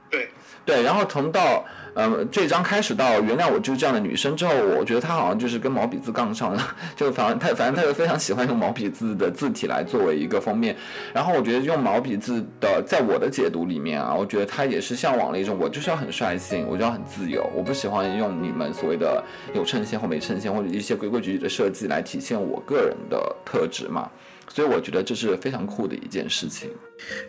[0.09, 0.29] 对。
[0.65, 1.65] 对，然后从到
[1.95, 10.77] 呃这张开始到原谅我就是这样的女生之后，我觉得她好像就是跟毛笔字杠上了，就反正她反正她就非常喜欢用毛笔字的字体来作为一个封面。
[11.13, 19.23] 然后我觉得用毛笔字的，在我的解读里面啊，我觉得她也是向往了一种我就是要很率性，我就要很自由，我不喜欢用你们所谓的
[19.55, 24.09] 有衬线或没衬线或者一些规规矩矩的设计来体现我个人的特质嘛。
[24.53, 26.69] 所以我觉得这是非常酷的一件事情。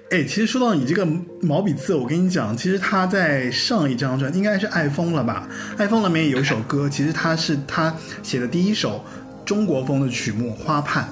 [0.09, 1.05] 哎，其实说到你这个
[1.41, 5.47] 毛笔字，我跟你讲，其实他在上一张专应该是爱疯了吧？
[5.77, 9.05] 爱疯了里面有一首歌，其实他是他写的第一首
[9.45, 11.07] 中国风的曲目《花畔》。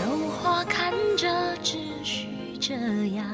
[0.00, 2.26] 有花看着只需
[2.60, 2.74] 这
[3.14, 3.24] 样，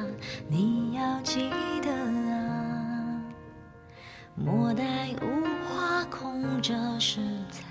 [0.48, 1.50] 你要记
[1.82, 3.22] 得啊。
[4.34, 5.26] 莫待无
[5.66, 7.20] 花空折时
[7.50, 7.64] 才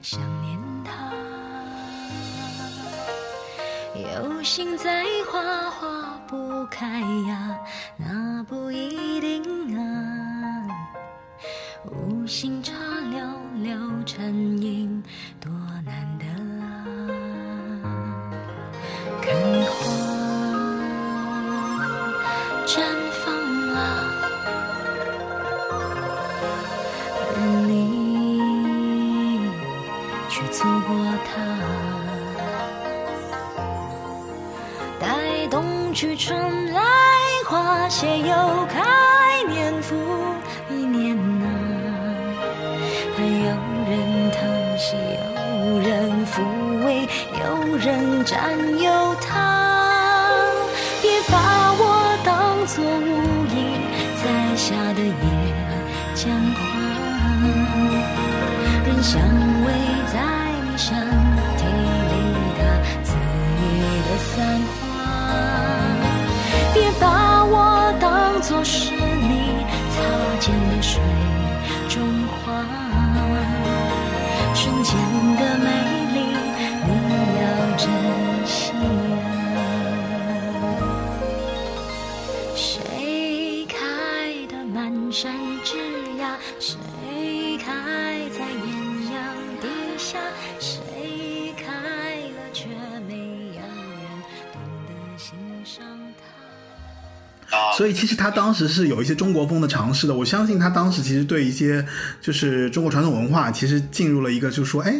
[0.00, 1.10] 想念他。
[3.94, 7.58] 有心栽花花不开呀，
[7.96, 9.80] 那不一定啊。
[11.86, 12.72] 无心插
[13.10, 13.20] 柳
[13.62, 15.02] 柳成荫，
[15.40, 15.50] 多
[15.84, 16.24] 难得
[16.62, 16.64] 啊。
[19.22, 19.32] 看
[19.64, 19.72] 花
[22.66, 22.72] 绽
[30.54, 30.94] 错过
[31.26, 31.34] 它。
[35.00, 36.80] 待冬去春来，
[37.44, 39.96] 花谢又开，年复
[40.70, 41.44] 一年啊。
[43.16, 43.48] 盼有
[43.90, 44.38] 人疼
[44.78, 44.94] 惜，
[45.58, 46.40] 有人抚
[46.86, 49.26] 慰，有人占有它。
[51.02, 51.34] 别把
[51.76, 51.82] 我
[52.24, 53.52] 当作无意
[54.22, 54.22] 栽
[54.54, 55.12] 下的野
[56.14, 56.62] 姜花，
[58.86, 59.20] 任香
[59.66, 59.68] 味
[60.12, 60.14] 在
[97.76, 100.14] 所以其实他当时是有一些中国风的尝试的。
[100.14, 101.84] 我相信他当时其实对一些
[102.20, 104.94] 就是中国传统文化，其实进入了一个就是说，哎，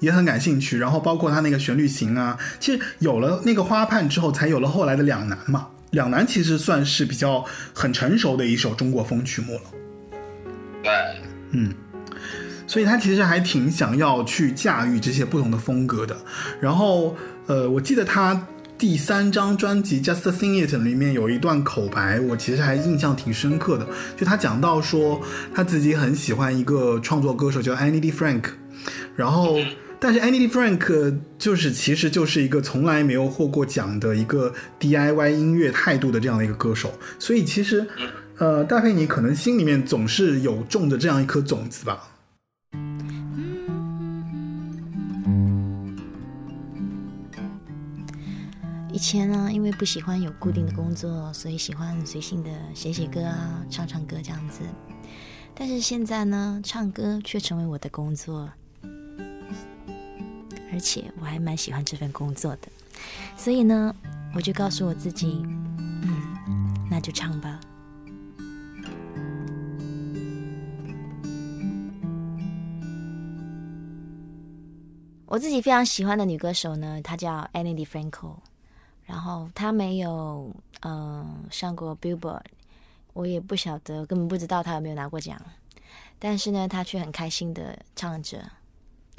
[0.00, 0.78] 也很感兴趣。
[0.78, 5.68] 然后包括他那个旋律型啊，其实有了那个花畔之后，才有了后来的两难嘛。
[5.92, 7.42] 两难其实算是比较
[7.72, 9.60] 很成熟的一首中国风曲目了。
[10.82, 10.92] 对，
[11.52, 11.72] 嗯，
[12.66, 16.14] 所以他其实还挺想要去驾驭这些不同的风格的。
[16.60, 17.16] 然后，
[17.46, 18.46] 呃，我记得他
[18.78, 23.84] 第三张专辑《Just Sing It》里面有一段口白，我其实还印象挺深刻的。
[24.16, 25.20] 就他讲到说，
[25.52, 28.12] 他自己很喜欢一个创作歌手叫 Annie D.
[28.12, 28.44] Frank，
[29.16, 29.58] 然后。
[30.00, 30.46] 但是 Annie D.
[30.46, 37.84] Frank 就是其实就是一个从来没有获过奖的一个 DIY 音乐态度的这样的一个歌手，所以其实，
[38.36, 41.98] 呃，戴佩妮可能心里面总是有种着这样一颗种子吧。
[48.98, 54.62] 以前呢，因为不喜欢有固定的工作，所以喜欢随性的写写歌啊，唱唱歌这样子。
[55.54, 58.50] 但是现在呢，唱歌却成为我的工作，
[60.72, 62.62] 而且我还蛮喜欢这份工作的。
[63.36, 63.94] 所以呢，
[64.34, 65.46] 我就告诉我自己，
[66.02, 67.60] 嗯，那就唱吧。
[75.24, 77.86] 我自己非常喜欢的女歌手呢，她叫 Annie D.
[79.08, 82.42] 然后他没有嗯、呃上过 Billboard，
[83.14, 85.40] 我也不晓得，根本不知道他有没有拿过奖，
[86.18, 88.38] 但是呢，他却很开心的唱着，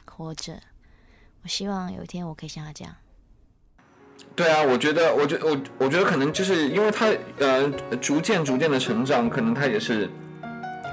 [0.05, 0.61] 活着。
[1.41, 2.95] 我希望有一天我可以像他这样。
[4.35, 7.07] 对啊，我觉得，我觉我我觉得可能就是因为他
[7.39, 7.67] 呃
[7.97, 10.07] 逐渐逐渐的成长，可能他也是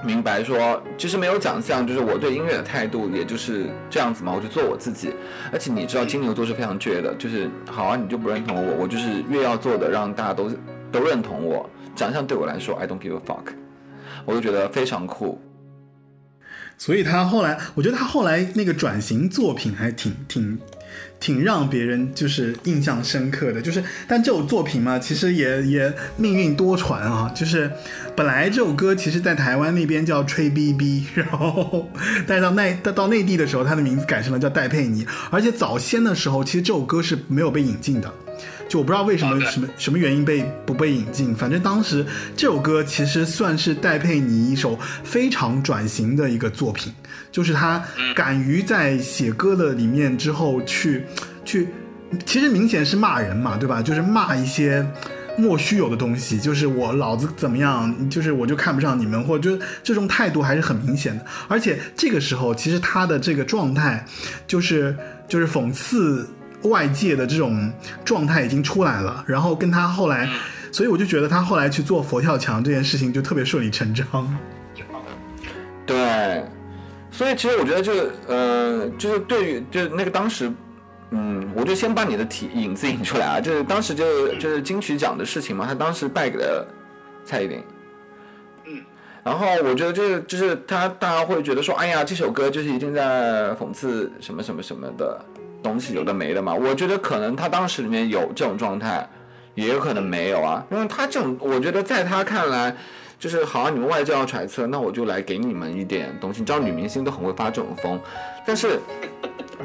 [0.05, 5.13] 明白说，其实没有奖项，就是我对音乐的态度也就是这样子嘛，我就做我自己。
[5.53, 10.51] 而且你知道金牛座是非常倔的，就是好啊，你就不认同我，我就是越要做的让大家都
[10.93, 13.53] 都认同我，奖相对我来说 I don't give a fuck，
[14.25, 15.41] 我就觉得非常酷。
[16.79, 20.59] 所以他后来，我觉得他后来那个转型作品还挺挺
[21.19, 27.71] 挺让别人就是印象深刻的，就是但这首作品嘛，其实也也命运多舛啊，就是
[28.15, 31.91] 本来这首歌其实在台湾那边叫吹逼逼，然后
[32.27, 38.13] 但是到内到到内地的时候，它的名字改成了叫戴佩妮，而且早先的时候，其实这首歌是没有被引进的。
[38.69, 42.05] 就我不知道为什么什么什么原因被不被引进，反正当时
[42.37, 46.93] 这首歌其实算是戴佩妮一首非常转型的一个作品，
[47.31, 47.83] 就是她
[48.15, 51.05] 敢于在写歌的里面之后去
[51.45, 51.69] 去，
[52.25, 53.81] 其实明显是骂人嘛，对吧？
[53.81, 54.85] 就是骂一些
[55.39, 61.25] 莫须有的东西，就是我老子怎么样，就是我就看不上你们，或者就这种态度还是很明显的。
[61.47, 64.05] 而且这个时候，其实他的这个状态
[64.45, 64.97] 就是
[65.29, 66.29] 就是讽刺。
[66.67, 67.73] 外界的这种
[68.05, 70.29] 状态已经出来了，然后跟他后来，
[70.71, 74.39] 所以我就觉得他后来去做佛跳墙这件事情就特别顺理成章。
[75.85, 76.45] 对，
[77.11, 80.51] 所以其实我觉得这个呃，就是对于就是那个当时，
[81.11, 86.67] 嗯，我就先把你的体影子引出来啊，就是当时就就是金曲奖的事情嘛，他当时败给了
[87.25, 87.63] 蔡依林。
[88.67, 88.83] 嗯，
[89.23, 95.25] 然后我觉得就是就是他大家会觉得说，哎呀，这首歌就是一定在讽刺什么什么什么的。
[95.63, 99.09] 东西有的没的嘛，我觉得可能他当时里面有这种状态，
[99.55, 102.75] 也有可能没有啊，因为他这种，我觉得在他看来，
[103.19, 106.41] 就是好像你们外界要揣测，那我就来给你们一点东西。
[106.41, 107.99] 你知道女明星都很会发这种疯，
[108.47, 108.79] 但是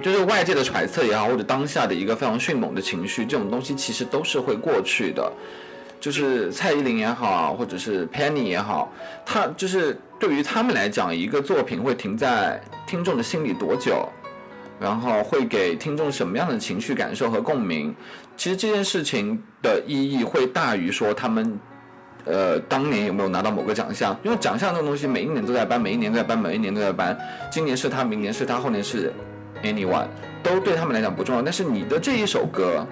[0.02, 5.32] 就是外界的揣测也好，或者当下的一个非常迅猛的情绪，这种东西其实都是会过去的。
[6.00, 8.92] 就是蔡依林也好，或者是 Penny 也好，
[9.24, 14.10] 他就是对于他们来讲，一个作品会停在听众的心里多久？
[14.82, 17.96] 然后会给听众什么样的情绪感受和共鸣？
[18.36, 21.60] 其实这件事情的意义会大于说他们，
[22.26, 24.18] 呃，当年有没有拿到某个奖项？
[24.24, 27.16] 因为奖项这种东西每一年都在颁，每一年都在颁，每一年都在颁。
[27.52, 29.14] 今年是他，明年是他，后年是
[29.62, 30.08] anyone，
[30.42, 31.44] 都对他们来讲不重要。
[31.44, 32.84] 但是你的这一首歌，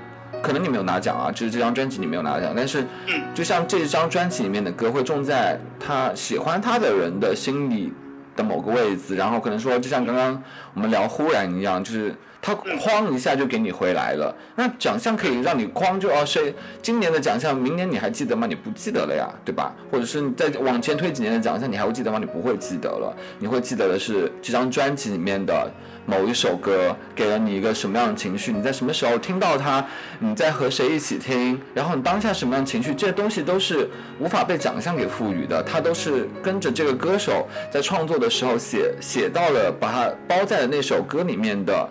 [0.43, 2.85] 可能你没有拿奖啊，就是这张专辑你没有拿奖，但是
[3.33, 7.91] 就像这张专辑里面的歌会种在他喜欢他的人的心里。
[8.39, 10.41] 的某个位置，然后可能说，就像刚刚
[10.73, 14.33] 我们聊忽然一样，就是他哐一下就给你回来了。
[14.55, 18.47] 那奖项可以让你哐就哦，谁今年的奖项，明年你还记得吗？
[18.47, 19.73] 你不记得了呀，对吧？
[19.91, 22.17] 或者是你再往前推几年的奖项，你还会记得吗？
[22.19, 25.71] 你不会记得了，你会记得的是这张专辑里面的。
[26.05, 28.51] 某一首歌给了你一个什么样的情绪？
[28.51, 29.85] 你在什么时候听到它？
[30.17, 31.61] 你在和谁一起听？
[31.71, 32.95] 然后你当下什么样的情绪？
[32.95, 33.87] 这些东西都是
[34.17, 41.87] 无法被奖项给赋予的，它都是跟着这个歌手在创作的时候写写到了，把它包在了那首歌里面的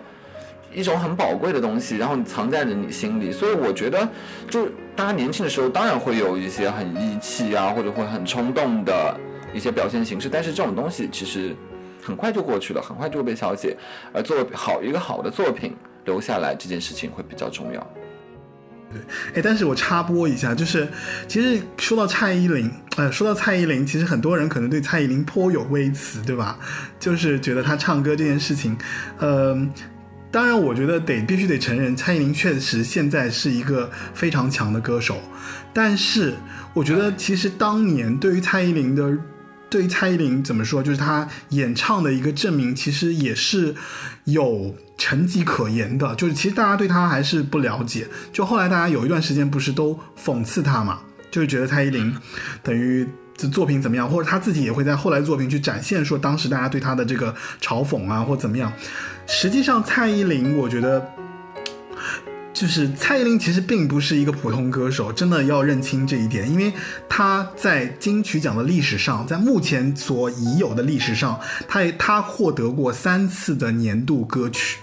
[0.73, 3.31] 一种很宝贵的东西，然后你藏在了你心里。
[3.31, 4.07] 所以我觉得，
[4.49, 9.19] 就大家年轻的时候当然会有一些很义气啊，或者会很冲动的
[9.53, 11.55] 一些表现形式，但是这种东西其实。
[12.01, 13.77] 很快就过去了，很快就会被消解，
[14.13, 17.87] 而做好一个好的作品留下来这件事情会比较重要。
[18.89, 19.01] 对，
[19.35, 20.87] 哎，但是我插播一下，就是
[21.27, 26.57] 其实说到蔡依林，呃，说到蔡依林，其实很多人可能对蔡依林颇有微词，对吧？
[26.99, 28.75] 就是觉得她唱歌这件事情，
[29.19, 29.55] 呃，
[30.31, 35.21] 当然我觉得得必须得承认，蔡依林确实现在是一个非常强的歌手，
[35.73, 36.35] 但是
[36.73, 39.17] 我觉得其实当年对于蔡依林的。
[39.71, 43.75] 对于蔡依林怎么说，就是她演唱的一个证明，其实也是
[44.23, 46.15] 有成绩可言的。
[46.15, 52.11] 就是其实大家对她还是不了解，就后来大家有一段时间不是都讽刺她嘛，就是觉得蔡依林
[52.63, 53.07] 等于
[53.37, 58.73] 这作品怎么样，或者她自己也会在后来作品去展现说当时大家对她的这个嘲讽啊或怎么样。
[59.31, 61.07] 实际上蔡依林，我觉得。
[62.51, 66.73] 就是蔡依林其实并不是一个普通歌手，真的要认清这一点，因为
[67.07, 71.39] 她在金曲奖的历史上，在目前所已有的历史上，
[71.69, 74.79] 她她获得过三次的年度歌曲，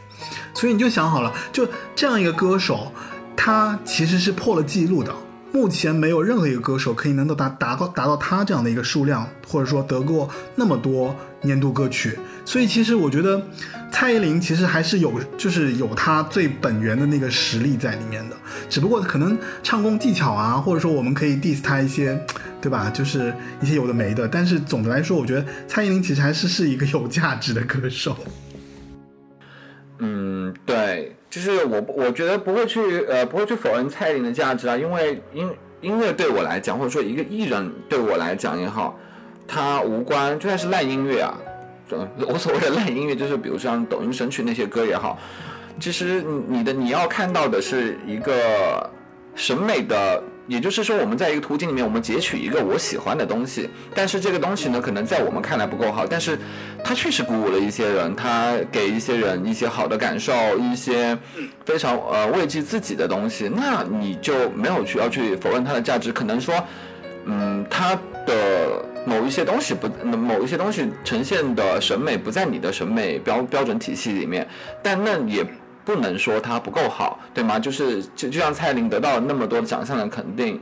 [0.54, 2.90] 所以你就想好了，就这样一个歌手，
[3.36, 5.14] 她其实是破了记录的，
[5.52, 11.14] 目前没有任何一个歌手可以能够达达到达到她这样的一个数量，或者说得过那么多
[11.46, 13.40] 年度歌曲，所以其实我觉得。
[13.88, 18.36] 蔡依林其实还是有，就是有她最本源的那个实力在里面的，
[18.68, 22.20] 只不过可能唱功技巧啊，或者说我们可以 diss 她一些，
[22.60, 22.90] 对吧？
[22.90, 23.32] 就是
[23.62, 24.28] 一些有的没的。
[24.28, 28.18] 但是总的来说，我觉得蔡依林其实还是是一个有价值的歌手。
[30.00, 35.48] 嗯，对，就是我我觉得不会去呃不会去否认蔡依林的价值啊，因为音
[35.80, 38.98] 音乐对我来讲，或者说一个艺人对我来讲也好，
[39.46, 41.34] 它无关就算是烂音乐啊。
[42.28, 45.18] 我所谓的烂音乐，就是比如像抖音神曲那些歌也好，
[45.78, 48.90] 其实你的你要看到的是一个
[49.36, 56.38] 审美的也就是说，我们在一个途径里面，我们截取一个我喜欢的东西，但是这个东西呢，可能在我们看来不够好，但是
[56.84, 61.16] 它确实鼓舞了一些人，它给一些人一些好的感受，一些
[61.64, 66.54] 非常呃慰藉自己的东西，那你就没有去要去否认它的价值，可能说，
[67.26, 67.94] 嗯，它
[68.26, 74.46] 的某一些东西不，某一些东西呈现的审美不在你的审美标标准体系里面，
[74.82, 75.42] 但那也。
[75.86, 77.60] 不能说它不够好，对吗？
[77.60, 80.60] 就是就就像蔡琳得到那么多奖项的肯定，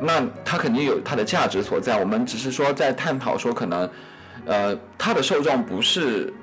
[0.00, 1.96] 那他肯定有他的价值所在。
[2.00, 3.88] 我们只是说在探讨说，可能，
[4.44, 6.34] 呃，他的受众不是，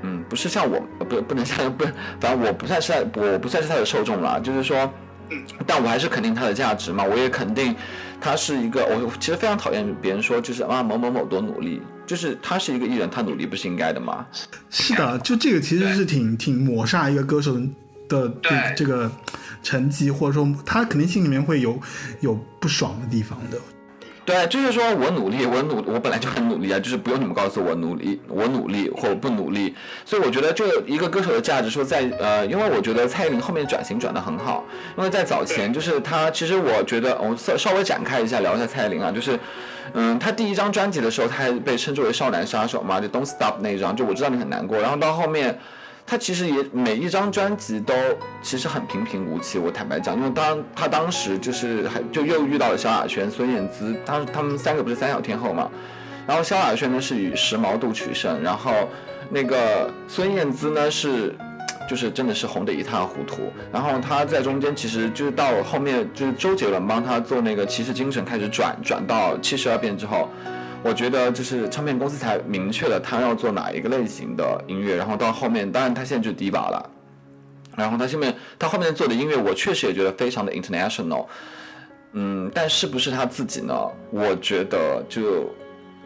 [0.00, 1.84] 嗯，不是像我，不不能像不，
[2.18, 4.90] 反正我不算是我不算是他的受众了，就是说。
[5.66, 7.74] 但我还是肯定它的价值嘛，我也肯定，
[8.20, 14.26] 他是一个，我其实非常讨厌别人说就是啊某某某多努力，就是他是一个艺人，他努力不是应该的吗？
[14.70, 17.54] 是的，就这个其实是挺挺抹杀一个歌手
[18.08, 19.10] 的的这个
[19.62, 21.78] 成绩，或者说他肯定心里面会有
[22.20, 23.58] 有不爽的地方的。
[24.24, 29.74] 对，就是说我努力，我努，我本来就很努力啊，就是不用你们告诉我努力，我努力或不努力。
[30.04, 34.64] 所以我觉得，就一个歌手的价值，说在呃，因为我觉得蔡依林后面转型转的很好，
[34.96, 39.36] 因为在早前就是她，其实我觉得我稍稍微展开一下聊一下蔡依林啊，就是
[39.94, 45.58] 嗯，她第一张专辑的时候，她还被称之为少男杀手嘛，就 Don't Stop 那一张，就我知道你很难过，然后到后面。
[46.06, 47.94] 他其实也每一张专辑都
[48.42, 55.70] 其实很平平无奇，我坦白讲，因为当他当时就是还就又遇到了萧亚轩、孙燕姿，当他们三个不是三小天后嘛，
[56.26, 58.72] 然后萧亚轩呢是以时髦度取胜，然后
[59.30, 61.34] 那个孙燕姿呢是
[61.88, 70.28] 就是真的是红得一塌糊涂，然后他在中间其实就是到后面就是周杰伦帮他做那个骑士精神开始转转到七十二变之后。
[70.84, 76.90] 我觉得就是唱片公司才明确了他要做哪一个类型的音乐，然后到后面，当然他现在就是迪吧了，
[77.76, 81.26] 然后他后面他后面做的音乐，我确实也觉得非常的 international，
[82.12, 83.74] 嗯，但是不是他自己呢？
[84.10, 85.48] 我觉得就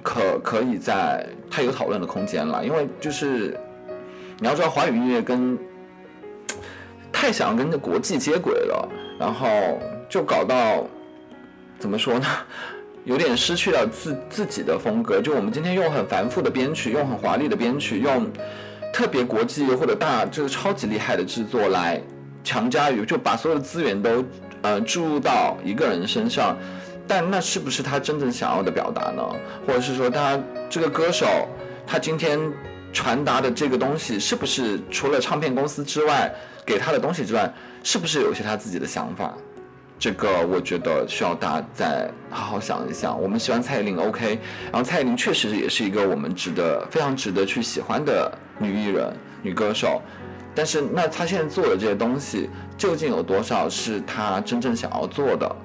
[0.02, 3.58] 可可以在他有讨论的空间了，因为就是
[4.38, 5.58] 你要知道华语音乐跟
[7.10, 8.88] 太想跟国际接轨了，
[9.18, 9.48] 然后
[10.06, 10.86] 就搞到
[11.78, 12.26] 怎么说呢？
[13.06, 18.28] 有点失去了自自己的风格，就我们今天用很繁复的编曲，用很华丽的编曲，用
[18.92, 22.02] 特别国际或者大就是超级厉害的制作来
[22.42, 24.24] 强加于，就把所有的资源都
[24.62, 26.56] 呃注入到一个人身上，
[27.06, 29.22] 但那是不是他真正想要的表达呢？
[29.64, 30.36] 或者是说他
[30.68, 31.48] 这个歌手
[31.86, 32.40] 他今天
[32.92, 36.34] 传达的这个东西，是不是除了唱片公司之外
[36.64, 37.54] 给他的东西之外，
[37.84, 39.32] 是不是有一些他自己的想法？
[39.98, 43.18] 这个我觉得需要大家再好好想一想。
[43.20, 49.10] 我们喜欢蔡依林，OK，然后蔡依林确实也是一个我们值得非常值得去喜欢的女艺人、
[49.42, 50.02] 女歌手。
[50.54, 55.56] 但是，那她现在做的这些东西，究竟有多少是她真正想要做的？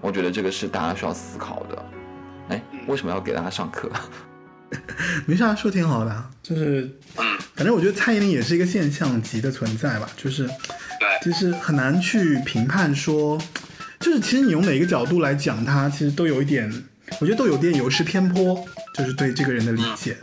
[0.00, 1.84] 我觉得这个是大家需要思考的。
[2.50, 3.90] 哎，为什么要给大家上课？
[5.26, 6.88] 没啥，说挺好的，就是
[7.54, 10.48] 反正我觉得蔡依林也是一个现象级的存在吧，就是。
[10.98, 13.40] 对其实很难去评判说，
[14.00, 16.70] 就是其实你用哪个角度来讲他，其实都有一点，
[17.20, 18.64] 我觉得都有点有失偏颇，
[18.94, 20.16] 就是对这个人的理解。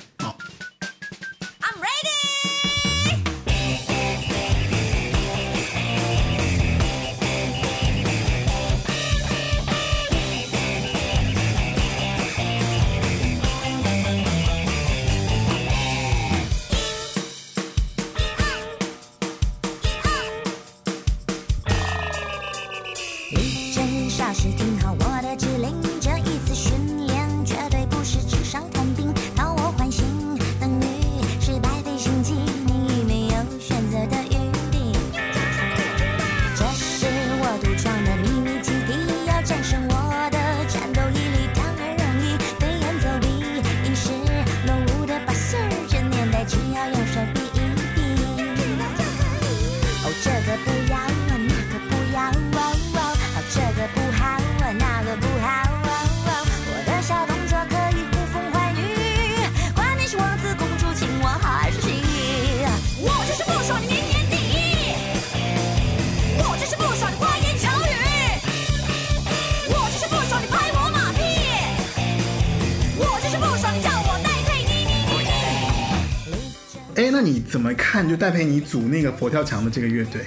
[78.13, 80.21] 就戴佩妮组那个佛跳墙的这个乐队？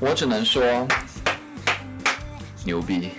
[0.00, 0.84] 我只能说
[2.64, 3.10] 牛逼，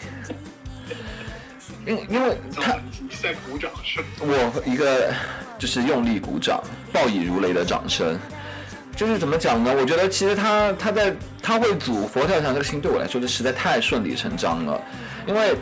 [1.86, 2.74] 因因为他
[3.22, 5.14] 在鼓掌是我一个
[5.58, 6.62] 就是用力鼓掌，
[6.92, 8.20] 暴以如雷的掌声，
[8.98, 9.74] 就是怎么讲呢？
[9.74, 14.82] 我觉得其实他他在他会组佛跳墙这个事情对我来说就实在太顺理成章了，
[15.26, 15.56] 因为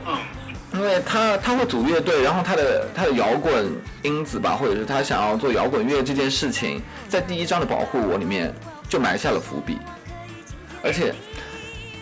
[0.73, 3.71] 因为他他会组乐队，然后他的他的摇滚
[4.01, 8.53] 因子吧，或者是他想要做摇滚乐这件事情，在第一章的保护我里面
[8.89, 9.77] 就埋下了伏笔，
[10.83, 11.13] 而且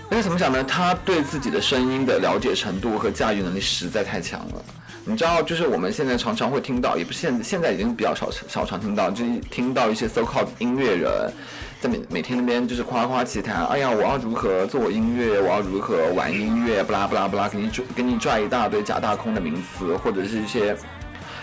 [0.09, 0.63] 而且怎么讲呢？
[0.63, 4.63] 他对自己的声音的了解程度和驾驭能力实在太强了。
[5.03, 11.33] 你知道，就是我们现在常常会听到，也不现现在已经比较少少常听到，就听到一些 so called 音乐人，
[11.81, 20.77] 在每每天那边就是夸夸其谈，哎呀，我要如何做音乐，我要如何玩音乐，不拉不拉不拉，给你拽给你拽一大堆假大空的名词，或者是一些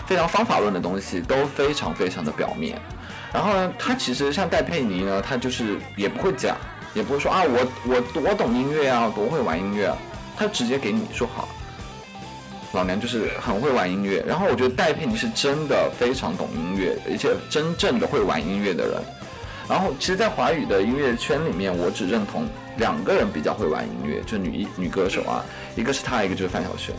[0.05, 2.79] 非常方法论的东西，都非常非常的表面。
[3.33, 6.55] 然后呢，他其实像戴佩妮呢，他就是也不会讲，
[6.93, 9.93] 也不会说啊，我我多懂音乐啊，多会玩音乐，
[10.37, 11.49] 他直接给你说好。
[12.71, 19.01] 老娘就是很会玩音乐，然后我觉得戴佩妮是真的非常懂音乐，而且真正的会玩音乐的人。
[19.69, 22.47] 然后其实，在华语的音乐圈里面，我只认同
[22.77, 26.95] 两个人比较会玩音乐，就是女女歌手啊，一个是她，一个就是范晓萱。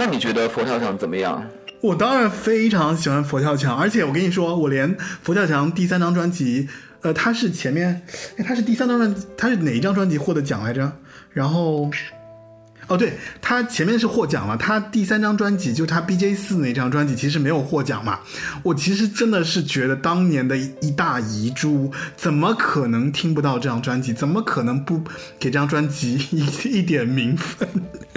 [0.00, 1.46] 那你觉得佛跳墙怎么样？
[1.82, 6.66] 我当然非常喜欢佛跳墙，而且我跟你说，我连佛跳墙第三张专辑，
[7.02, 8.00] 呃，它是前面，
[8.38, 10.90] 哎，它是第三张专辑，它是哪一张专辑获得奖来着？
[11.34, 11.90] 然后，
[12.90, 18.18] 哦，对，他前面是获奖了，他第三张专辑就是它 BJ 四那张专辑，其实没有获奖嘛。
[18.64, 24.12] 我其实真的是觉得当年的一大遗珠，怎么可能听不到这张专辑？
[24.12, 24.98] 怎么可能不
[25.38, 26.44] 给这张专辑一
[26.80, 27.68] 一点名分？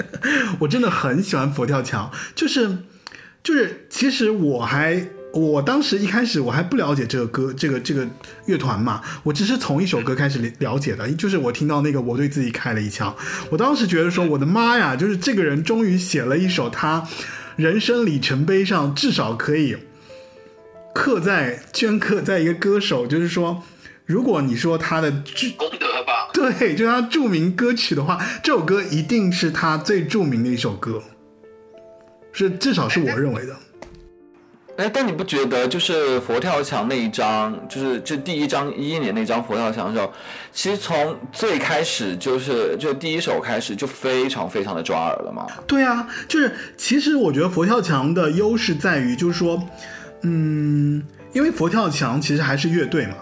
[0.60, 2.80] 我真的很喜欢佛跳墙，就是。
[3.44, 8.08] 就是其实我还我当时一开始我还不了解这个歌这个这个
[8.46, 13.16] 乐团嘛，我只是从一首歌开始了了解的，就是我听到那个我对自己开了一枪，
[13.50, 17.08] 我当时觉得说我的妈呀，就是这个人终于写了一首他
[17.56, 19.76] 人生里程碑上至少可以
[20.94, 23.64] 刻在镌刻在一个歌手，就是说
[24.06, 25.10] 如果你说他的
[25.58, 26.30] 功德吧。
[26.32, 31.02] 对，就他著名歌曲的话，这首歌一定是他最著名的一首歌，
[32.32, 33.56] 是至少是我认为的。
[34.84, 40.12] 哎，但你不觉得就是佛跳墙那一张，就是就第一张一一年那张佛跳墙的时候，
[40.52, 45.48] 其实从最开始就是就第一首开始就非常非常的抓耳了吗？
[45.66, 49.64] 对啊，就是其实我觉得佛跳墙的优势在于，就是说，
[50.24, 51.02] 嗯，
[51.32, 53.16] 因为佛跳墙其实还是乐队嘛。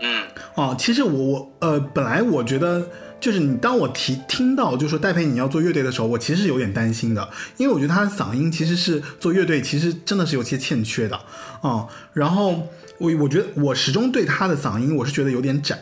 [0.00, 0.24] 嗯，
[0.56, 2.84] 哦，其实我我呃，本来我觉得
[3.20, 7.28] 就是你当我提听到就说戴佩妮要做乐队的时候，我其实有点担心的，
[7.58, 11.20] 因为我觉得她的嗓音其实是做乐队其实真的是有些欠缺的
[11.60, 15.78] 啊、然后我我觉得我始终对她的嗓音我是觉得有点窄，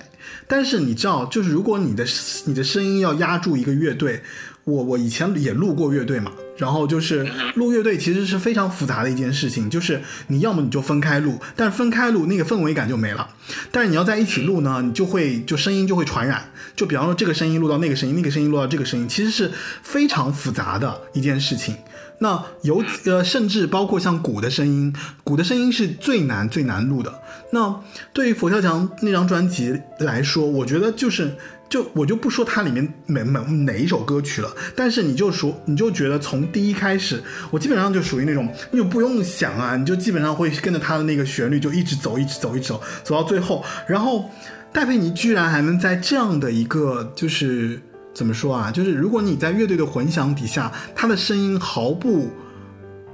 [0.49, 2.05] 但是你知道，就是如果你的
[2.47, 4.23] 你的声音要压住一个乐队，
[4.69, 13.27] 我我以前也录过乐队嘛，然后就是录乐队其实是非常复杂的一件事情，就是你要么你就分开录，但是分开录那个氛围感就没了。
[13.73, 19.51] 但是你要在一起录呢，你就会就声音就会传染，就比方说这个声音录到那个声音，那个声音录到这个声音，其实是
[19.83, 21.75] 非常复杂的一件事情。
[22.21, 24.93] 那有呃，甚至包括像鼓的声音，
[25.25, 27.23] 鼓的声音是最难最难录的。
[27.53, 27.81] 那
[28.13, 31.37] 对于佛跳墙那张专辑来说，我觉得就是。
[31.69, 43.65] 就我就不说它里面每每哪一首歌曲了，但是你就说你就觉得从第一开始，我基本上就属于那种你就不用想啊，你就基本上会跟着它的那个旋律就一直走，一直走，一直走，走到最后。
[43.87, 44.31] 然后
[44.73, 47.81] 戴佩妮居然还能在这样的一个就是
[48.15, 52.31] 怎么说啊，就是如果你在乐队的混响底下，她的声音毫不。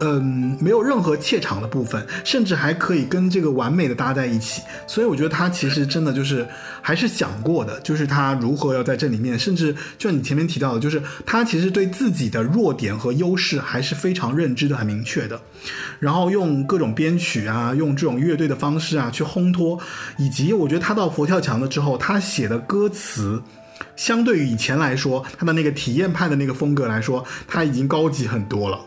[0.00, 6.46] 嗯，没有任何怯场的部分，甚至还可以跟这个完美的搭在一起，所以我觉得他其实真的就是
[6.82, 15.40] 还是想过的，就是他如何要在这里面，甚至就你前面提到的，就是他其实对自己的弱点和优势还是非常认知的、很明确的，
[16.00, 19.78] 然后用各种编曲啊，用这种乐队的方式啊去烘托，
[20.18, 23.42] 以及我觉得他到佛跳墙了之后，他写的歌词。
[23.96, 28.80] 相对于以前来说，他的那个体验派的那个风格来说，他已经高级很多了。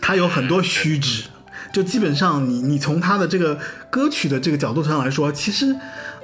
[0.00, 1.24] 他有很多虚指，
[1.72, 3.58] 就基本上你你从他的这个
[3.90, 5.74] 歌曲的这个角度上来说，其实，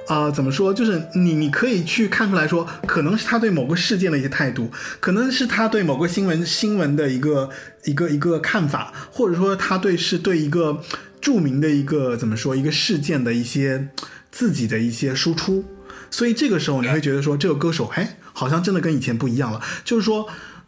[0.07, 7.49] 呃，怎么说，就是你你可以去看出来说，可能是他对某个事件的一些态度，可能是他对某个新闻新闻的一个
[7.85, 10.81] 一个一个看法，或者说他对是对一个
[11.21, 13.89] 著名的一个怎么说一个事件的一些
[14.31, 15.63] 自己的一些输出，
[16.09, 18.17] 所以这个时候你会觉得说，这个歌手，哎。
[18.37, 19.59] 好像真的跟以前不一样了。
[19.83, 20.27] 就是说，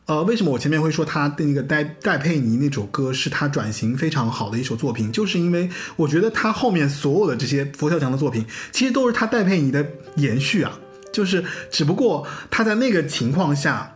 [0.10, 10.80] 呃，为什么我前面会说他的那个戴戴佩妮那首歌是他转型非常好的一首作品，就是因为我觉得他后面所有的这些佛跳墙的作品，其实都是他戴佩妮的延续啊，
[11.14, 13.96] 就是只不过他在那个情况下。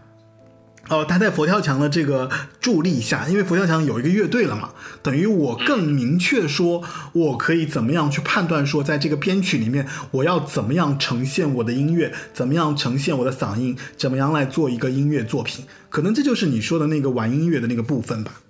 [0.90, 2.30] 哦，他在佛跳墙的这个
[2.60, 6.84] 助力下，因为佛跳墙有一个乐队了嘛，等于我更明确说，
[7.14, 18.42] 我可以怎么样去判断说，在这个编曲里面，我要怎么样呈现我的音乐，怎么样呈现我的嗓音，怎么样来做一个音乐作品，可能这就是你说的那个玩音乐的那个部分吧。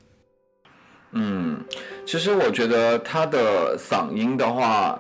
[1.12, 1.60] 嗯，
[2.04, 5.00] 其实我觉得他的嗓音的话。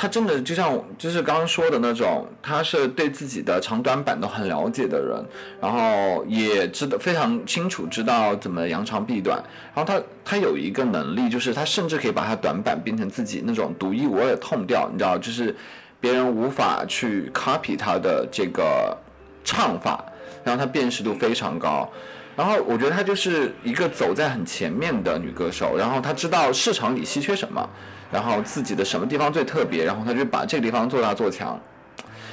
[0.00, 5.24] 他真的就像就是刚刚说的那种，他是对自己的长短板都很了解的人，
[5.60, 9.42] 然后也知道非常清楚知道怎么扬长避短，
[9.74, 15.52] 然后他他有一个能力，就是他甚至可以把他短板变成自己那种独一无二的痛调，你知道，就是
[16.00, 18.96] 别人无法去 copy 他的这个
[19.42, 20.04] 唱法，
[20.44, 21.90] 然后他辨识度非常高，
[22.36, 27.68] 然后我觉得她就是一个走在很前面的女歌手，然后她知道市场里稀缺什么。
[28.10, 31.58] 然后自己的什么地方最特别，然后他就把这个地方做大做强，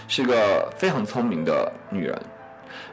[0.07, 2.17] 是个非常聪明的女人。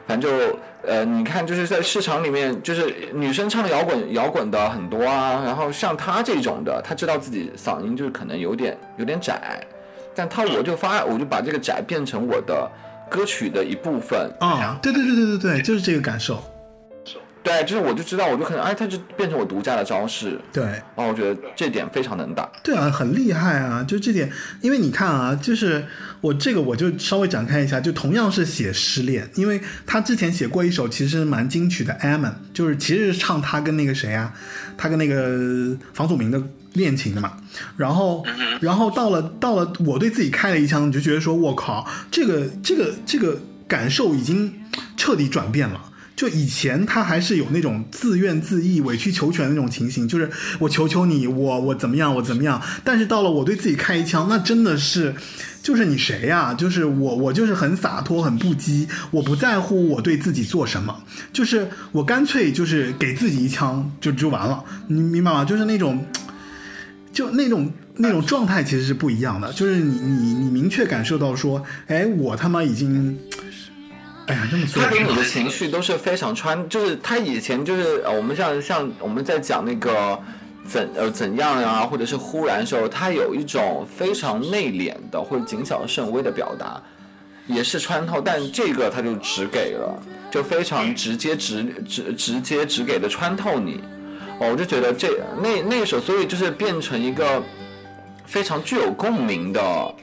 [0.05, 5.41] 反正就呃，你看就是在市场里面，就是女生唱摇滚摇滚的很多啊。
[5.45, 9.65] 然后像她这种的，她知道自己嗓音就是可能有点有点窄，
[10.13, 12.69] 但她我就发我就把这个窄变成我的
[13.09, 14.29] 歌曲的一部分。
[14.41, 16.43] 啊，对对对对对对，就是这个感受。
[17.43, 20.39] 对，就是我就知道，我就可能哎，他就变成我独家的招式。
[20.53, 20.63] 对，
[20.95, 22.49] 哦，我觉得这点非常能打。
[22.63, 23.83] 对啊，很厉害啊！
[23.83, 25.85] 就这点，因为你看啊，就是
[26.21, 32.21] 我这个我就稍微展开一下，就同样是写失恋，因为他之前写过一首其实蛮金曲的《Amen》，
[32.53, 34.33] 就是其实是唱他跟那个谁啊，
[34.77, 36.41] 他跟那个房祖名的
[36.71, 37.33] 恋情的嘛。
[37.75, 38.25] 然后，
[38.61, 43.37] 然后到了到了，我对自己开了一枪，你就觉得说，我靠，这个这个这个
[43.67, 44.53] 感受已经
[44.95, 45.89] 彻底转变了。
[46.15, 50.29] 就以前他还是有那种自怨自艾、委曲求全的那种情形，就是
[50.59, 52.61] 我求求你，我我怎么样，我怎么样。
[52.83, 55.15] 但是到了我对自己开一枪，那真的是，
[55.63, 56.53] 就是你谁呀？
[56.53, 61.03] 就是我，我就是很洒脱、很不羁，我不在乎我对自己做什么，
[61.33, 65.43] 就是我干脆就是给自己一枪就就完了，你明白吗？
[65.43, 66.05] 就是那种，
[67.11, 73.17] 就那种那种状态其实是不一样的，就是你你你明确感受到说，哎，我他妈已经。
[74.27, 80.17] 哎呀，这么他给你的情绪都是非常穿，就是他以前就是呃，我们像像我们在讲那个
[80.65, 86.81] 怎呃怎样啊，或者是忽然的时候，他有一种非常内敛的或者谨小慎微的表达，
[87.47, 90.01] 也是穿透，但这个他就只给了，
[90.31, 93.83] 就非常直接直直直接只给的穿透你，
[94.39, 97.43] 哦，我就觉得这那那首，所以就是变成一个
[98.25, 99.95] 非常具有共鸣的，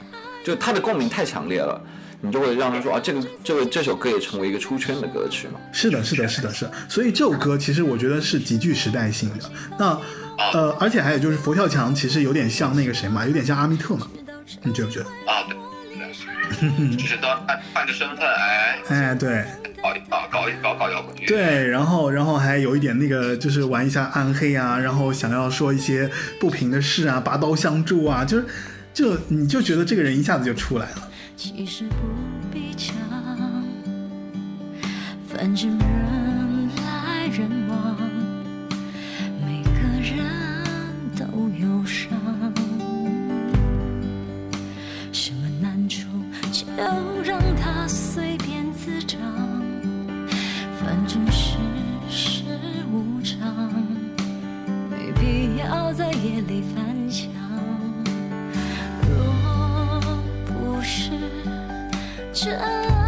[0.45, 1.81] 就他的共鸣太强烈了。
[2.21, 5.59] 你就会让他说啊，这个这个这首歌也成为一个出圈的歌曲嘛？
[5.73, 6.69] 是的，是的，是的，是。
[6.87, 9.49] 所以这首歌其实我觉得是极具时代性的。
[9.79, 9.99] 那
[10.53, 14.07] 呃，而且还有就是佛跳墙其实有点像那个谁嘛，有点像阿密特嘛，
[14.63, 15.05] 你觉不觉得？
[15.25, 19.45] 啊，对，就是当换换个身份，哎 哎，对，
[19.81, 21.27] 搞搞搞搞搞摇滚乐。
[21.27, 28.45] 对，然后然后还有一点那个就是玩一下暗黑啊，然后想要说一些不平的事啊，拔刀相助啊，就是
[28.93, 31.07] 就你就觉得这个人一下子就出来了。
[31.43, 31.95] 其实不
[32.51, 32.93] 必讲，
[35.27, 37.97] 反正人来人往，
[39.43, 40.13] 每个人
[41.17, 41.25] 都
[41.57, 42.11] 有伤。
[45.11, 46.07] 什么难处
[46.51, 46.63] 就
[47.23, 49.19] 让它随便滋长，
[50.79, 51.57] 反正是
[62.33, 63.00] 这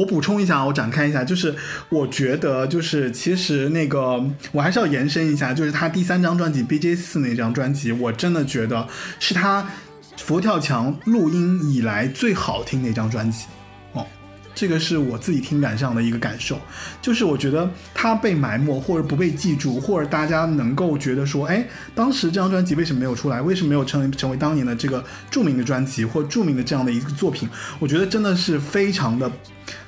[0.00, 1.54] 我补充一下，我展开一下，就是
[1.90, 9.68] 我觉得，就是其实那个我还是要延伸一下，就是他第三张专辑《B J 四》那张专辑，我真的觉得是他
[10.16, 13.44] 佛跳墙录音以来最好听的一张专辑。
[13.92, 14.06] 哦，
[14.54, 16.58] 这个是我自己听感上的一个感受，
[17.02, 21.62] 就是我觉得他被埋没或者不被记住，或者大家能够觉得说，哎，
[21.94, 23.42] 当时这张专辑为什么没有出来？
[23.42, 27.46] 为什么没有成为成为当年的这个著名的专辑或著名的这样的一个作品？
[27.78, 29.30] 我觉得真的是非常的。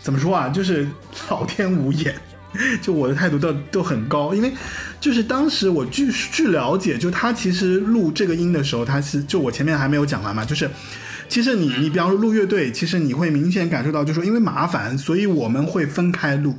[0.02, 0.48] 怎么说啊？
[0.48, 0.86] 就是
[1.30, 2.14] 老天无眼，
[2.82, 4.52] 就我的态度都都很高，因为
[5.00, 10.68] 就是当时我据据了解，就他其实录这个音的时候，他是就我前面还没有讲完嘛，就是
[11.28, 16.54] 其实你你比方说录乐队，其实你会明显感受到，就是说因为麻烦，所以我们会分开录。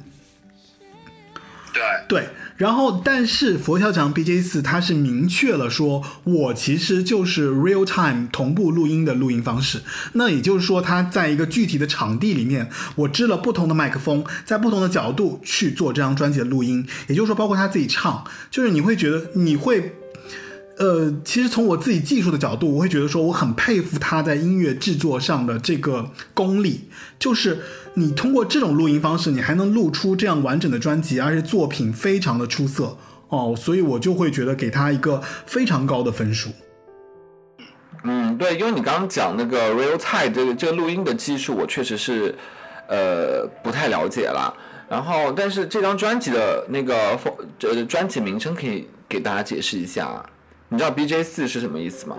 [1.73, 2.27] 对对。
[2.63, 9.81] 然后，但是佛跳墙 B J 四它是明确了说，我其实就是 real time 同步录音的录音方式。
[10.13, 16.87] 那也就是说，它在一个具体的场地里面，我支了不同的麦克风，在不同的角度去做这张专辑的录音。
[17.07, 19.95] 也就是说，包括他自己唱，就是你会觉得你会。
[20.77, 26.89] 呃，其实从我自己技术的角度，我会觉得说我很佩服他在音乐制作上的这个功力。
[27.19, 27.59] 就是
[27.93, 32.97] 你通过这种录音方式，你还能录出这样完整的专辑，而且作品非常的出色
[33.29, 36.49] 哦，所以我就会觉得给他一个非常高的分数。
[38.03, 42.35] 嗯，对，因为你刚刚讲那个 real time 这个这个录音的技术，我确实是
[42.89, 44.51] 呃不太了解了。
[44.89, 47.17] 然后，但是这张专辑的那个
[47.61, 50.23] 呃专辑名称可以给大家解释一下。
[50.73, 52.17] 你知道 B J 四是什么意思吗？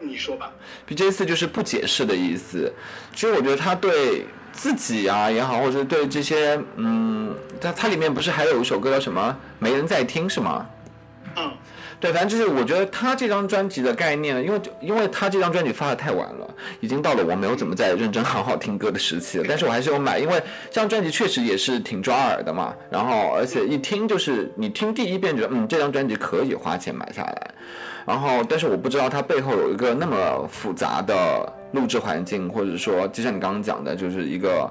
[0.00, 0.50] 你说吧。
[0.86, 2.72] B J 四就是不解释的意思。
[3.14, 9.36] 其实我觉得他对自己啊也好，或者对这些，嗯，它它里面不是还有一首歌叫什么？
[9.58, 10.66] 没人在听是吗？
[11.36, 11.52] 嗯。
[11.98, 19.44] 对，反正就是我觉得他这张专辑的概念，因为因为他这张专辑发的太晚了，已经到了我没有怎么在认真好好听歌的时期了。
[19.48, 20.34] 但是我还是有买，因为
[20.70, 22.74] 这张专辑确实也是挺抓耳的嘛。
[22.90, 27.50] 然后而且一听就是你听第一遍觉得嗯这张专辑可以花钱买下来。
[28.04, 34.70] 然后但是我不知道它背后有一个那么复杂的录制环境，或者说就像你刚刚讲的，就是一个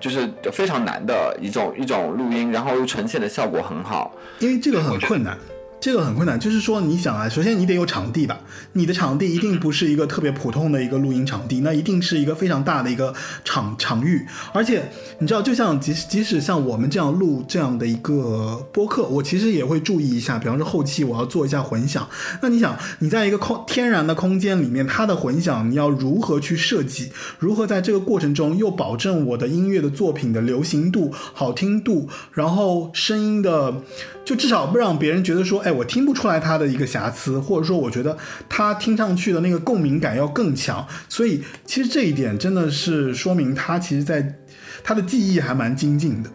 [0.00, 5.38] 就是非常难的一种一种录音，然后又呈现的效果很好，因为这个很困难。
[5.84, 8.40] 这个很困难，就是说，你想啊，首先你得有场地吧，
[8.72, 13.12] 你的场地一定不是一个特别普通的一个录音场地，那一定是一个非常大的一个
[13.44, 22.08] 场场域，而且你知道，就像即使即使像我们这样录这样的一个播客，我其实也会注意一下，比方说后期我要做一下混响，
[22.40, 33.82] 那你想，你在一个空天然的空间里面，它的混响你要如何去设计，如何在这个过程中又保证我的音乐的作品的流行度、好听度，然后声音的。
[34.24, 38.16] 就至少不让别人觉得说，哎，我听不出来他的一个瑕疵，或者说我觉得
[38.48, 40.86] 他听上去的那个共鸣感要更强。
[41.10, 44.34] 所以其实这一点真的是说明他其实在
[44.82, 46.30] 他的技艺还蛮精进的。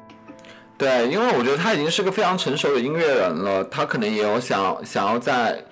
[0.78, 5.62] 对，因为我觉得他已经是个非常成熟的音乐人了，他可能也有想想要在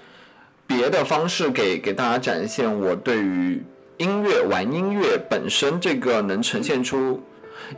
[0.67, 3.65] 别的方式给给大家展现我对于
[3.97, 7.23] 音乐玩音乐本身这个能呈现出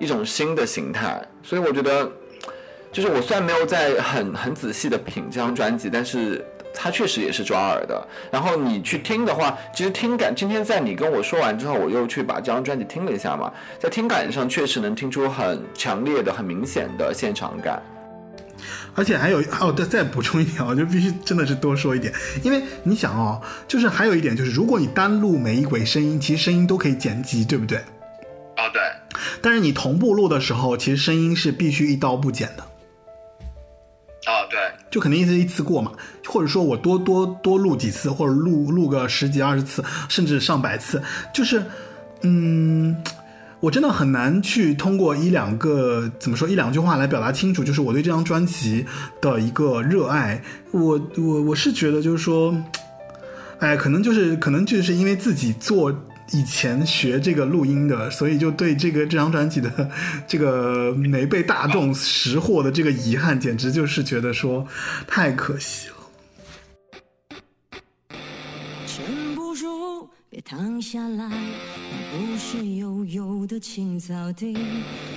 [0.00, 2.10] 一种新的形态，所以我觉得。
[2.92, 6.44] 就是我虽然没有在很很仔细的品这张专辑，但是
[6.74, 8.06] 它确实也是抓耳的。
[8.30, 17.80] 然后你去听的话，其实听感，今天在你跟我说完之后，我又去把这张专辑听了一下嘛，在听感上确实能听出很强烈的、很明显的现场感。
[18.94, 22.12] 而且还有哦，再再补充一点，我就必须真的是多说一点，
[22.42, 27.78] 因为你想哦，就是还有一点就是，如果你单录每一轨声音，其实声音都可以剪辑，对不对？
[27.78, 28.82] 哦，对。
[29.40, 32.64] 但是你同步录的时候，其实声音是必须一刀不剪的。
[34.26, 34.58] 啊，对，
[34.90, 35.92] 就肯定是一次过嘛，
[36.26, 41.02] 或者说我多多多录几次，或者录录个十几二十次，甚至上百次，
[41.32, 41.62] 就是，
[42.20, 42.94] 嗯，
[43.60, 48.84] 我真的很难去通过一两个怎么说一两句话来表达清楚，就是我对这张专辑
[49.22, 50.42] 的一个热爱。
[50.70, 52.54] 我我我是觉得就是说，
[53.58, 55.94] 哎，可能就是可能就是因为自己做。
[56.32, 59.90] 以前学这个录音的，所以就对这个这张专辑的
[60.28, 64.66] 这个没被大众识货的这个遗憾，简直就是觉得说
[65.06, 65.94] 太可惜了。
[68.86, 74.54] 撑不住，别躺下来，那不是悠悠的青草地；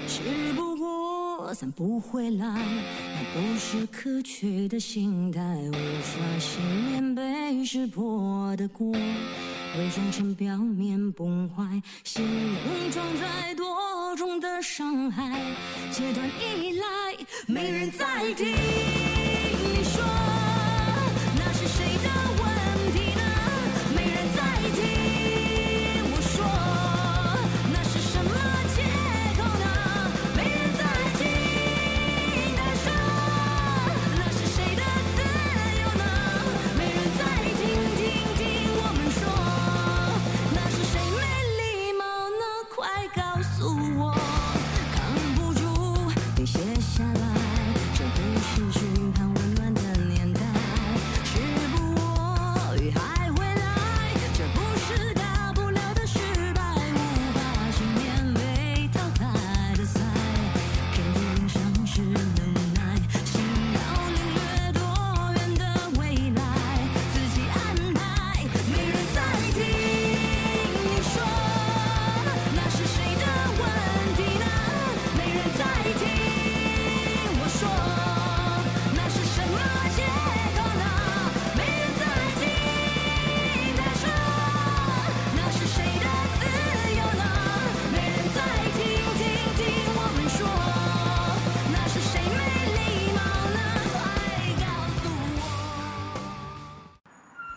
[0.07, 0.21] 吃
[0.55, 0.87] 不过，
[1.53, 5.41] 散不回来，那不是可缺的心态。
[5.41, 8.91] 无法幸免被识破的过。
[8.91, 15.39] 伪装成表面崩坏，心能装载多重的伤害。
[15.91, 16.85] 切断依赖，
[17.47, 20.03] 没人再听你说，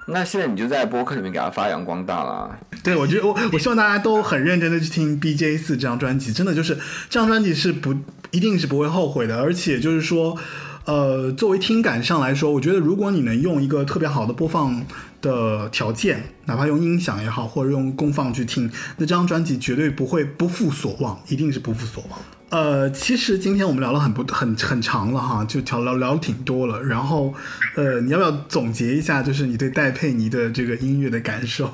[0.08, 2.58] 那现在你就在播客里面给他发扬光大了。
[2.82, 6.74] 对，我觉得我 我希望大家都很认真的去听 B J 四这张专辑，真的就是
[7.10, 7.94] 这张专辑是不
[8.30, 10.36] 一定是不会后悔的，而且就是说，
[10.84, 14.86] 呃，作为听感上来说，我觉得如果你能用一个特别好的播放
[15.20, 22.18] 的条件，哪怕用音响也好，或者用功放去听，那这张专辑绝对不会不负所望，一定是不负所望。
[22.50, 26.80] 呃，其实今天我们聊了很不很很长了哈，就聊聊聊挺多了。
[26.80, 27.34] 然后，
[27.74, 31.68] 呃，你要不要总结一下，就是你对戴佩妮的这个音乐的感受？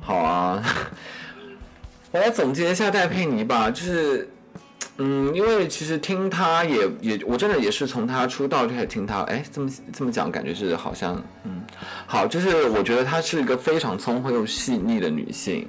[0.00, 0.62] 好啊，
[2.12, 4.28] 我来总结一下戴佩妮吧，就是，
[4.96, 11.62] 嗯，因为其实听她也也，我真的也是从她出道就开始听她，哎，这么这么讲，感觉是好像，嗯，
[12.06, 15.68] 好，就是我觉得她是一个非常聪慧又细腻的女性，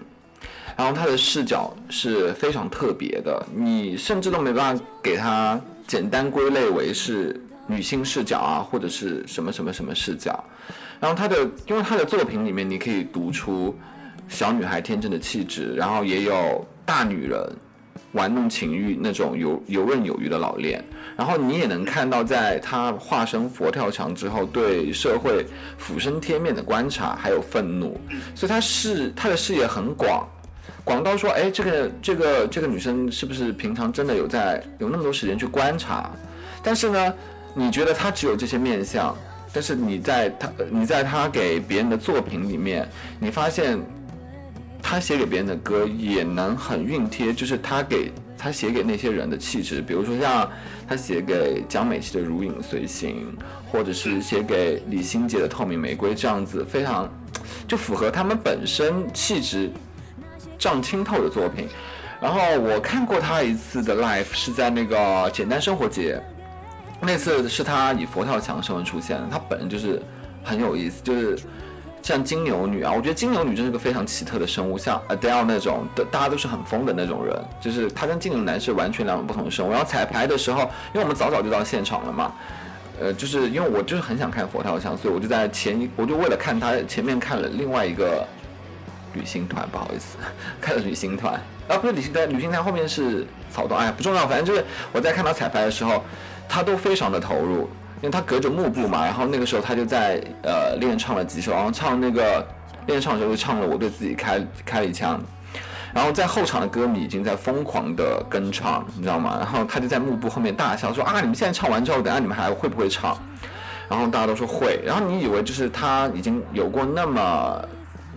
[0.77, 10.43] 然后她的视角是非常特别的，你甚至都没办法给她简单归类为是女性视角啊，或者是什么什么什么视角。
[10.99, 11.37] 然后她的，
[11.67, 13.75] 因为她的作品里面，你可以读出
[14.27, 17.39] 小女孩天真的气质，然后也有大女人
[18.11, 20.83] 玩弄情欲那种游游刃有余的老练，
[21.17, 25.45] 然后你也能看到，在她化身佛跳墙之后，对社会
[25.77, 27.99] 俯身贴面的观察还有愤怒，
[28.33, 30.27] 所以她是她的视野很广。
[30.83, 36.11] 广到说，哎，这个这个这个女生是不是平常真的有在有那么多时间去观察？
[36.61, 37.13] 但是呢，
[37.53, 39.15] 你觉得她只有这些面相，
[39.51, 42.87] 但是你在她你在她给别人的作品里面，
[43.19, 43.79] 你发现
[44.81, 50.49] 她写给别人的歌也能很熨贴，就是她给她写给那些人的气质，比如说像
[50.87, 53.35] 她写给江美琪的《如影随形》，
[53.71, 57.11] 或者是写给李心洁的《透明玫瑰》这样子，非常
[57.67, 59.71] 就符合他们本身气质
[60.57, 61.67] 涨清透的作品。
[62.21, 66.19] 然后我看过他一次的 live 是在那个简单生活节，
[67.01, 70.01] 那次是他以佛跳墙身份出现的，他本人就是
[70.43, 71.37] 很有意思，就是
[72.01, 79.71] 像金牛女啊，我觉得金牛女真是个非常奇特的生物，像 Adele 那种的，大家都是很疯的那种人，就是她跟金牛男是完全两种不同的生物。
[79.71, 80.61] 然后彩排的时候，
[80.93, 82.33] 因为我们早早就到现场了嘛。
[82.97, 88.25] 呃，就是因为我就是很想看佛跳墙，所以我就在前，我就为了看他前面看了另外一个
[89.15, 90.17] 旅行团，不好意思，
[90.61, 91.33] 看了旅行团，
[91.67, 96.03] 啊不是旅行团，旅行团后面是草东，哎呀不重要，反正就是我在看到彩排的时候，
[96.47, 97.61] 他都非常的投入，
[98.01, 102.45] 因为他隔着幕布嘛，然后那个时候他就在呃练唱了几首，然后唱那个
[102.85, 105.19] 练唱的时候就唱了我对自己开开了一枪。
[105.93, 109.37] 然后在后场的歌迷已经在疯狂的跟唱，你知道吗？
[109.39, 113.17] 然后他就在幕布后面大笑说啊，你们现在唱完之后，等下你们还会不会唱？
[113.87, 114.81] 然后大家都说会。
[114.85, 117.65] 然后你以为就是他已经有过那么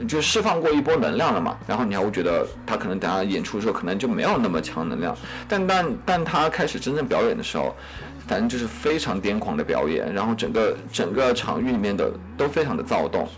[0.06, 1.56] 就释放过一波能量了嘛？
[1.66, 5.16] 然后你还会觉得他可能等下演出的时候可能就没有那么强能量。
[5.48, 7.74] 但但但他开始真正表演的时候，
[8.26, 13.28] 反正就是非常癫狂的表演，然后整个整个场域里面的都非常的躁动。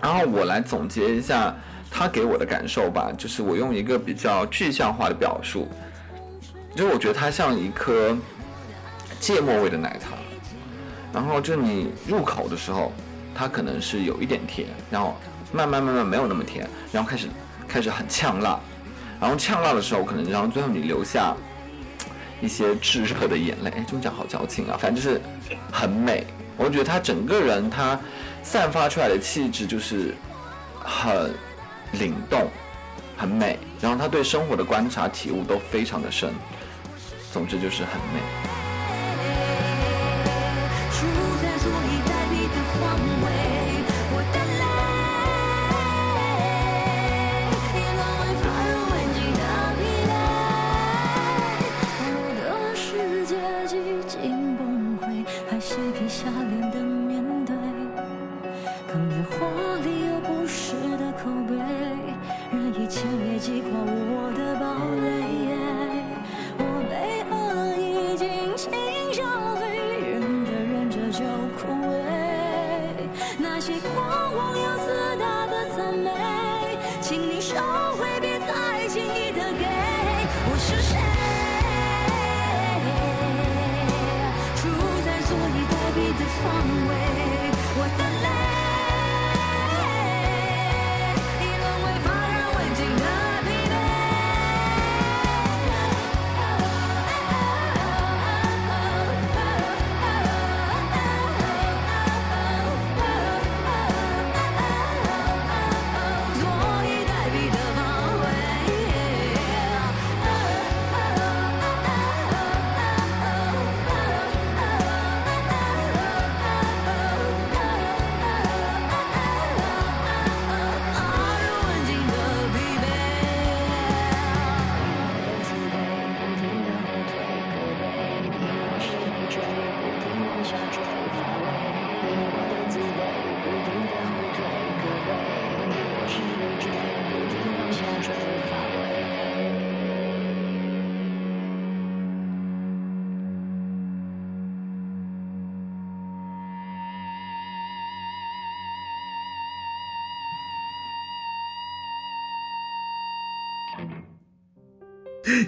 [0.00, 1.54] 然后我来总结一下。
[1.92, 5.66] 他给我的感受吧，就是我用一个比较具象化的表述，
[6.72, 8.16] 就是我觉得它像一颗
[9.18, 10.10] 芥末味的奶茶，
[11.12, 12.92] 然后就你入口的时候，
[13.34, 15.16] 它可能是有一点甜，然后
[15.52, 17.28] 慢慢慢慢没有那么甜，然后开始
[17.68, 18.58] 开始很呛辣，
[19.20, 21.34] 然后呛辣的时候可能然后最后你留下
[22.40, 25.20] 一些炙热的眼泪，哎，这么讲好矫情啊，反正就是
[25.72, 26.26] 很美。
[26.56, 27.98] 我觉得他整个人他
[28.42, 30.14] 散发出来的气质就是
[30.78, 31.32] 很。
[31.94, 32.48] 灵动，
[33.16, 36.32] 很美，然后他对生活的观察体悟都非常的深，
[37.32, 38.59] 总之就是很美。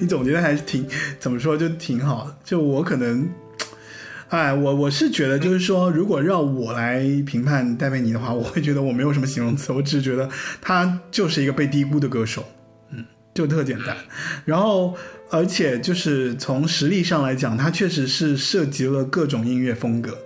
[0.03, 0.85] 你 总结的还是挺
[1.21, 2.37] 怎么说，就挺好的。
[2.45, 3.29] 就我可能，
[4.29, 10.29] 哎，我我是觉得，就是说，如果让我来评判戴佩妮的话，我会觉得我没有什么形容词，我只是觉得
[10.61, 12.45] 她就是一个被低估的歌手，
[12.91, 13.97] 嗯，就特简单。
[14.45, 14.97] 然后，
[15.31, 20.19] 而且就是从实力上来讲，她确实是涉及了各种音乐风格。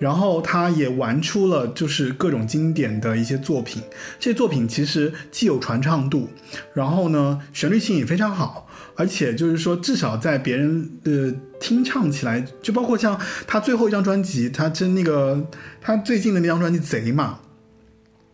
[0.00, 3.80] 然后他也玩出了就是各种经典的一些作品，
[4.18, 6.28] 这些作品其实既有传唱度，
[6.74, 8.66] 然后呢旋律性也非常好，
[8.96, 15.48] 而且就是说至少在别人的听唱起来，就包括像他最后一张专辑，他真那个
[15.80, 17.40] 他最近的那张专辑《贼》嘛。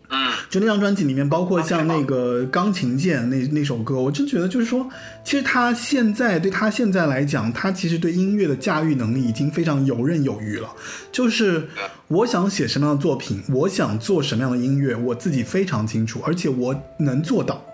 [0.09, 4.89] 嗯，就那张专辑里面，包括像那个《钢琴键》那那首歌，我真觉得就是说，
[5.25, 10.69] 其实他现在对他现在来讲，他其实对音乐的驾驭能力已经非常游刃有余了。
[11.11, 11.67] 就是
[12.07, 17.66] 我想写什么样的作品，我想做什么样的音乐，我自己非常清楚，而且我能做到。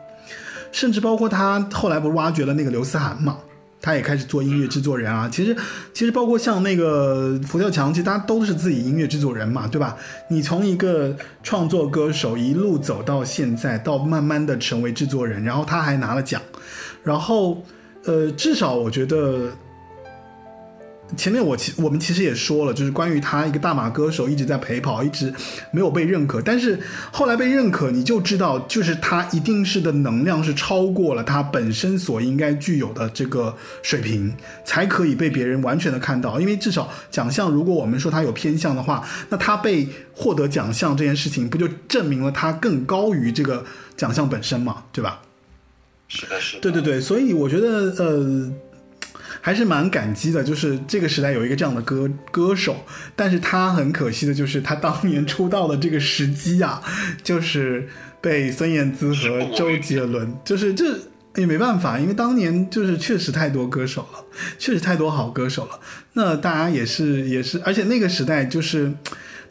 [0.73, 3.39] 甚至包括他后来不是挖掘了那个刘思涵嘛？
[3.81, 5.57] 他也开始做音乐制作人啊，其实
[5.93, 9.97] 其实包括像那个佛跳墙，其实大家都是自己音乐制作人嘛，对吧？
[10.29, 16.41] 你从一个创作歌手一路走到现在，到慢慢的成为制作人，然后他还拿了奖，
[17.05, 17.63] 然后
[18.05, 19.51] 呃，至少我觉得。
[21.17, 25.33] 前面我其我们其实也说了，就是关于他一个大马歌手一直在陪跑，一直
[25.71, 26.79] 没有被认可，但是
[27.11, 34.35] 后来被认可，你就知道，就是他一定是的能量是超过了他本身所应该具有的这个水平，
[34.65, 36.41] 才可以被别人完全的看到。
[36.41, 43.65] 因为至少奖项，如果我们说他有偏向的话，那他被获得奖项这件事情，不就证明了他更高于这个
[43.97, 45.21] 奖项本身嘛，对吧？
[46.09, 46.61] 是的，是的。
[46.63, 48.53] 对对对，所以我觉得呃。
[49.43, 52.77] 还是蛮感激的，就是这个时代有一个这样的歌歌手，
[53.17, 56.81] 但是他很可惜的就是他当年出道的这个时机啊，
[57.23, 57.89] 就是
[58.21, 60.97] 被孙燕姿和周杰伦，就是这
[61.35, 64.25] 也没办法，因为当年就是确实太多歌手了，
[64.59, 65.81] 确实太多好歌手了，
[66.13, 68.93] 那大家也是也是，而且那个时代就是。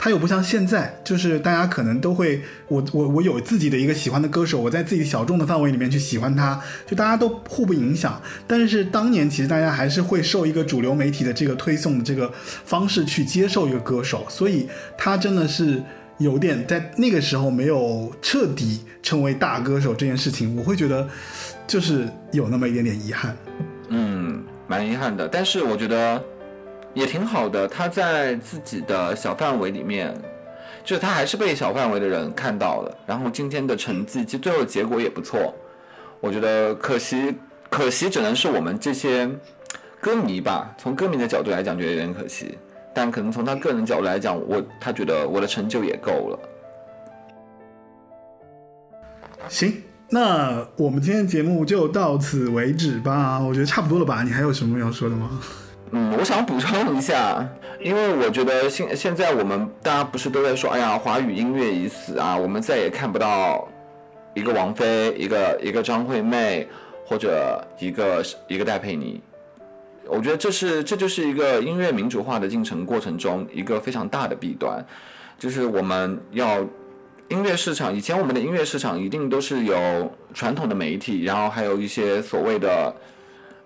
[0.04, 8.20] 他又不像现在，就是大家可能都会，我我我有自己的一个喜欢的歌手，我在自己小众的范围里面去喜欢他，就大家都互不影响。
[8.48, 12.34] 但是当年其实大家还是会受一个主流媒体的这个推送的这个
[12.66, 14.68] 方式去接受一个歌手，所以
[14.98, 15.80] 他真的是
[16.18, 21.08] 有点在那个时候没有彻底成为大歌手这件事情，我会觉得
[21.68, 23.38] 就是有那么一点点遗憾。
[23.90, 26.20] 嗯，蛮遗憾的，但是我觉得。
[26.94, 30.14] 也挺好的，他在自己的小范围里面，
[30.84, 32.98] 就是他还是被小范围的人看到了。
[33.06, 35.54] 然后今天的成绩，其实最后结果也不错。
[36.20, 37.34] 我觉得可惜，
[37.70, 39.30] 可惜只能是我们这些
[40.00, 40.76] 歌迷吧。
[40.78, 42.58] 从歌迷的角度来讲，觉得有点可惜。
[42.94, 46.40] 但可能从他个人角度来讲，我他觉得我的成就也够了。
[49.48, 53.40] 行，那我们今天节目就到此为止吧。
[53.40, 54.24] 我觉得差不多了吧？
[54.24, 55.40] 你还有什么要说的吗？
[55.94, 57.46] 嗯，我想补充一下，
[57.82, 63.68] 因为我觉得现现在我们大家不是都在说，哎呀，华语音乐已死啊，我们再也看不到
[64.34, 66.66] 一个王菲，一个一个张惠妹，
[67.06, 69.22] 或者一个一个戴佩妮。
[70.08, 74.82] 我觉得这是这就是一个音乐民主化的进程过程中一个非常大的弊端，
[75.38, 76.62] 就是我们要
[77.28, 82.96] 音乐市场，以前我们的音乐市场一定都是由传统的媒体，然后还有一些所谓的。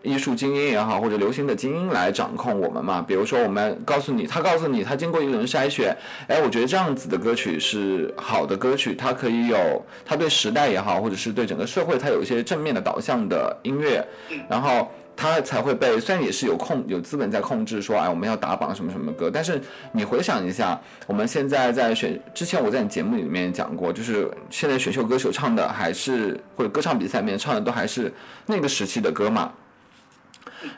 [0.05, 3.03] 艺术精英也好，或者流行的精英来掌控我们嘛？
[3.05, 5.95] 比如说，我们告诉你，他告诉你，他经过一轮筛选，
[6.27, 9.57] 哎，我觉得这样子的歌曲是好的歌曲，它可以有，
[10.05, 14.05] 它对时代也好，或者是对整个社会，它有一些正面的导向的音乐，
[14.47, 19.59] 然后它才会被，虽然也是有控有资本在控制，说，哎，我们要打榜什么什么歌，但是
[19.91, 28.13] 你回想一下，我们现在在选之前，我在你节目里面讲过，就是现在选秀歌手唱的还是或者歌唱比赛里面唱的都还是
[28.45, 29.51] 那个时期的歌嘛。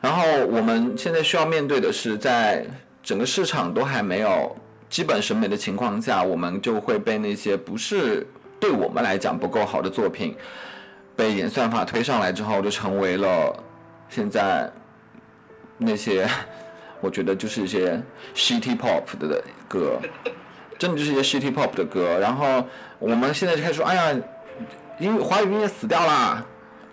[0.01, 2.65] 然后我们现在需要面对的是，在
[3.03, 4.55] 整个市场都还没有
[4.89, 8.25] 基本审美的情况下，我们就会被那些不是
[8.59, 10.35] 对我们来讲不够好的作品，
[11.15, 13.55] 被演算法推上来之后，就成为了
[14.09, 14.69] 现在
[15.77, 16.27] 那些
[17.01, 18.01] 我觉得就是一些
[18.35, 19.99] shitty pop 的歌，
[20.77, 22.17] 真的就是一些 shitty pop 的歌。
[22.19, 22.65] 然后
[22.99, 24.21] 我们现在就开始说，哎呀，
[24.99, 26.45] 音华语音乐死掉啦。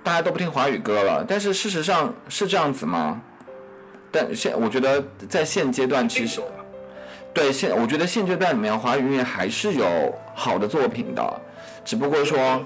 [0.04, 3.20] 大家都不听华语歌了，但是事实上是这样子吗？
[4.12, 6.40] 但现我觉得在现阶段，其实
[7.32, 11.40] 对现我觉得现阶段里面华语音乐还是有好的作品的，
[11.84, 12.64] 只不过说，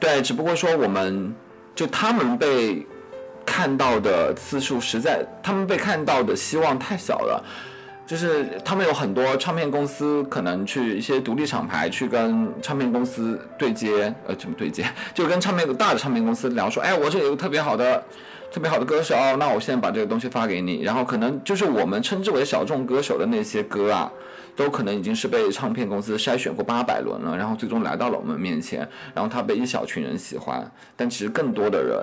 [0.00, 1.32] 对，只不过说我们
[1.74, 2.84] 就他们被
[3.44, 7.44] 看到的次数实在，他们被看到的希望太小了。
[8.04, 14.84] 就是他们有很多唱片公司，可能去一些独立厂牌去跟唱片公司对接，呃，怎么对接？
[15.14, 18.02] 就跟唱片大的唱片公司聊说，哎，我这有个特别好的、
[18.52, 24.12] 特别好的歌手，那我现在把这个东西发给你，然后可能就是我们称之为小众歌手的那些歌啊，
[24.56, 31.98] 都可能已经是被唱片公司筛选过八百轮了，然后最终来到了我们面前，然后他被一小群人喜欢，但其实更多的人，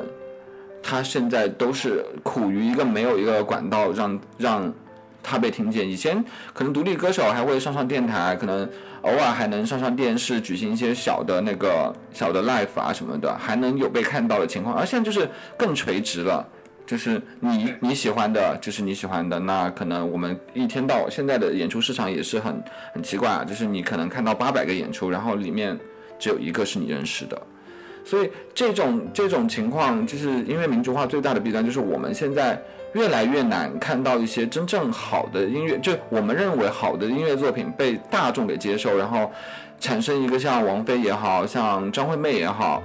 [0.82, 4.74] 他现在都是苦于一个没有一个管道让让。
[5.22, 6.24] 他被听见，以前
[6.54, 8.68] 可能独立歌手还会上上电台，可能
[9.02, 14.76] 偶尔还能上上电视，举行一些小的那个小的 live 啊什么的，还能有被看到的情况。
[14.76, 16.48] 而现在就是更垂直了，
[16.86, 19.40] 就是你你喜欢的，就是你喜欢的。
[19.40, 22.64] 那可能我们一天到现在的演出市场也是很
[22.94, 25.78] 很奇怪啊，就是你可能看到八百个演出，然后里面
[26.18, 27.40] 只有一个是你认识的。
[28.06, 32.60] 所以这种这种情况，就是因为民族化最大的弊端，就是我们现在。
[32.94, 39.32] 越来越难看到一些真正好的音乐，就我们认为好的音乐作品被大众给接受，然后
[39.80, 42.82] 产生一个像王菲也好像张惠妹也好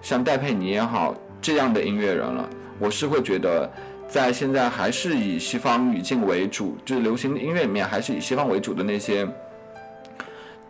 [0.00, 2.48] 像戴佩妮也好这样的音乐人了。
[2.78, 3.68] 我是会觉得，
[4.08, 9.28] 在现在还是以西方语境为主，就是流行音乐里面还是以西方为主的那些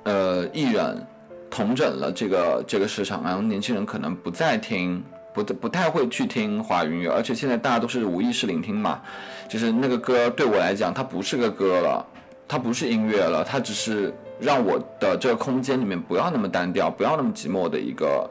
[0.04, 1.06] 呃艺人
[1.50, 5.04] 统整了这个这个市场，然后年轻人可能不再听。
[5.32, 9.00] 不不太会去听华语音乐，而且现在大家都是无意识聆听嘛，
[9.48, 12.04] 就是那个歌对我来讲，它不是个歌了，
[12.48, 18.30] 它不是音乐了，它只是让我的这个空间里面不要那么单调，不要那么寂寞的一个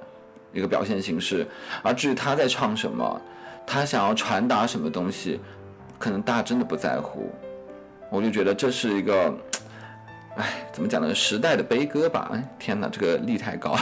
[0.54, 1.48] 一个表现形式。
[1.82, 3.22] 而至于他在唱什么，
[3.66, 5.40] 他想要传达什么东西，
[5.98, 7.32] 可能大家真的不在乎。
[8.10, 9.34] 我就觉得这是一个。
[10.40, 11.14] 哎，怎么讲呢？
[11.14, 12.32] 时代的悲歌吧。
[12.34, 13.78] 哎，天哪，这个力太高，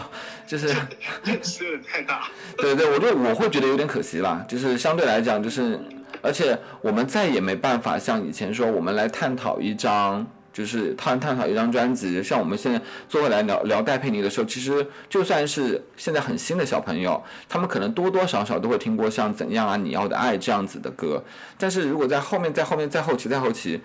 [0.48, 0.70] 就是
[1.44, 2.28] 是太大。
[2.58, 4.44] 对对，我就我会觉得有点可惜啦。
[4.48, 5.80] 就是相对来讲，就是
[6.24, 12.24] 而且我们再也没办法像以前说，我们来探讨一张，就是探探讨一张专辑。
[12.24, 21.24] 像我们现在坐回来聊聊戴佩妮的时候，其实就算是现在很新的小朋友，他们可能多多少少都会听过像怎样啊、你要的爱这样子的歌。
[21.56, 23.80] 但是如果在后面、在后面、在后期、在后期。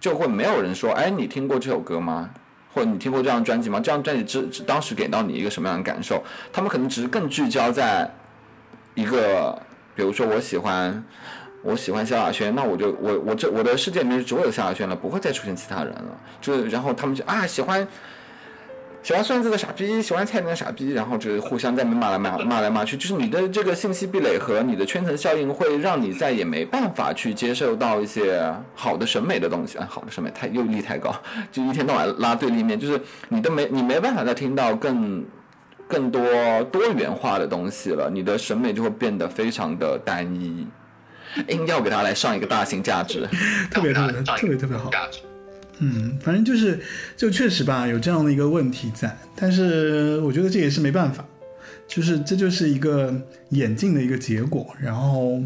[0.00, 2.30] 就会没有人说，哎，你听过这首歌吗？
[2.72, 3.78] 或者你听过这张专辑吗？
[3.78, 6.22] 这张专辑只当时给到你一个什么样的感受？
[6.52, 8.10] 他们可能只是更聚焦在
[8.94, 9.58] 一个，
[9.94, 11.02] 比如说我喜欢，
[11.62, 16.20] 我喜欢萧亚轩，那我就我我这我的世界里面只有萧亚轩了，不会再出现其他人了。
[16.40, 17.86] 就然后他们就啊喜欢。
[19.06, 31.14] 喜欢孙燕姿的傻逼，喜欢蔡琳的傻逼，然后就是互相在骂来骂骂来骂去，就是你的这个信息壁垒和你的圈层效应，会让你再也没办法去接受到一些好的审美的东西啊，好的审美太又力太高，
[31.52, 35.24] 就一天到晚拉对立面，就是你都没你没办法再听到更
[35.86, 36.20] 更多
[36.72, 40.66] 多元化的东西了，你的审美就会变得非常的单一，
[41.46, 43.24] 硬要给他来上一个大型价值，
[43.70, 44.90] 特别特别特别特别好。
[45.78, 46.80] 嗯，反正就是，
[47.16, 51.22] 就确实吧，有这样的一个问题在，但是我觉得这也是没办法，
[51.86, 53.14] 就是这就是一个
[53.50, 54.66] 演进的一个结果。
[54.80, 55.42] 然后，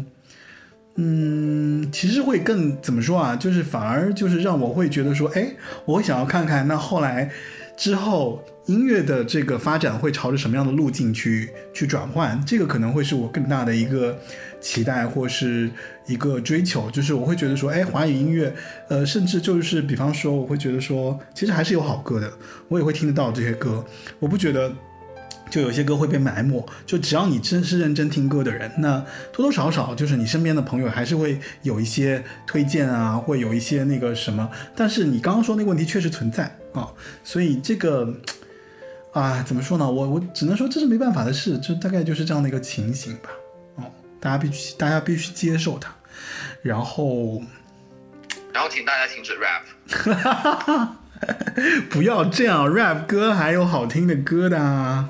[0.95, 3.35] 嗯，其实会更怎么说啊？
[3.35, 5.53] 就是反而就是让我会觉得说，哎，
[5.85, 7.29] 我想要看看那后来
[7.75, 14.17] 之后音乐的这个发展会朝着什么样的路径去去转换，这个可能会是我更大的一个。
[14.63, 15.67] 期待或是
[16.11, 18.53] 一个追求，就是我会觉得说，哎，华语音乐，
[18.89, 22.31] 呃，甚至就是比方说，我会觉得说，其实还是有好歌的，
[22.67, 23.83] 我也会听得到这些歌。
[24.19, 24.71] 我不觉得
[25.49, 28.99] 就有些歌会被埋没，就只要你真是认真听歌的人，那
[29.31, 34.49] 多多少少就是你身边的朋友还是会有一些推荐啊，会有一些那个什么。
[34.75, 36.43] 但是你刚刚说那个问题确实存在
[36.73, 36.87] 啊，
[37.23, 38.13] 所以这个
[39.13, 39.91] 啊，怎么说呢？
[39.91, 43.29] 我我只能说这是没办法的事，就大概就是这样的一个情形吧。
[43.75, 43.83] 哦
[44.21, 45.91] 大家必须，大家必须接受它，
[46.61, 47.41] 然后，
[48.53, 49.63] 然后请大家停止 rap，
[51.89, 55.05] 不要这样，rap 歌还有好听的歌的。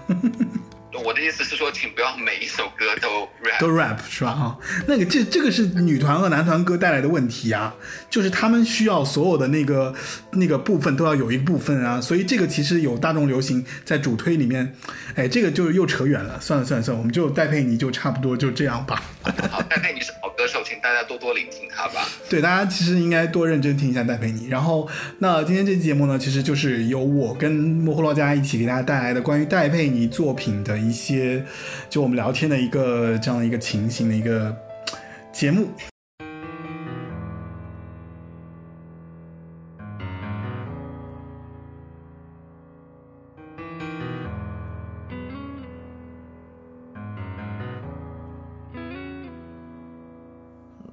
[1.03, 4.31] 我的意思是说，请不要每一首歌都 rap，都 rap 是吧？
[4.31, 7.73] 哈，那个这这个是女团和男团歌带来的问题啊，
[8.09, 9.93] 就是他们需要所有的那个
[10.33, 14.75] 那个部分都要有一部分啊，所以这个其实有大众流行在主推里面，
[15.15, 19.01] 哎，这个就又扯远了，算了算了算了，我们就戴佩妮就差不多就这样吧。
[19.49, 22.07] 好，戴佩妮是好歌手，请大家多多聆听她吧。
[22.29, 24.47] 对，大家其实应该多认真听一下戴佩妮。
[24.47, 30.81] 然后，那今天这期节目呢，其实就是由我跟莫霍洛加一起给大家带来的关于戴佩妮作品的。
[30.81, 31.45] 一些，
[31.89, 34.55] 就我们聊天的一个这样的一个情形的一个
[35.31, 35.67] 节目。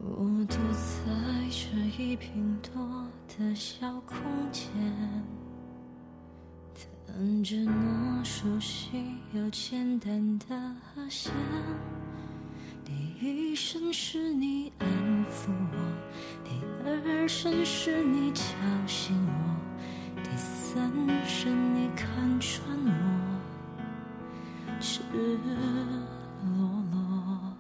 [0.01, 1.13] 我躲在
[1.51, 4.17] 这一平多的小空
[4.51, 4.69] 间，
[7.19, 8.91] 弹着那熟悉
[9.33, 10.57] 又简单的
[10.95, 11.33] 和弦。
[12.85, 14.89] 第一声是你安
[15.27, 15.79] 抚我，
[16.45, 16.53] 第
[16.87, 18.45] 二声是你叫
[18.87, 20.93] 醒我，第三
[21.27, 22.93] 声你看穿我
[24.79, 26.63] 赤裸
[26.93, 27.53] 裸。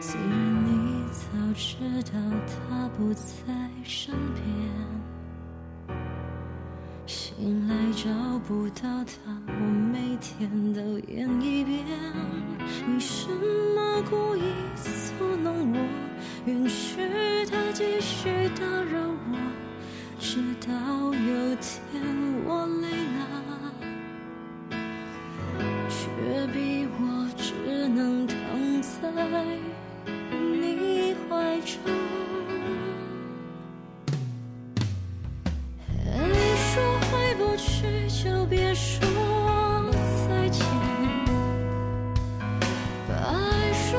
[0.00, 1.76] 虽然你早知
[2.10, 3.52] 道他不在
[3.84, 4.46] 身边，
[7.06, 8.10] 醒来找
[8.48, 9.52] 不到他，我
[9.92, 11.84] 每天都演一遍。
[12.84, 14.42] 你什么故意
[15.16, 15.78] 捉弄我，
[16.46, 16.96] 允许
[17.46, 18.28] 他继续
[18.58, 19.00] 打扰
[19.30, 19.38] 我，
[20.18, 20.74] 直到
[21.14, 22.02] 有天
[22.44, 23.22] 我累了，
[25.88, 25.96] 却
[26.52, 27.54] 逼我只
[27.88, 28.36] 能躺
[28.82, 29.10] 在
[30.32, 31.78] 你怀中。
[36.76, 39.00] 说回不去就别说
[40.28, 40.62] 再见，
[43.08, 43.98] 白说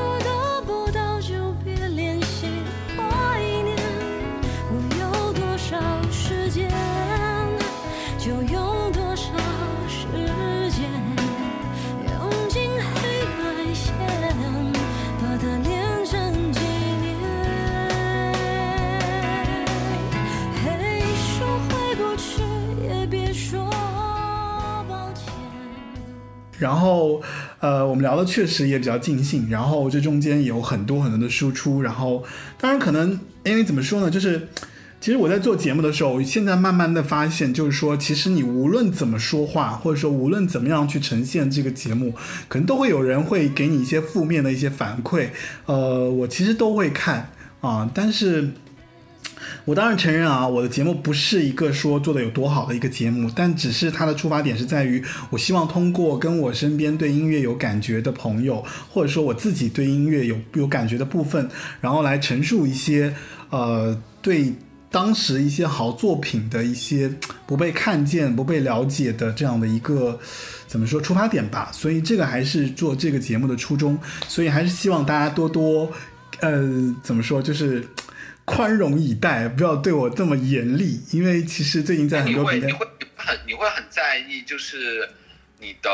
[26.58, 27.22] 然后，
[27.60, 32.24] 呃，我们聊的确实也比较尽兴，然后这中间有很多很多的输出，然后
[32.60, 34.48] 当然可能因为怎么说呢，就是
[35.00, 42.12] 其实我在做节目的时候，现在慢慢的发现，就是说，其实你无论怎么说话，或者说无论怎么样去呈现这个节目，
[42.48, 45.28] 可能都会有人会给你一些负面的一些反馈，
[45.66, 47.30] 呃，我其实都会看
[47.60, 48.50] 啊，但是。
[49.68, 61.46] 我当然承认啊，我的节目不是一个说做的有多好的一个节目，但只是它的出发点是在于，我希望通过跟我身边对音乐有感觉的朋友，或者说我自己对音乐有有感觉的部分，
[61.82, 63.14] 然后来陈述一些
[63.50, 64.50] 呃对
[64.90, 67.12] 当时一些好作品的一些
[67.46, 70.18] 不被看见、不被了解的这样的一个
[70.66, 71.68] 怎么说出发点吧。
[71.74, 75.92] 所以这个还是做这个节目的初衷，所以还是希望大家多多
[76.40, 76.66] 呃
[77.02, 77.86] 怎么说就是。
[78.48, 85.08] 宽容以待，不要对我这么严厉，因为其实最近在很你会多平台，你会很你会很在意，就是
[85.60, 85.90] 你的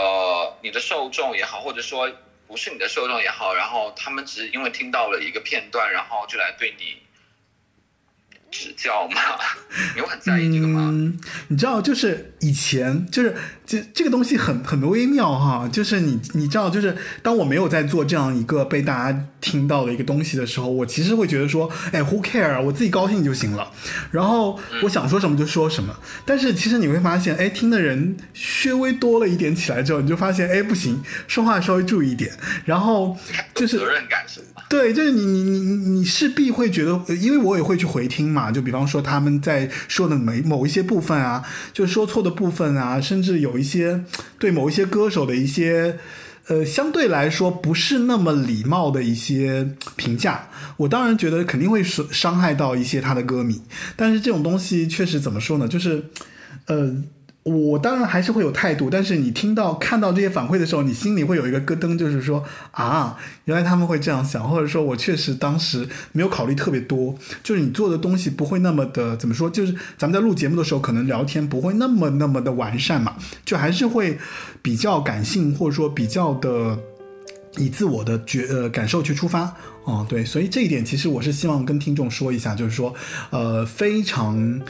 [0.63, 2.11] 你的受众也好，或者说
[2.47, 6.97] 不是你的受众也好，然后他们只是因为听到了一个片段，然后就来对你
[8.55, 9.21] 指教吗？
[9.97, 10.89] 你有很在意这个吗？
[10.93, 11.19] 嗯，
[11.49, 13.35] 你知道，就是以前就是
[13.67, 23.69] 这这个东西很很微妙哈，就是你你知道，就是当我没有在做这样一个被大家听到的一个东西的时候，我其实会觉得说，哎，who care，我自己高兴就行了。
[24.13, 25.93] 然后我想说什么就说什么。
[26.25, 32.31] 但是其实你会发现，哎，听的人稍微多了一点起来之后，你就发现，哎，不行，说话稍微注意一点。
[32.65, 33.17] 然后
[33.53, 34.63] 就是责任感是吗？
[34.69, 44.05] 对，就是你你你你你势必会觉得，呃因为我也会去回听嘛，就比方说他们在说的某某一些部分啊，就说错的部分啊，甚至有一些
[44.39, 45.99] 对某一些歌手的一些。
[46.47, 49.67] 呃，相对来说不是那么礼貌的一些
[49.97, 50.47] 评价，
[50.77, 53.63] 我当然觉得肯定会伤伤害到一些他的歌迷，
[53.97, 56.05] 但是这种东西确实怎么说呢，就是，
[56.67, 56.95] 呃，
[57.45, 73.15] 我当然还是会有态度，但是你听到看到这些反馈的时候，你心里会有一个咯噔，就是说啊，原来他们会这样想，或者说我确实当时没有考虑特别多，就是你做的东西不会那么的怎么说，就是咱们在录节目的时候，可能聊天不会那么那么的完善嘛，
[73.45, 74.19] 就还是会
[74.63, 76.79] 比较感性，或者说比较的。
[77.57, 79.43] 以自我的觉呃感受去出发，
[79.85, 82.93] 哦，对，所以这一点其实我是希望跟听众说一下，就是说，
[83.31, 84.61] 呃，非常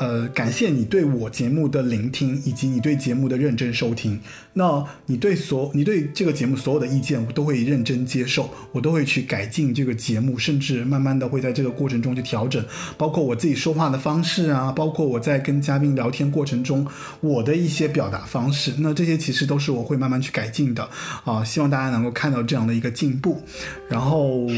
[0.00, 4.18] 呃感谢你对我节目的聆听，以及你对节目的认真收听。
[4.54, 12.64] 那你对所你对这个节目所有的意见，我都会认真接受，我都会去改进这个节目，甚至慢慢的会在这个过程中去调整，
[12.96, 16.86] 包括我自己说话的方式啊，包括我在跟嘉宾聊天过程中
[17.20, 20.88] 我的一些表达方式，那这些其实都是我会慢慢去改进的
[21.24, 23.40] 啊，希望大家能够看到这样的一个进步，
[23.88, 24.48] 然后。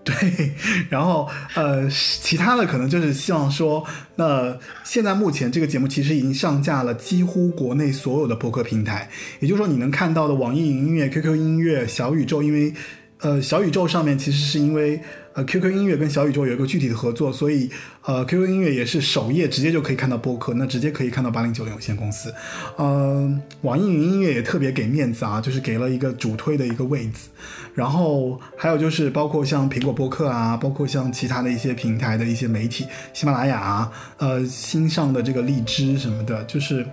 [0.04, 0.52] 对，
[0.88, 3.84] 然后呃，其他的可能就是希望说，
[4.16, 9.10] 那现在目前这个节目其实已经上架了几乎国内所有的播客平台，
[9.40, 12.72] 也就是说你能看到的网易云音乐、QQ 音乐、小宇宙，因为
[13.18, 15.00] 呃小宇宙上面其实是因为
[15.32, 17.70] 呃 QQ 音乐跟小宇宙有一个具体的合作，所以
[18.02, 22.34] 呃 QQ 音乐也是首页直接就可以看到播客，那直接可以看到八零九零有限公司。
[22.76, 27.28] 呃，网易云音乐也特别给面子啊，就是给了一个主推的一个位置。
[27.74, 36.84] 然后还有就是包括像苹果播客啊，包括像其他的一些平台的一些媒体，喜马拉雅啊，呃新上的这个荔枝什么的，就是。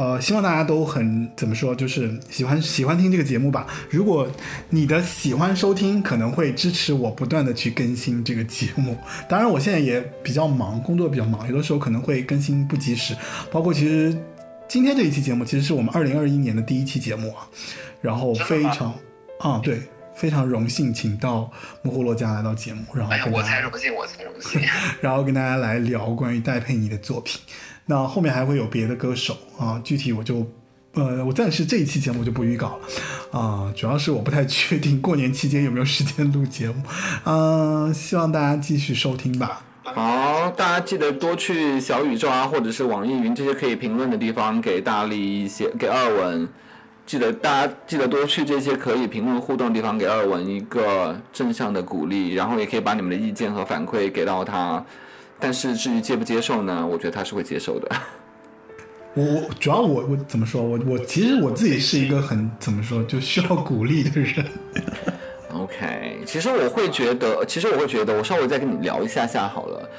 [0.00, 3.66] 呃，希望大家都很怎么说，就是喜欢喜欢听这个节目吧。
[3.90, 4.26] 如果
[4.70, 8.96] 你的喜欢收听，可能会支持我不断的去更新这个节目。
[9.28, 13.14] 当然，我现在也比较忙，工作比较忙，有的时候可能会更新不及时。
[13.52, 14.16] 包括其实
[14.66, 17.46] 今天这一期节目，其实是我们二零二一年的第一期节目啊。
[18.00, 18.94] 然后非常
[19.38, 19.82] 啊，对，
[20.14, 21.52] 非常荣幸请到
[21.82, 24.62] 木胡洛家来到节目，然后我才荣幸，我才荣幸。
[25.02, 27.38] 然后跟大家来聊关于戴佩妮的作品。
[27.90, 30.46] 那后面还会有别的歌手啊，具体我就，
[30.94, 36.84] 呃，我暂时这一期节目就不预告了，啊，主要是我不太确定过年期间有没有时间录节目，
[37.24, 39.62] 嗯、希望大家继续收听吧。
[39.82, 46.48] 好，大家记得多去小宇宙啊，或者是网易云这些可以评论的地方，给大力一些，给二文。
[47.04, 54.84] 记得大家记得多去这些可以评论互动的地方，给二文一个正向的鼓励，然后也可以把你们的意见和反馈给到他。
[55.40, 56.86] 但是至于接不接受呢？
[56.86, 57.88] 我觉得他是会接受的。
[59.14, 60.62] 我我主要我我怎么说？
[60.62, 64.44] 我我其实我自己是一个很怎么说就需要鼓励的人。
[65.52, 69.90] OK，其实我会觉得，其实我会觉得，我稍微再跟你聊一下下好了。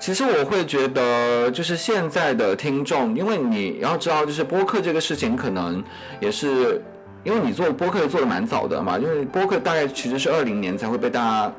[0.00, 5.82] 其实我会觉得，就是现在的听众，因为你要知道，就是播客这个事情，可能
[6.20, 6.82] 也是
[7.22, 11.52] 因为你做播客也做的蛮早的嘛，因为播客大概其实是二零年才会被大家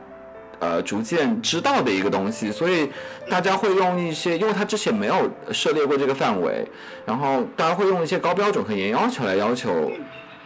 [0.59, 2.89] 呃逐渐知道的一个东西，所以
[3.29, 6.65] 大家会用一些，因为他之前没有涉猎过这个范围，
[7.05, 9.91] 然后大家会用一些高标准和严要求来要求，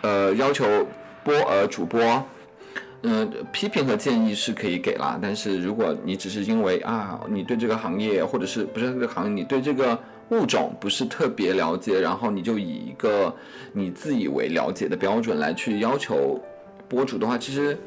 [0.02, 0.66] 呃，要求
[1.24, 2.24] 播呃主播。
[3.06, 10.00] 嗯，批评和建议是可以给啦，但是如果你只是因为啊，你对这个行业或者是不是这个行业，你对这个
[10.30, 13.36] 物种不是特别了解，然后你就以一个
[13.74, 16.42] 你自以为了解的标准来去要求
[16.88, 17.78] 博主的话，其实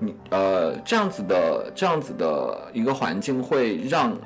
[0.00, 4.18] 你呃这样子的这样子的一个环境会让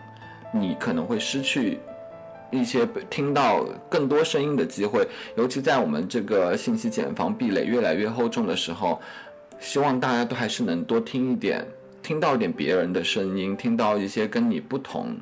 [0.53, 1.79] 你可能会失去
[2.51, 5.07] 一些听到更多声音的机会，
[5.37, 8.99] 尤其在我们这个信息茧房壁垒越来越厚重的时候。
[9.61, 11.65] 希望大家都还是能多听一点，
[12.03, 15.17] 听到一点别人的声音，听到一些跟你不同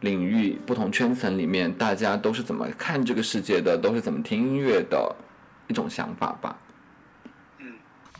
[0.00, 5.14] 领域、不同圈层里面大家都是怎么看这个世界的，都是怎么听音乐的
[5.66, 6.56] 一种想法吧。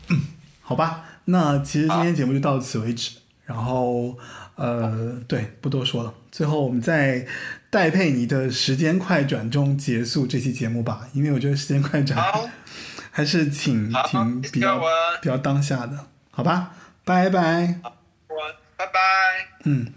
[0.09, 0.19] 嗯
[0.61, 3.11] 好吧，那其实今天节目就到此为止。
[3.45, 4.17] 然后，
[4.55, 6.13] 呃，对，不多说了。
[6.31, 7.27] 最后，我们在
[7.69, 12.23] 戴佩妮的时间快转中结束这期节目吧，因为我觉得时间快转，
[13.11, 14.79] 还是挺好挺比较
[15.21, 16.71] 比较当下的，好吧？
[17.03, 17.79] 拜拜。
[18.77, 18.99] 拜拜。
[19.65, 19.87] 嗯。